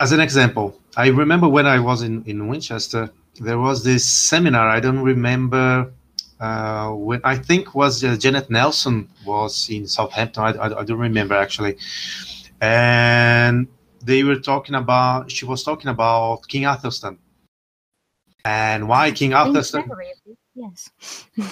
as 0.00 0.12
an 0.12 0.20
example 0.20 0.78
i 0.96 1.06
remember 1.08 1.48
when 1.48 1.66
i 1.66 1.78
was 1.78 2.02
in 2.02 2.22
in 2.24 2.48
winchester 2.48 3.10
there 3.40 3.58
was 3.58 3.84
this 3.84 4.04
seminar 4.04 4.68
i 4.68 4.80
don't 4.80 5.00
remember 5.00 5.90
uh, 6.40 6.90
when 6.90 7.20
i 7.24 7.36
think 7.36 7.74
was 7.74 8.02
uh, 8.04 8.16
janet 8.16 8.50
nelson 8.50 9.08
was 9.24 9.68
in 9.70 9.86
southampton 9.86 10.42
I, 10.42 10.50
I, 10.50 10.80
I 10.80 10.84
don't 10.84 10.98
remember 10.98 11.34
actually. 11.34 11.76
And 12.60 13.66
they 14.02 14.22
were 14.22 14.40
talking 14.40 14.74
about 14.74 15.30
she 15.30 15.44
was 15.44 15.62
talking 15.62 15.90
about 15.90 16.46
king 16.48 16.64
Athelstan. 16.64 17.18
And 18.44 18.88
why 18.88 19.10
king 19.12 19.32
Thank 19.32 19.86
yes 20.54 20.90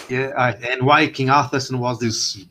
yeah 0.09 0.55
and 0.63 0.83
why 0.83 1.07
king 1.07 1.29
Athelstan 1.29 1.79
was 1.79 1.99
this 1.99 2.45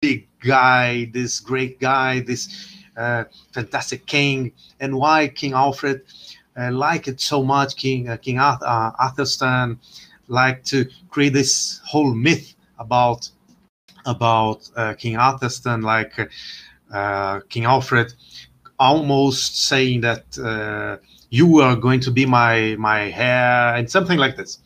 big 0.00 0.28
guy 0.40 1.06
this 1.12 1.40
great 1.40 1.80
guy 1.80 2.20
this 2.20 2.68
uh, 2.96 3.24
fantastic 3.52 4.06
king 4.06 4.52
and 4.80 4.96
why 4.96 5.28
king 5.28 5.52
Alfred 5.52 6.02
uh, 6.56 6.70
liked 6.70 7.08
it 7.08 7.20
so 7.20 7.42
much 7.42 7.76
king 7.76 8.08
uh, 8.08 8.16
king 8.16 8.38
Ath- 8.38 8.62
uh, 8.62 8.92
to 10.66 10.86
create 11.10 11.32
this 11.32 11.80
whole 11.84 12.14
myth 12.14 12.54
about 12.78 13.30
about 14.06 14.68
uh, 14.76 14.94
king 14.94 15.16
Athelstan 15.16 15.82
like 15.82 16.12
uh, 16.92 17.40
King 17.48 17.64
Alfred 17.64 18.12
almost 18.78 19.64
saying 19.66 20.00
that 20.02 20.38
uh, 20.38 20.98
you 21.30 21.60
are 21.60 21.76
going 21.76 22.00
to 22.00 22.10
be 22.10 22.26
my 22.26 22.76
my 22.78 23.10
heir 23.12 23.74
and 23.76 23.90
something 23.90 24.18
like 24.18 24.36
this. 24.36 24.58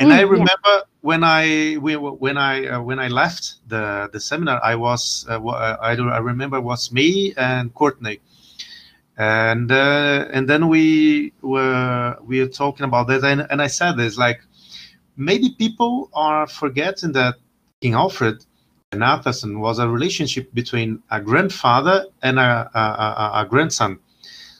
And 0.00 0.12
Mm, 0.12 0.12
I 0.12 0.22
yeah. 0.30 0.46
remember 0.46 0.74
when 1.02 1.22
I 1.24 1.76
we- 1.80 1.96
when 1.96 2.38
I 2.38 2.66
uh, 2.68 2.82
when 2.82 2.98
I 3.00 3.08
left 3.08 3.56
the 3.68 4.08
the 4.12 4.20
seminar, 4.20 4.60
I 4.64 4.76
was 4.76 5.26
uh, 5.28 5.38
uh, 5.44 5.76
I 5.80 5.94
don't 5.96 6.10
I 6.10 6.18
remember 6.18 6.58
it 6.58 6.62
was 6.62 6.92
me 6.92 7.34
and 7.36 7.74
Courtney, 7.74 8.20
and 9.16 9.70
uh, 9.70 10.26
and 10.32 10.48
then 10.48 10.68
we 10.68 11.32
were 11.42 12.16
we 12.24 12.40
were 12.40 12.48
talking 12.48 12.84
about 12.84 13.08
this, 13.08 13.22
and, 13.24 13.46
and 13.50 13.62
I 13.62 13.68
said 13.68 13.96
this 13.96 14.18
like 14.18 14.40
maybe 15.16 15.50
people 15.58 16.10
are 16.14 16.46
forgetting 16.46 17.12
that 17.12 17.36
King 17.80 17.94
Alfred 17.94 18.44
and 18.92 19.02
Athelstan 19.02 19.60
was 19.60 19.78
a 19.78 19.88
relationship 19.88 20.52
between 20.54 21.02
a 21.10 21.20
grandfather 21.20 22.06
and 22.22 22.38
a, 22.38 22.70
a, 22.74 22.80
a, 22.80 23.30
a 23.42 23.46
grandson. 23.48 23.98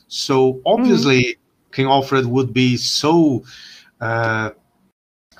So 0.09 0.61
obviously, 0.67 1.39
King 1.73 1.87
Alfred 1.87 2.27
would 2.27 2.53
be 2.53 2.77
so 2.77 3.45
uh, 4.01 4.51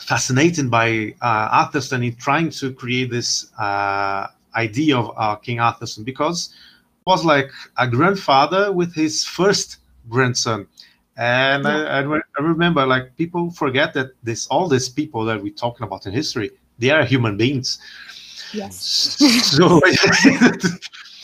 fascinated 0.01 0.71
by 0.71 1.15
uh, 1.21 1.65
Athelstan 1.67 2.03
in 2.03 2.15
trying 2.17 2.51
to 2.51 2.73
create 2.73 3.11
this 3.11 3.53
uh, 3.59 4.27
idea 4.55 4.97
of 4.97 5.13
uh, 5.17 5.37
King 5.37 5.59
Athelstan 5.59 6.05
because 6.05 6.51
it 7.01 7.07
was 7.07 7.25
like 7.25 7.51
a 7.79 7.87
grandfather 7.87 8.73
with 8.73 8.95
his 8.95 9.25
first 9.25 9.79
grandson. 10.09 10.67
And 11.17 11.67
I, 11.67 12.01
I, 12.01 12.21
I 12.39 12.43
remember, 12.43 12.87
like 12.87 13.17
people 13.17 13.51
forget 13.51 13.93
that 13.95 14.13
this 14.23 14.47
all 14.47 14.69
these 14.69 14.89
people 14.89 15.25
that 15.27 15.43
we're 15.43 15.53
talking 15.53 15.85
about 15.85 16.07
in 16.07 16.13
history, 16.13 16.51
they 16.79 16.91
are 16.91 17.05
human 17.05 17.37
beings. 17.37 17.79
Yes. 18.53 19.19
So 19.51 19.81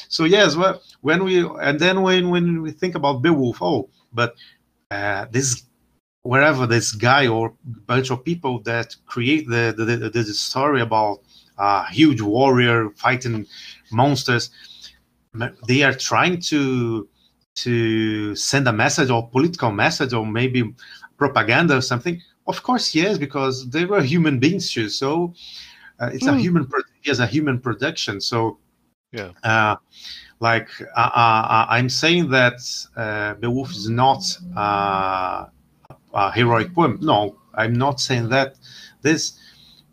so 0.09 0.25
yes 0.25 0.57
well 0.57 0.81
when 1.03 1.25
we 1.25 1.47
and 1.61 1.79
then 1.79 2.03
when 2.03 2.31
when 2.31 2.63
we 2.63 2.71
think 2.71 2.95
about 2.95 3.23
beowulf 3.23 3.61
oh 3.61 3.89
but 4.13 4.35
uh, 4.91 5.27
this 5.31 5.65
wherever 6.27 6.67
this 6.67 6.93
guy 6.93 7.27
or 7.27 7.55
bunch 7.87 8.11
of 8.11 8.25
people 8.25 8.61
that 8.61 8.95
create 9.07 9.49
the 9.49 9.75
the, 9.77 9.85
the, 9.85 10.09
the 10.11 10.25
story 10.25 10.81
about 10.81 11.21
a 11.59 11.87
huge 11.91 12.21
warrior 12.21 12.91
fighting 12.97 13.47
monsters 13.91 14.51
they 15.67 15.83
are 15.83 15.93
trying 15.93 16.41
to 16.41 17.09
to 17.55 18.35
send 18.35 18.67
a 18.69 18.73
message 18.73 19.11
or 19.11 19.29
political 19.31 19.71
message 19.71 20.13
or 20.13 20.27
maybe 20.27 20.63
propaganda 21.17 21.77
or 21.77 21.81
something 21.81 22.21
of 22.47 22.63
course 22.63 22.95
yes 22.95 23.19
because 23.19 23.69
they 23.71 23.85
were 23.85 24.03
human 24.03 24.39
beings 24.39 24.71
too 24.73 24.89
so 24.89 25.33
uh, 26.01 26.11
it's 26.13 26.27
a 26.27 26.31
Mm. 26.33 26.41
human 26.41 26.67
pro- 26.67 26.83
yes 27.05 27.19
a 27.19 27.27
human 27.27 27.59
production 27.59 28.21
so 28.21 28.59
Yeah. 29.13 29.31
uh, 29.45 29.77
like 30.41 30.69
uh, 30.97 31.11
uh, 31.23 31.67
i'm 31.71 31.89
saying 31.89 32.29
that 32.31 32.59
uh, 32.97 33.35
beowulf 33.41 33.71
is 33.71 33.89
not 33.89 34.23
uh, 36.17 36.31
a 36.33 36.37
heroic 36.37 36.75
poem. 36.75 36.99
No 37.03 37.37
i'm 37.55 37.75
not 37.75 38.01
saying 38.01 38.29
that. 38.31 38.57
This 39.03 39.39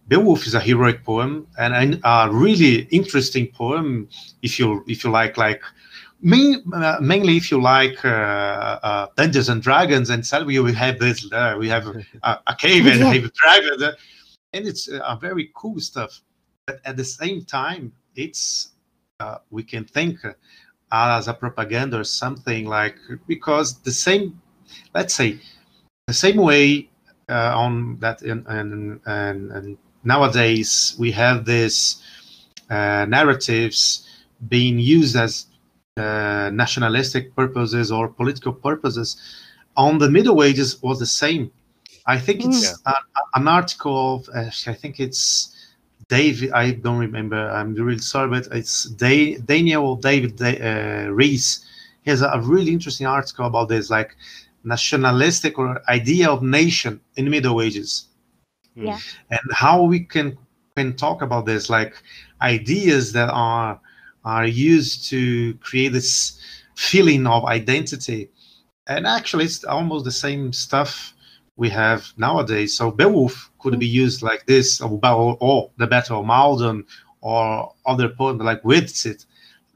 beowulf 0.07 0.45
is 0.47 0.53
a 0.55 0.59
heroic 0.59 1.03
poem 1.03 1.47
and 1.57 1.99
a 2.03 2.30
really 2.32 2.88
interesting 2.91 3.47
poem 3.47 4.09
if 4.41 4.59
you 4.59 4.84
if 4.88 5.03
you 5.03 5.11
like 5.11 5.38
like 5.38 5.61
main, 6.21 6.61
uh, 6.74 6.97
mainly 7.01 7.38
if 7.38 7.51
you 7.51 7.61
like 7.61 8.03
uh, 8.05 8.80
uh, 8.84 9.07
Dungeons 9.17 9.49
and 9.49 9.61
Dragons 9.61 10.09
and 10.09 10.26
suddenly 10.26 10.59
we 10.59 10.74
have 10.74 10.99
this 10.99 11.32
uh, 11.32 11.55
we 11.59 11.69
have 11.69 11.88
a, 12.24 12.39
a 12.47 12.55
cave 12.59 12.88
and 12.88 12.99
Yeah. 12.99 13.13
have 13.13 13.26
a 13.26 13.32
dragon 13.41 13.84
uh, 13.84 13.91
and 14.53 14.67
it's 14.67 14.88
uh, 14.89 15.15
very 15.17 15.51
cool 15.55 15.80
stuff. 15.80 16.21
But 16.67 16.80
at 16.86 16.97
the 16.97 17.05
same 17.05 17.45
time 17.45 17.93
it's 18.15 18.74
uh, 19.19 19.38
we 19.51 19.63
can 19.63 19.86
think 19.86 20.24
uh, 20.26 20.34
as 20.91 21.28
a 21.28 21.34
propaganda 21.34 21.99
or 21.99 22.03
something 22.03 22.65
like 22.67 22.97
because 23.28 23.82
the 23.82 23.91
same 23.91 24.41
let's 24.93 25.13
say 25.13 25.39
the 26.08 26.14
same 26.14 26.38
way 26.38 26.89
uh, 27.30 27.54
on 27.58 27.97
that 27.99 28.22
and 28.22 28.45
and, 29.06 29.78
nowadays 30.06 30.95
we 30.99 31.12
have 31.12 31.45
this 31.45 32.01
uh, 32.70 33.06
narratives 33.08 34.08
being 34.49 34.78
used 34.80 35.16
as 35.16 35.45
uh, 35.97 36.49
nationalistic 36.54 37.34
purposes 37.36 37.91
or 37.91 38.08
political 38.10 38.51
purposes. 38.51 39.16
On 39.78 39.97
the 39.97 40.10
middle 40.10 40.43
ages 40.43 40.82
was 40.82 40.99
the 40.99 41.06
same. 41.06 41.51
I 42.06 42.18
think 42.20 42.43
it's 42.45 42.74
Mm. 42.74 42.82
a- 42.86 43.39
an 43.39 43.47
article 43.47 44.16
of 44.16 44.30
uh, 44.36 44.49
i 44.68 44.74
think 44.74 44.99
it's 44.99 45.49
david 46.10 46.51
i 46.51 46.72
don't 46.72 46.99
remember 46.99 47.39
i'm 47.58 47.74
really 47.76 47.97
sorry 48.14 48.30
but 48.30 48.45
it's 48.51 48.86
da- 49.04 49.38
daniel 49.54 49.95
david 49.95 50.36
da- 50.36 50.60
uh, 50.70 51.08
reese 51.22 51.66
he 52.04 52.10
has 52.12 52.22
a 52.22 52.39
really 52.43 52.72
interesting 52.74 53.08
article 53.08 53.45
about 53.45 53.70
this 53.70 53.89
like 53.89 54.16
nationalistic 54.64 55.57
or 55.59 55.82
idea 55.89 56.30
of 56.30 56.41
nation 56.41 56.99
in 57.16 57.30
middle 57.30 57.61
ages. 57.61 58.07
Yeah. 58.76 58.97
and 59.30 59.39
how 59.51 59.84
we 59.84 59.99
can 59.99 60.36
can 60.76 60.95
talk 60.95 61.22
about 61.22 61.45
this 61.45 61.70
like 61.70 61.93
ideas 62.41 63.14
that 63.14 63.30
are 63.30 63.80
are 64.26 64.47
used 64.47 65.09
to 65.09 65.53
create 65.55 65.89
this 65.89 66.39
feeling 66.76 67.28
of 67.28 67.45
identity. 67.45 68.30
And 68.88 69.05
actually 69.05 69.45
it's 69.45 69.64
almost 69.64 70.05
the 70.05 70.11
same 70.11 70.51
stuff 70.51 71.14
we 71.55 71.70
have 71.70 72.07
nowadays. 72.18 72.76
So 72.76 72.89
beowulf 72.89 73.51
could 73.59 73.80
be 73.80 73.86
used 73.86 74.24
like 74.24 74.45
this 74.45 74.82
or, 74.82 74.99
or, 75.03 75.38
or 75.39 75.72
the 75.78 75.88
battle 75.88 76.22
of 76.22 76.26
maldon 76.26 76.86
or 77.22 77.72
other 77.86 78.09
poems 78.09 78.41
like 78.41 78.64
Widsith, 78.64 79.26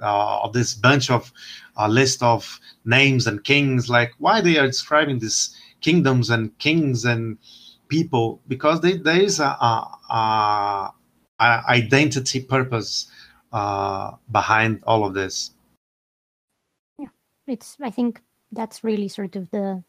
uh, 0.01 0.39
of 0.41 0.53
this 0.53 0.73
bunch 0.73 1.09
of 1.09 1.31
a 1.77 1.89
list 1.89 2.23
of 2.23 2.59
names 2.85 3.27
and 3.27 3.43
kings 3.43 3.89
like 3.89 4.11
why 4.17 4.41
they 4.41 4.57
are 4.57 4.67
describing 4.67 5.19
these 5.19 5.55
kingdoms 5.81 6.29
and 6.29 6.57
kings 6.57 7.05
and 7.05 7.37
people 7.87 8.41
because 8.47 8.81
they, 8.81 8.97
there 8.97 9.21
is 9.21 9.39
a, 9.39 9.45
a, 9.45 9.97
a, 10.09 10.93
a 11.39 11.63
identity 11.69 12.41
purpose 12.41 13.09
uh, 13.53 14.11
behind 14.31 14.83
all 14.85 15.05
of 15.05 15.13
this. 15.13 15.51
Yeah 16.99 17.07
it's 17.47 17.77
i 17.81 17.89
think 17.89 18.21
that's 18.51 18.83
really 18.83 19.07
sort 19.07 19.35
of 19.35 19.49
the 19.51 19.83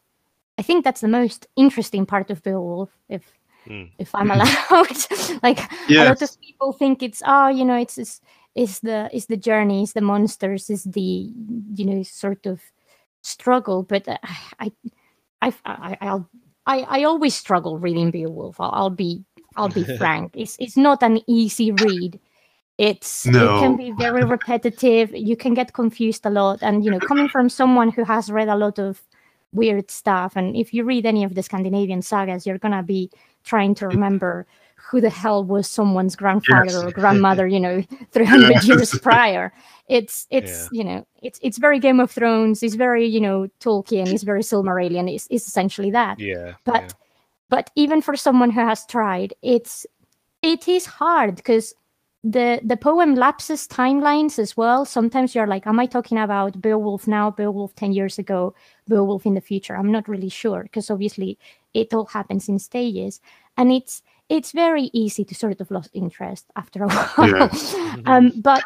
i 0.56 0.62
think 0.62 0.84
that's 0.84 1.00
the 1.00 1.08
most 1.08 1.46
interesting 1.56 2.06
part 2.06 2.30
of 2.30 2.42
beowulf 2.42 2.90
if 3.08 3.22
Mm. 3.66 3.90
if 3.98 4.14
i'm 4.14 4.30
allowed 4.30 4.96
like 5.42 5.58
a 5.90 6.04
lot 6.04 6.22
of 6.22 6.40
people 6.40 6.72
think 6.72 7.02
it's 7.02 7.22
oh 7.26 7.48
you 7.48 7.66
know 7.66 7.76
it's 7.76 7.98
it's, 7.98 8.22
it's 8.54 8.80
the 8.80 9.08
is 9.12 9.26
the 9.26 9.36
journey 9.36 9.82
is 9.82 9.92
the 9.92 10.00
monsters 10.00 10.70
is 10.70 10.84
the 10.84 11.32
you 11.74 11.84
know 11.84 12.02
sort 12.02 12.46
of 12.46 12.60
struggle. 13.22 13.82
But 13.82 14.08
uh, 14.08 14.18
i 14.58 14.72
i 15.42 15.52
i 15.64 15.98
i'll 16.00 16.28
i 16.66 16.80
i 16.88 17.04
always 17.04 17.34
struggle 17.34 17.78
reading 17.78 18.10
beowulf. 18.10 18.60
I'll, 18.60 18.70
I'll 18.72 18.90
be 18.90 19.24
i'll 19.56 19.68
be 19.68 19.84
frank. 19.98 20.32
It's 20.34 20.56
it's 20.58 20.76
not 20.76 21.02
an 21.02 21.20
easy 21.26 21.72
read. 21.72 22.20
It's 22.78 23.26
it 23.26 23.32
can 23.32 23.76
be 23.76 23.90
very 23.92 24.24
repetitive. 24.24 25.14
You 25.14 25.36
can 25.36 25.54
get 25.54 25.72
confused 25.72 26.24
a 26.24 26.30
lot. 26.30 26.60
And 26.62 26.84
you 26.84 26.90
know 26.90 27.00
coming 27.00 27.28
from 27.28 27.48
someone 27.48 27.90
who 27.90 28.04
has 28.04 28.30
read 28.30 28.48
a 28.48 28.56
lot 28.56 28.78
of 28.78 29.02
weird 29.52 29.90
stuff 29.90 30.36
and 30.36 30.54
if 30.56 30.74
you 30.74 30.84
read 30.84 31.06
any 31.06 31.24
of 31.24 31.34
the 31.34 31.42
scandinavian 31.42 32.02
sagas 32.02 32.46
you're 32.46 32.58
gonna 32.58 32.82
be 32.82 33.10
trying 33.44 33.74
to 33.74 33.88
remember 33.88 34.46
who 34.90 35.00
the 35.00 35.10
hell 35.10 35.44
was 35.44 35.68
someone's 35.68 36.16
grandfather 36.16 36.64
Yes. 36.72 36.84
or 36.84 36.90
grandmother 36.90 37.46
you 37.46 37.60
know 37.60 37.82
300 38.12 38.64
years 38.64 38.98
prior 39.00 39.52
it's 39.88 40.26
it's 40.30 40.68
you 40.72 40.84
know 40.84 41.06
it's 41.22 41.38
it's 41.42 41.58
very 41.58 41.78
game 41.78 42.00
of 42.00 42.10
thrones 42.10 42.62
it's 42.62 42.74
very 42.74 43.06
you 43.06 43.20
know 43.20 43.46
tolkien 43.60 44.12
it's 44.12 44.22
very 44.24 44.42
silmarillion 44.42 45.12
it's, 45.14 45.26
it's 45.30 45.46
essentially 45.46 45.90
that 45.90 46.18
Yeah. 46.18 46.54
but 46.64 46.82
yeah. 46.82 46.88
but 47.50 47.70
even 47.76 48.00
for 48.02 48.16
someone 48.16 48.50
who 48.50 48.60
has 48.60 48.86
tried 48.86 49.34
it's 49.42 49.86
it 50.42 50.68
is 50.68 50.86
hard 50.86 51.36
because 51.36 51.74
the 52.24 52.60
the 52.64 52.76
poem 52.76 53.14
lapses 53.14 53.68
timelines 53.68 54.38
as 54.38 54.56
well 54.56 54.84
sometimes 54.84 55.34
you're 55.34 55.46
like 55.46 55.66
am 55.66 55.78
i 55.78 55.86
talking 55.86 56.18
about 56.18 56.60
beowulf 56.60 57.06
now 57.06 57.30
beowulf 57.30 57.74
10 57.76 57.92
years 57.92 58.18
ago 58.18 58.52
beowulf 58.88 59.24
in 59.24 59.34
the 59.34 59.40
future 59.40 59.76
i'm 59.76 59.92
not 59.92 60.08
really 60.08 60.28
sure 60.28 60.62
because 60.64 60.90
obviously 60.90 61.38
it 61.74 61.94
all 61.94 62.06
happens 62.06 62.48
in 62.48 62.58
stages 62.58 63.20
and 63.56 63.70
it's 63.70 64.02
it's 64.28 64.52
very 64.52 64.90
easy 64.92 65.24
to 65.24 65.34
sort 65.34 65.60
of 65.60 65.70
lose 65.70 65.88
interest 65.92 66.46
after 66.56 66.84
a 66.84 66.88
while 66.92 67.28
Yeah. 67.28 67.48
um, 68.06 68.32
but 68.40 68.62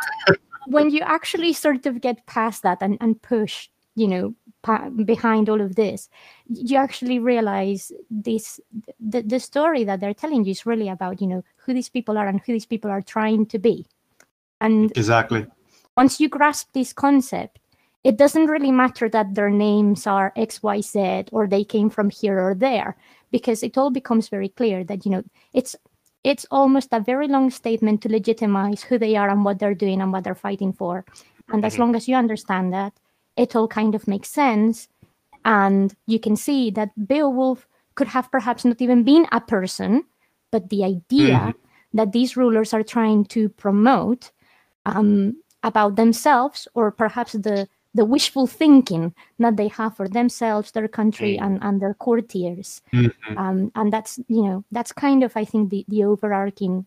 when 0.67 0.91
you 0.91 1.01
actually 1.01 1.53
sort 1.53 1.87
of 1.87 2.01
get 2.01 2.27
past 2.27 2.63
that 2.63 2.79
and, 2.81 2.97
and 3.01 3.21
push 3.23 3.69
you 3.95 4.09
know 4.09 4.35
pa- 4.63 4.89
behind 4.89 5.49
all 5.49 5.61
of 5.61 5.75
this 5.77 6.09
you 6.49 6.77
actually 6.77 7.19
realize 7.19 7.93
this 8.11 8.61
the, 9.01 9.23
the 9.23 9.39
story 9.41 9.85
that 9.85 10.01
they're 10.01 10.15
telling 10.15 10.45
you 10.45 10.51
is 10.51 10.67
really 10.67 10.89
about 10.89 11.21
you 11.21 11.27
know 11.27 11.43
who 11.57 11.75
these 11.75 11.89
people 11.89 12.17
are 12.17 12.27
and 12.27 12.41
who 12.47 12.53
these 12.53 12.67
people 12.67 12.91
are 12.91 13.03
trying 13.03 13.45
to 13.47 13.59
be 13.59 13.85
and 14.61 14.91
Exactly. 14.97 15.47
once 15.97 16.21
you 16.21 16.29
grasp 16.29 16.73
this 16.73 16.93
concept 16.93 17.59
it 18.05 18.17
doesn't 18.17 18.47
really 18.47 18.73
matter 18.73 19.09
that 19.09 19.35
their 19.35 19.51
names 19.51 20.07
are 20.07 20.33
xyz 20.37 21.29
or 21.33 21.47
they 21.47 21.65
came 21.65 21.89
from 21.91 22.11
here 22.11 22.41
or 22.41 22.55
there 22.55 22.97
because 23.31 23.63
it 23.63 23.79
all 23.79 23.91
becomes 23.91 24.29
very 24.29 24.49
clear 24.49 24.85
that 24.85 25.05
you 25.05 25.11
know 25.13 25.23
it's 25.53 25.77
it's 26.25 26.47
almost 26.51 26.89
a 26.93 27.01
very 27.01 27.27
long 27.29 27.51
statement 27.51 28.01
to 28.03 28.09
legitimize 28.09 28.83
who 28.83 28.99
they 28.99 29.17
are 29.17 29.29
and 29.29 29.45
what 29.45 29.59
they're 29.59 29.75
doing 29.75 30.01
and 30.01 30.13
what 30.13 30.23
they're 30.23 30.37
fighting 30.37 30.73
for. 30.73 31.05
And 31.53 31.65
as 31.65 31.75
Mhm. 31.75 31.79
long 31.79 31.97
as 31.97 32.07
you 32.07 32.15
understand 32.15 32.73
that 32.73 32.93
it 33.37 33.57
all 33.57 33.67
kind 33.67 33.95
of 33.97 34.07
makes 34.07 34.29
sense. 34.31 34.89
And 35.45 35.93
you 36.07 36.21
can 36.21 36.37
see 36.37 36.71
that 36.73 36.91
beowulf 37.09 37.67
could 37.97 38.07
have 38.09 38.31
perhaps 38.31 38.65
not 38.65 38.81
even 38.81 39.03
been 39.03 39.27
a 39.33 39.41
person 39.41 40.05
but 40.53 40.69
the 40.69 40.85
idea 40.85 41.55
that 41.95 42.13
these 42.13 42.37
rulers 42.37 42.73
are 42.73 42.83
trying 42.85 43.25
to 43.25 43.49
promote 43.49 44.31
um, 44.87 45.35
about 45.63 45.97
themselves 45.97 46.69
or 46.75 46.91
perhaps 46.93 47.33
the 47.33 47.67
the 47.95 48.05
wishful 48.05 48.47
thinking 48.47 49.14
that 49.38 49.57
they 49.57 49.68
have 49.68 49.97
for 49.97 50.09
themselves 50.09 50.70
their 50.72 50.88
country 50.88 51.36
Mm. 51.38 51.45
and, 51.47 51.59
and 51.62 51.80
their 51.80 51.95
courtiers 51.95 52.80
Mhm. 52.93 53.12
um, 53.36 53.72
and 53.74 53.93
that's 53.93 54.18
you 54.28 54.43
know 54.43 54.64
that's 54.72 54.93
kind 54.93 55.22
of 55.22 55.36
i 55.36 55.45
think 55.45 55.70
the, 55.70 55.84
the 55.88 56.05
overarching 56.05 56.86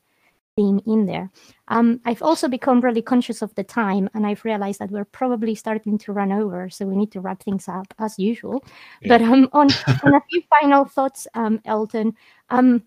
theme 0.56 0.80
in 0.88 1.06
there 1.06 1.30
um, 1.68 2.00
i've 2.06 2.24
also 2.24 2.48
become 2.48 2.80
really 2.82 3.02
conscious 3.02 3.42
of 3.42 3.54
the 3.56 3.64
time 3.64 4.10
and 4.14 4.26
i've 4.26 4.44
realized 4.46 4.80
that 4.80 4.90
we're 4.90 5.06
probably 5.20 5.54
starting 5.54 5.98
to 5.98 6.14
run 6.14 6.32
over 6.32 6.70
so 6.70 6.86
we 6.86 6.96
need 6.96 7.12
to 7.12 7.20
wrap 7.20 7.44
things 7.44 7.68
up 7.68 7.94
as 8.00 8.18
usual 8.18 8.64
but 9.08 9.22
um, 9.22 9.50
on, 9.54 9.68
on 10.04 10.16
a 10.16 10.22
few 10.32 10.42
final 10.60 10.86
thoughts 10.86 11.28
um, 11.34 11.60
elton 11.66 12.16
um, 12.50 12.82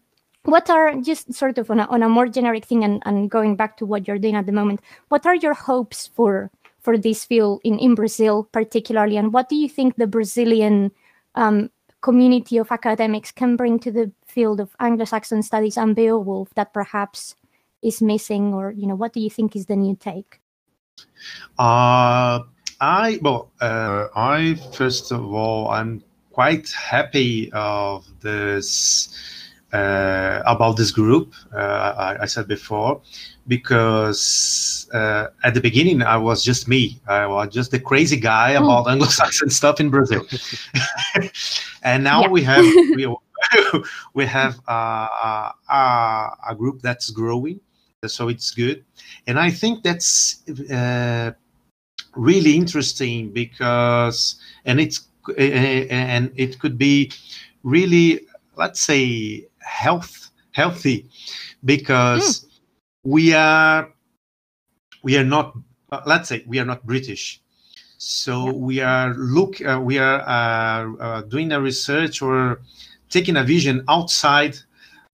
what 0.45 0.71
are 0.71 0.95
just 1.03 1.35
sort 1.35 1.59
of 1.59 1.71
on 1.71 1.79
a, 1.81 1.85
on 1.91 2.03
a 2.03 2.09
more 2.09 2.27
generic 2.27 2.65
thing 2.65 2.85
and, 2.85 3.03
and 3.05 3.31
going 3.31 3.55
back 3.55 3.77
to 3.77 3.85
what 3.85 4.09
you're 4.09 4.19
doing 4.19 4.35
at 4.35 4.47
the 4.47 4.53
moment 4.53 4.81
what 5.11 5.27
are 5.27 5.37
your 5.37 5.55
hopes 5.55 6.07
for 6.17 6.51
for 6.81 6.97
this 6.97 7.25
field 7.25 7.61
in, 7.65 7.79
in 7.79 7.95
brazil 7.95 8.49
particularly? 8.53 9.17
And 9.17 9.33
what 9.33 9.49
do 9.49 9.57
you 9.57 9.69
think 9.69 9.97
the 9.97 10.07
brazilian 10.07 10.91
um, 11.35 11.71
community 12.01 12.59
of 12.59 12.71
academics 12.71 13.33
can 13.33 13.57
bring 13.57 13.79
to 13.81 13.91
the 13.91 14.13
field 14.27 14.61
of 14.61 14.75
anglo-saxon 14.81 15.43
studies? 15.43 15.77
And 15.77 15.97
beowulf 15.97 16.51
that 16.55 16.73
perhaps 16.73 17.35
is 17.83 18.03
missing 18.03 18.53
or 18.55 18.73
you 18.73 18.87
know 18.87 18.97
what 18.97 19.13
do 19.13 19.21
you 19.21 19.31
think 19.31 19.55
is 19.55 19.67
the 19.67 19.77
new 19.77 19.97
take? 19.97 20.41
Uh, 21.59 22.41
I 22.81 23.19
well, 23.23 23.51
uh, 23.61 24.09
I 24.15 24.55
first 24.73 25.11
of 25.13 25.33
all, 25.33 25.69
I'm 25.69 26.03
quite 26.33 26.71
happy 26.71 27.51
of 27.53 28.07
this 28.21 29.09
uh, 29.73 30.43
about 30.47 30.77
this 30.77 30.91
group. 30.91 31.33
Uh, 31.55 31.59
I, 32.19 32.23
I 32.23 32.27
said 32.27 32.49
before, 32.49 33.01
because 33.47 34.89
uh, 34.93 35.27
at 35.45 35.55
the 35.55 35.61
beginning 35.61 36.03
I 36.03 36.17
was 36.17 36.43
just 36.45 36.69
me. 36.69 37.01
I 37.09 37.27
was 37.27 37.49
just 37.53 37.71
the 37.71 37.81
crazy 37.81 38.17
guy 38.17 38.55
Mm. 38.55 38.65
about 38.65 38.89
Anglo-Saxon 38.89 39.51
stuff 39.51 39.81
in 39.81 39.91
Brazil, 39.91 40.25
and 41.83 42.05
now 42.05 42.23
Yeah. 42.23 42.29
we 42.29 42.43
have 42.43 42.65
we, 42.95 43.07
we 44.15 44.27
have 44.27 44.59
uh, 44.69 45.51
a, 45.71 46.31
a 46.51 46.55
group 46.57 46.81
that's 46.83 47.11
growing, 47.11 47.61
so 48.07 48.29
it's 48.29 48.51
good, 48.53 48.85
and 49.27 49.39
I 49.39 49.51
think 49.51 49.83
that's. 49.83 50.43
Uh, 50.71 51.33
really 52.17 52.57
interesting 52.57 53.31
because 53.31 54.41
and 54.65 54.81
it's 54.81 55.09
and 55.37 56.33
it 56.37 56.59
could 56.59 56.77
be 56.79 57.13
really 57.63 58.27
let's 58.57 58.81
say 58.81 59.47
health 59.61 60.31
healthy 60.53 61.09
because 61.65 62.47
we 63.05 63.33
are 63.35 63.89
we 65.03 65.17
are 65.17 65.25
not 65.25 65.57
uh, 65.93 66.01
let's 66.07 66.29
say 66.29 66.45
we 66.47 66.59
are 66.59 66.65
not 66.65 66.85
british 66.87 67.41
So 67.99 68.35
Yeah. 68.45 68.53
we 68.53 68.81
are 68.81 69.15
look 69.15 69.61
uh, 69.65 69.81
we 69.83 69.99
are 69.99 70.21
uh, 70.27 70.83
uh, 71.07 71.21
doing 71.23 71.53
a 71.53 71.61
research 71.61 72.23
or 72.23 72.61
taking 73.09 73.37
a 73.37 73.45
vision 73.45 73.85
outside 73.89 74.55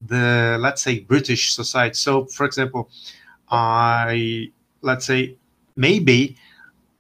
the 0.01 0.57
let's 0.61 0.83
say 0.83 1.01
British 1.01 1.55
society. 1.55 1.95
So 1.95 2.25
for 2.37 2.45
example, 2.47 2.89
I 3.51 4.51
let's 4.83 5.07
say 5.07 5.37
maybe 5.77 6.37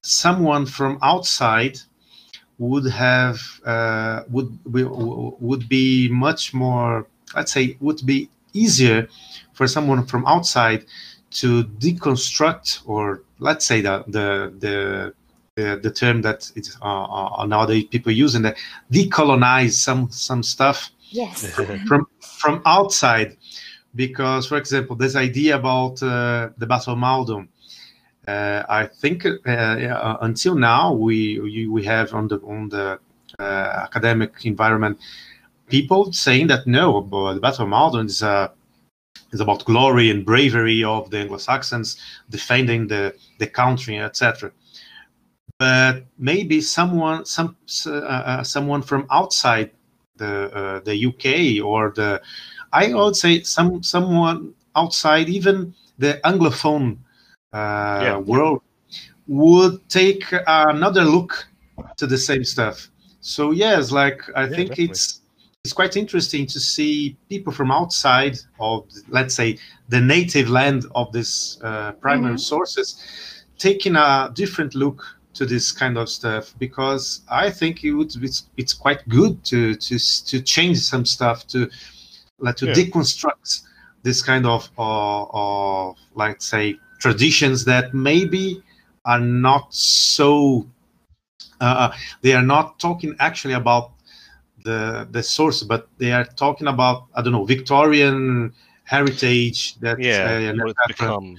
someone 0.03 0.66
from 0.66 0.99
outside 1.03 1.76
would 2.59 2.86
have 2.92 3.38
uh, 3.64 4.22
would 4.30 4.59
would 5.40 5.68
be 5.68 6.09
much 6.11 6.55
more 6.55 7.07
let's 7.37 7.53
say 7.53 7.64
it 7.64 7.82
would 7.82 8.05
be 8.05 8.28
easier 8.53 9.09
for 9.53 9.66
someone 9.66 10.07
from 10.07 10.24
outside 10.26 10.85
to 11.30 11.64
deconstruct 11.64 12.82
or 12.87 13.22
let's 13.39 13.66
say 13.66 13.80
the 13.80 14.05
the 14.09 14.53
the 14.59 15.14
the, 15.57 15.80
the 15.82 15.91
term 15.91 16.22
that 16.22 16.51
it's 16.57 16.76
uh, 16.82 17.05
uh, 17.05 17.47
nowadays 17.47 17.85
people 17.85 18.12
using 18.12 18.43
that 18.43 18.57
decolonize 18.93 19.72
some 19.72 20.11
some 20.11 20.43
stuff 20.43 20.91
Yes. 21.11 21.55
from 21.87 22.07
from 22.20 22.61
outside 22.66 23.37
because 23.95 24.47
for 24.49 24.57
example 24.57 24.97
this 24.97 25.14
idea 25.14 25.55
about 25.57 26.03
uh, 26.03 26.51
the 26.59 26.66
battle 26.66 26.95
of 26.95 26.99
Maldon 26.99 27.49
uh, 28.26 28.62
I 28.68 28.87
think 28.87 29.26
uh, 29.26 29.51
uh, 29.51 30.18
until 30.22 30.55
now 30.55 30.93
we 30.93 31.39
we 31.41 31.66
we 31.66 31.85
have 31.85 32.14
on 32.14 32.28
the 32.28 32.41
on 32.41 32.68
the 32.68 32.99
uh, 33.39 33.43
academic 33.43 34.45
environment 34.45 34.99
people 35.77 36.03
saying 36.12 36.47
that 36.53 36.66
no 36.66 36.87
but 37.01 37.35
the 37.35 37.41
battle 37.47 37.64
of 37.64 37.70
Maldon 37.70 38.07
is 38.07 38.22
uh, 38.22 38.49
is 39.35 39.41
about 39.41 39.64
glory 39.70 40.07
and 40.12 40.25
bravery 40.31 40.81
of 40.85 41.11
the 41.11 41.18
Anglo-Saxons 41.22 41.89
defending 42.37 42.81
the 42.93 43.03
the 43.41 43.49
country 43.62 43.95
etc 43.99 44.51
but 45.59 46.05
maybe 46.18 46.61
someone 46.61 47.25
some 47.25 47.57
uh, 47.87 47.91
uh, 47.91 48.43
someone 48.43 48.83
from 48.83 49.07
outside 49.11 49.70
the 50.16 50.35
uh, 50.61 50.81
the 50.89 50.97
UK 51.09 51.61
or 51.70 51.93
the 52.01 52.20
I 52.72 52.93
would 52.95 53.16
say 53.16 53.43
some 53.43 53.83
someone 53.83 54.55
outside 54.77 55.29
even 55.29 55.75
the 55.99 56.20
anglophone 56.25 56.99
uh, 57.53 58.01
Yeah. 58.01 58.18
world 58.27 58.61
would 59.27 59.89
take 59.89 60.25
another 60.47 61.05
look 61.05 61.49
to 61.97 62.07
the 62.07 62.18
same 62.18 62.45
stuff. 62.45 62.89
So 63.20 63.53
yes, 63.53 63.91
like 63.93 64.20
I 64.37 64.47
Yeah, 64.47 64.57
think 64.57 64.70
definitely. 64.70 64.85
it's 64.91 65.20
it's 65.65 65.73
quite 65.73 65.97
interesting 65.97 66.47
to 66.47 66.61
see 66.61 67.17
people 67.31 67.51
from 67.51 67.71
outside 67.71 68.39
of 68.61 68.85
let's 69.09 69.35
say 69.35 69.57
the 69.89 70.01
native 70.01 70.51
land 70.51 70.85
of 70.95 71.11
these 71.12 71.59
uh, 71.62 71.93
primary 71.93 72.35
Mhm. 72.35 72.41
sources 72.41 72.97
taking 73.59 73.97
a 73.97 74.31
different 74.35 74.75
look 74.75 75.03
to 75.33 75.47
this 75.47 75.73
kind 75.73 75.97
of 75.97 76.09
stuff 76.11 76.55
because 76.59 77.23
I 77.29 77.51
think 77.51 77.83
it 77.83 77.93
would 77.93 78.15
it's, 78.23 78.47
it's 78.59 78.75
quite 78.75 79.09
good 79.09 79.43
to 79.47 79.75
to 79.75 79.99
to 80.31 80.43
change 80.43 80.79
some 80.81 81.07
stuff 81.07 81.47
to 81.49 81.71
like 82.39 82.57
to 82.57 82.67
Yeah. 82.67 82.75
deconstruct 82.75 83.62
this 84.03 84.21
kind 84.21 84.45
of 84.45 84.71
uh, 84.79 85.25
of 85.33 85.97
like 86.15 86.43
say 86.43 86.79
traditions 87.01 87.65
that 87.65 87.95
maybe 87.95 88.62
are 89.07 89.21
not 89.21 89.73
so 89.73 90.67
uh, 91.61 91.91
they 92.21 92.35
are 92.35 92.47
not 92.55 92.79
talking 92.79 93.17
actually 93.19 93.55
about 93.55 93.93
the 94.65 95.07
the 95.11 95.23
source 95.23 95.62
but 95.62 95.89
they 95.99 96.12
are 96.12 96.25
talking 96.25 96.67
about 96.67 97.07
I 97.15 97.23
don't 97.23 97.33
know 97.33 97.45
Victorian 97.45 98.53
heritage 98.85 99.77
that 99.81 100.01
yeah, 100.01 100.53
uh, 100.53 100.55
what 100.57 100.71
it's 100.71 100.81
et 100.91 100.97
cetera. 100.99 101.19
become. 101.19 101.39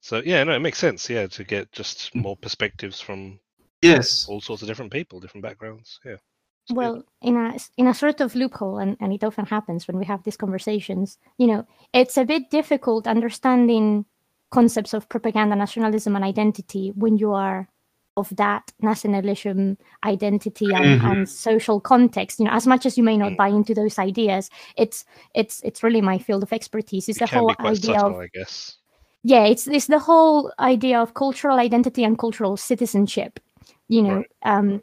So 0.00 0.22
yeah, 0.24 0.42
no, 0.44 0.52
it 0.52 0.60
makes 0.60 0.78
sense. 0.78 1.08
Yeah, 1.10 1.26
to 1.28 1.44
get 1.44 1.70
just 1.72 2.14
more 2.14 2.36
perspectives 2.36 3.00
from 3.00 3.38
yes 3.82 4.26
all 4.28 4.40
sorts 4.40 4.62
of 4.62 4.68
different 4.68 4.92
people, 4.92 5.20
different 5.20 5.42
backgrounds. 5.42 6.00
Yeah. 6.04 6.16
It's 6.64 6.74
good. 6.74 6.76
well 6.76 7.04
in 7.22 7.36
a 7.36 7.58
in 7.78 7.86
a 7.86 7.94
sort 7.94 8.20
of 8.20 8.34
loophole 8.34 8.78
and, 8.78 8.96
and 9.00 9.12
it 9.12 9.24
often 9.24 9.46
happens 9.46 9.88
when 9.88 9.98
we 9.98 10.04
have 10.04 10.22
these 10.22 10.36
conversations 10.36 11.16
you 11.38 11.46
know 11.46 11.66
it's 11.94 12.18
a 12.18 12.26
bit 12.26 12.50
difficult 12.50 13.06
understanding 13.06 14.04
concepts 14.50 14.92
of 14.92 15.08
propaganda 15.08 15.56
nationalism 15.56 16.14
and 16.14 16.24
identity 16.24 16.92
when 16.94 17.16
you 17.16 17.32
are 17.32 17.68
of 18.18 18.28
that 18.36 18.72
nationalism 18.80 19.78
identity 20.04 20.72
and, 20.72 21.00
Mhm. 21.00 21.10
and 21.10 21.28
social 21.28 21.80
context 21.80 22.38
you 22.38 22.44
know 22.46 22.52
as 22.52 22.66
much 22.66 22.86
as 22.86 22.96
you 22.98 23.04
may 23.04 23.16
not 23.16 23.32
Mm. 23.32 23.36
buy 23.36 23.48
into 23.48 23.74
those 23.74 23.98
ideas 23.98 24.50
it's 24.76 25.04
it's 25.34 25.60
it's 25.64 25.82
really 25.82 26.00
my 26.02 26.18
field 26.18 26.42
of 26.42 26.52
expertise 26.52 27.08
it's 27.08 27.18
it 27.18 27.30
the 27.30 27.38
whole 27.38 27.54
idea 27.60 27.98
subtle, 27.98 28.16
of 28.16 28.22
I 28.22 28.28
guess. 28.34 28.76
yeah 29.24 29.44
it's 29.46 29.66
it's 29.66 29.86
the 29.86 29.98
whole 29.98 30.52
idea 30.58 31.00
of 31.00 31.14
cultural 31.14 31.58
identity 31.58 32.04
and 32.04 32.18
cultural 32.18 32.56
citizenship 32.56 33.40
you 33.88 34.02
know 34.02 34.24
um 34.44 34.80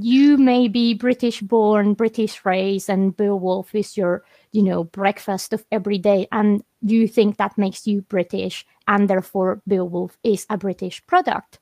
you 0.00 0.38
may 0.38 0.66
be 0.68 0.94
british 0.94 1.40
born 1.42 1.94
british 1.94 2.44
raised 2.44 2.88
and 2.88 3.16
beowulf 3.16 3.74
is 3.74 3.96
your 3.96 4.24
you 4.52 4.62
know 4.62 4.84
breakfast 4.84 5.52
of 5.52 5.64
every 5.70 5.98
day 5.98 6.26
and 6.32 6.62
you 6.80 7.06
think 7.06 7.36
that 7.36 7.58
makes 7.58 7.86
you 7.86 8.00
british 8.08 8.64
and 8.86 9.08
therefore 9.10 9.60
beowulf 9.66 10.16
is 10.24 10.46
a 10.48 10.56
british 10.56 11.04
product 11.06 11.58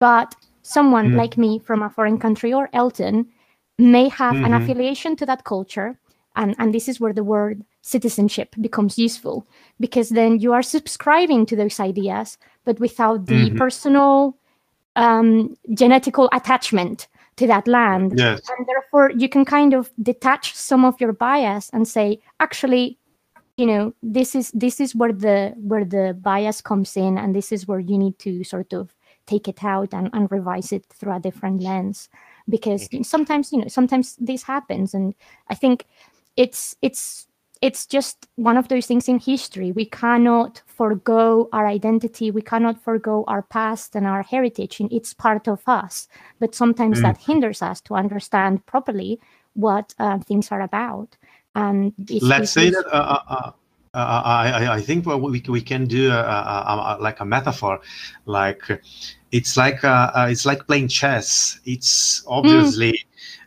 but 0.00 0.34
someone 0.62 1.10
Mm. 1.10 1.16
like 1.16 1.36
me 1.38 1.58
from 1.58 1.82
a 1.82 1.90
foreign 1.90 2.18
country 2.18 2.52
or 2.52 2.68
elton 2.72 3.26
may 3.78 4.08
have 4.08 4.36
an 4.44 4.52
Mhm. 4.52 4.56
affiliation 4.62 5.16
to 5.16 5.26
that 5.26 5.44
culture 5.44 5.98
and 6.36 6.54
and 6.58 6.72
this 6.74 6.88
is 6.88 7.00
where 7.00 7.14
the 7.14 7.24
word 7.34 7.62
citizenship 7.82 8.54
becomes 8.60 8.98
useful 8.98 9.46
because 9.78 10.08
then 10.14 10.38
you 10.38 10.52
are 10.52 10.62
subscribing 10.62 11.46
to 11.46 11.56
those 11.56 11.80
ideas 11.80 12.38
but 12.66 12.78
without 12.80 13.26
the 13.26 13.50
Mhm. 13.50 13.56
personal 13.56 14.36
um, 14.96 15.56
genetical 15.80 16.28
attachment 16.32 17.08
to 17.36 17.46
that 17.46 17.66
land 17.66 18.12
yes 18.18 18.40
and 18.50 18.66
therefore 18.66 19.10
you 19.22 19.28
can 19.28 19.44
kind 19.44 19.72
of 19.72 19.90
detach 20.02 20.54
some 20.54 20.84
of 20.84 21.00
your 21.00 21.12
bias 21.12 21.70
and 21.72 21.86
say 21.88 22.18
actually 22.38 22.98
you 23.56 23.66
know 23.66 23.92
this 24.02 24.34
is 24.34 24.50
this 24.52 24.80
is 24.80 24.94
where 24.94 25.12
the 25.12 25.54
where 25.70 25.84
the 25.84 26.12
bias 26.20 26.60
comes 26.60 26.96
in 26.96 27.16
and 27.18 27.34
this 27.34 27.52
is 27.52 27.66
where 27.68 27.80
you 27.80 27.96
need 27.98 28.18
to 28.18 28.44
sort 28.44 28.72
of 28.72 28.94
take 29.26 29.48
it 29.48 29.62
out 29.64 29.92
and, 29.94 30.10
and 30.12 30.30
revise 30.30 30.72
it 30.72 30.86
through 30.86 31.14
a 31.14 31.20
different 31.20 31.62
lens. 31.62 32.08
Because 32.48 32.88
sometimes 33.02 33.52
you 33.52 33.60
know 33.60 33.68
sometimes 33.68 34.16
this 34.16 34.42
happens 34.42 34.92
and 34.92 35.14
i 35.48 35.54
think 35.54 35.86
it's 36.36 36.74
it's 36.82 37.28
it's 37.60 37.86
just 37.86 38.26
one 38.36 38.56
of 38.56 38.68
those 38.68 38.86
things 38.86 39.06
in 39.06 39.18
history. 39.18 39.70
We 39.70 39.84
cannot 39.84 40.62
forego 40.66 41.48
our 41.52 41.66
identity. 41.66 42.30
We 42.30 42.40
cannot 42.40 42.82
forego 42.82 43.24
our 43.28 43.42
past 43.42 43.94
and 43.94 44.06
our 44.06 44.22
heritage 44.22 44.80
and 44.80 44.90
it's 44.90 45.12
part 45.12 45.46
of 45.46 45.62
us. 45.66 46.08
But 46.38 46.54
sometimes 46.54 46.98
Mm. 46.98 47.02
that 47.02 47.18
hinders 47.18 47.60
us 47.60 47.80
to 47.82 47.94
understand 47.94 48.64
properly 48.64 49.20
what 49.54 49.94
uh, 49.98 50.18
things 50.20 50.50
are 50.50 50.62
about. 50.62 51.18
And 51.54 51.92
it's, 52.08 52.22
let's 52.22 52.44
it's 52.44 52.52
say 52.52 52.70
that 52.70 52.86
uh, 52.86 53.18
uh, 53.28 53.52
uh, 53.94 54.22
I, 54.24 54.50
I- 54.64 54.74
I 54.76 54.80
think 54.80 55.06
what 55.06 55.20
we, 55.20 55.42
we 55.48 55.60
can 55.60 55.86
do 55.86 56.10
uh, 56.10 56.14
uh, 56.14 56.96
uh, 56.96 56.96
like 57.00 57.20
a 57.20 57.24
metaphor 57.24 57.80
like 58.26 58.62
it's 59.32 59.56
like 59.56 59.84
uh, 59.84 60.10
uh, 60.14 60.28
it's 60.30 60.46
like 60.46 60.66
playing 60.66 60.88
chess 60.88 61.60
it's 61.64 62.22
obviously 62.26 62.94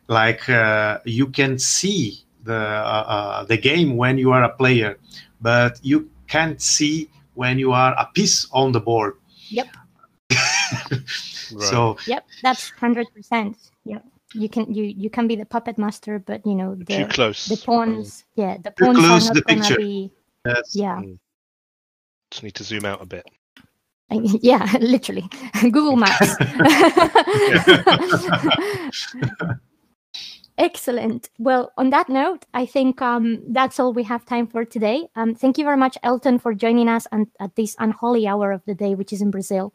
like 0.07 0.47
uh, 0.49 0.99
you 1.05 1.27
can 1.27 1.57
see 1.57 2.23
the 2.43 2.55
uh, 2.55 3.05
uh, 3.07 3.43
the 3.45 3.57
game 3.57 3.95
when 3.95 4.17
you 4.17 4.31
are 4.31 4.43
a 4.43 4.49
player 4.49 4.97
but 5.41 5.79
you 5.81 6.09
can't 6.27 6.61
see 6.61 7.09
when 7.35 7.57
you 7.57 7.71
are 7.71 7.93
a 7.97 8.05
piece 8.13 8.47
on 8.51 8.71
the 8.71 8.79
board 8.81 9.15
Yep. 9.49 9.67
Right. 11.51 11.69
so 11.69 11.97
Yep, 12.07 12.25
that's 12.41 12.71
hundred 12.71 13.07
percent. 13.13 13.57
Yeah, 13.85 13.99
you 14.33 14.49
can 14.49 14.73
you 14.73 14.83
you 14.85 15.09
can 15.09 15.27
be 15.27 15.35
the 15.35 15.45
puppet 15.45 15.77
master, 15.77 16.17
but 16.17 16.43
you 16.47 16.55
know 16.55 16.73
too 16.73 17.05
the 17.05 17.05
close. 17.05 17.45
the 17.47 17.57
pawns. 17.57 18.23
Yeah, 18.35 18.57
the 18.57 18.71
Too 18.71 18.85
pawns 18.85 18.97
close 18.97 19.23
are 19.23 19.25
not 19.27 19.35
the 19.35 19.41
gonna 19.43 19.59
picture. 19.61 19.77
be. 19.77 20.11
Yes 20.45 20.75
Yeah, 20.75 21.01
Just 22.31 22.43
need 22.43 22.55
to 22.55 22.63
zoom 22.63 22.85
out 22.85 23.01
a 23.01 23.05
bit. 23.05 23.25
yeah, 24.11 24.71
literally. 24.81 25.27
Google 25.61 25.95
Maps. 25.95 26.35
Excellent. 30.59 31.29
Well, 31.39 31.71
on 31.77 31.89
that 31.89 32.09
note, 32.09 32.45
I 32.53 32.67
think 32.67 33.01
um, 33.01 33.41
that's 33.51 33.79
all 33.79 33.91
we 33.91 34.03
have 34.03 34.23
time 34.23 34.45
for 34.45 34.63
today. 34.63 35.07
Um, 35.15 35.33
thank 35.33 35.57
you 35.57 35.63
very 35.63 35.77
much, 35.77 35.97
Elton, 36.03 36.37
for 36.37 36.53
joining 36.53 36.87
us 36.87 37.07
and 37.11 37.25
at 37.39 37.55
this 37.55 37.75
unholy 37.79 38.27
hour 38.27 38.51
of 38.51 38.61
the 38.67 38.75
day, 38.75 38.93
which 38.93 39.11
is 39.11 39.19
in 39.23 39.31
Brazil. 39.31 39.73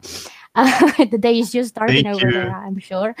Uh, 0.55 1.03
the 1.11 1.17
day 1.17 1.37
is 1.39 1.51
just 1.51 1.69
starting 1.71 2.05
Thank 2.05 2.15
over 2.15 2.27
you. 2.27 2.31
there, 2.31 2.55
I'm 2.55 2.79
sure. 2.79 3.13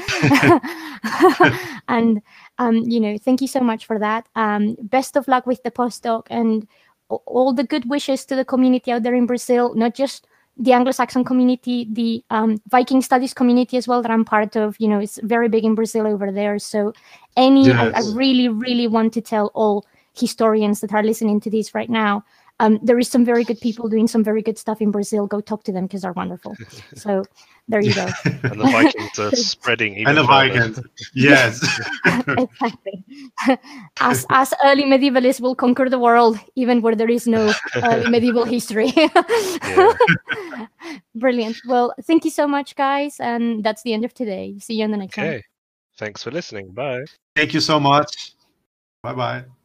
and 1.89 2.21
um, 2.59 2.77
you 2.77 3.01
know, 3.01 3.17
thank 3.17 3.41
you 3.41 3.47
so 3.47 3.59
much 3.59 3.85
for 3.85 3.99
that. 3.99 4.29
Um, 4.35 4.77
best 4.81 5.17
of 5.17 5.27
luck 5.27 5.45
with 5.45 5.61
the 5.63 5.71
postdoc 5.71 6.27
and 6.29 6.63
a- 6.63 6.65
all 7.09 7.53
the 7.53 7.63
good 7.63 7.89
wishes 7.89 8.25
to 8.25 8.35
the 8.35 8.45
community 8.45 8.91
out 8.91 9.03
there 9.03 9.15
in 9.15 9.25
Brazil, 9.25 9.73
not 9.75 9.95
just 9.95 10.27
the 10.57 10.73
Anglo-Saxon 10.73 11.23
community, 11.23 11.87
the 11.89 12.23
um, 12.29 12.61
Viking 12.67 13.01
studies 13.01 13.33
community 13.33 13.77
as 13.77 13.87
well 13.87 14.01
that 14.01 14.11
I'm 14.11 14.25
part 14.25 14.55
of. 14.55 14.75
You 14.79 14.89
know, 14.89 14.99
it's 14.99 15.19
very 15.23 15.47
big 15.47 15.63
in 15.63 15.73
Brazil 15.73 16.05
over 16.05 16.31
there. 16.31 16.59
So, 16.59 16.93
any, 17.37 17.71
I, 17.71 17.89
I 17.89 18.01
really, 18.13 18.49
really 18.49 18.87
want 18.87 19.13
to 19.13 19.21
tell 19.21 19.51
all 19.53 19.85
historians 20.13 20.81
that 20.81 20.93
are 20.93 21.03
listening 21.03 21.39
to 21.41 21.49
this 21.49 21.73
right 21.73 21.89
now, 21.89 22.25
um, 22.59 22.79
there 22.81 22.99
is 22.99 23.07
some 23.07 23.23
very 23.23 23.43
good 23.43 23.59
people 23.61 23.87
doing 23.87 24.07
some 24.07 24.23
very 24.23 24.41
good 24.41 24.57
stuff 24.57 24.81
in 24.81 24.91
Brazil. 24.91 25.27
Go 25.27 25.39
talk 25.41 25.63
to 25.63 25.71
them 25.71 25.85
because 25.85 26.01
they're 26.01 26.13
wonderful. 26.13 26.55
So 26.95 27.23
there 27.67 27.81
you 27.81 27.93
go. 27.93 28.07
and 28.25 28.59
the 28.59 28.69
Vikings 28.71 29.19
are 29.19 29.31
spreading 29.35 29.95
even 29.95 30.07
and 30.07 30.17
the. 30.17 30.23
Vikings. 30.23 30.79
Yes. 31.13 31.61
exactly. 32.37 33.05
As 34.01 34.25
as 34.29 34.53
early 34.65 34.83
medievalists 34.83 35.39
will 35.39 35.55
conquer 35.55 35.89
the 35.89 35.99
world, 35.99 36.37
even 36.55 36.81
where 36.81 36.95
there 36.95 37.09
is 37.09 37.27
no 37.27 37.53
early 37.75 38.09
medieval 38.09 38.43
history. 38.43 38.91
Brilliant. 41.15 41.57
Well, 41.67 41.93
thank 42.03 42.25
you 42.25 42.31
so 42.31 42.47
much, 42.47 42.75
guys, 42.75 43.19
and 43.19 43.63
that's 43.63 43.83
the 43.83 43.93
end 43.93 44.03
of 44.03 44.13
today. 44.13 44.57
See 44.59 44.75
you 44.75 44.85
in 44.85 44.91
the 44.91 44.97
next 44.97 45.17
one. 45.17 45.27
Okay. 45.27 45.43
Thanks 45.97 46.23
for 46.23 46.31
listening. 46.31 46.71
Bye. 46.71 47.05
Thank 47.35 47.53
you 47.53 47.59
so 47.59 47.79
much. 47.79 48.33
Bye 49.03 49.13
bye. 49.13 49.58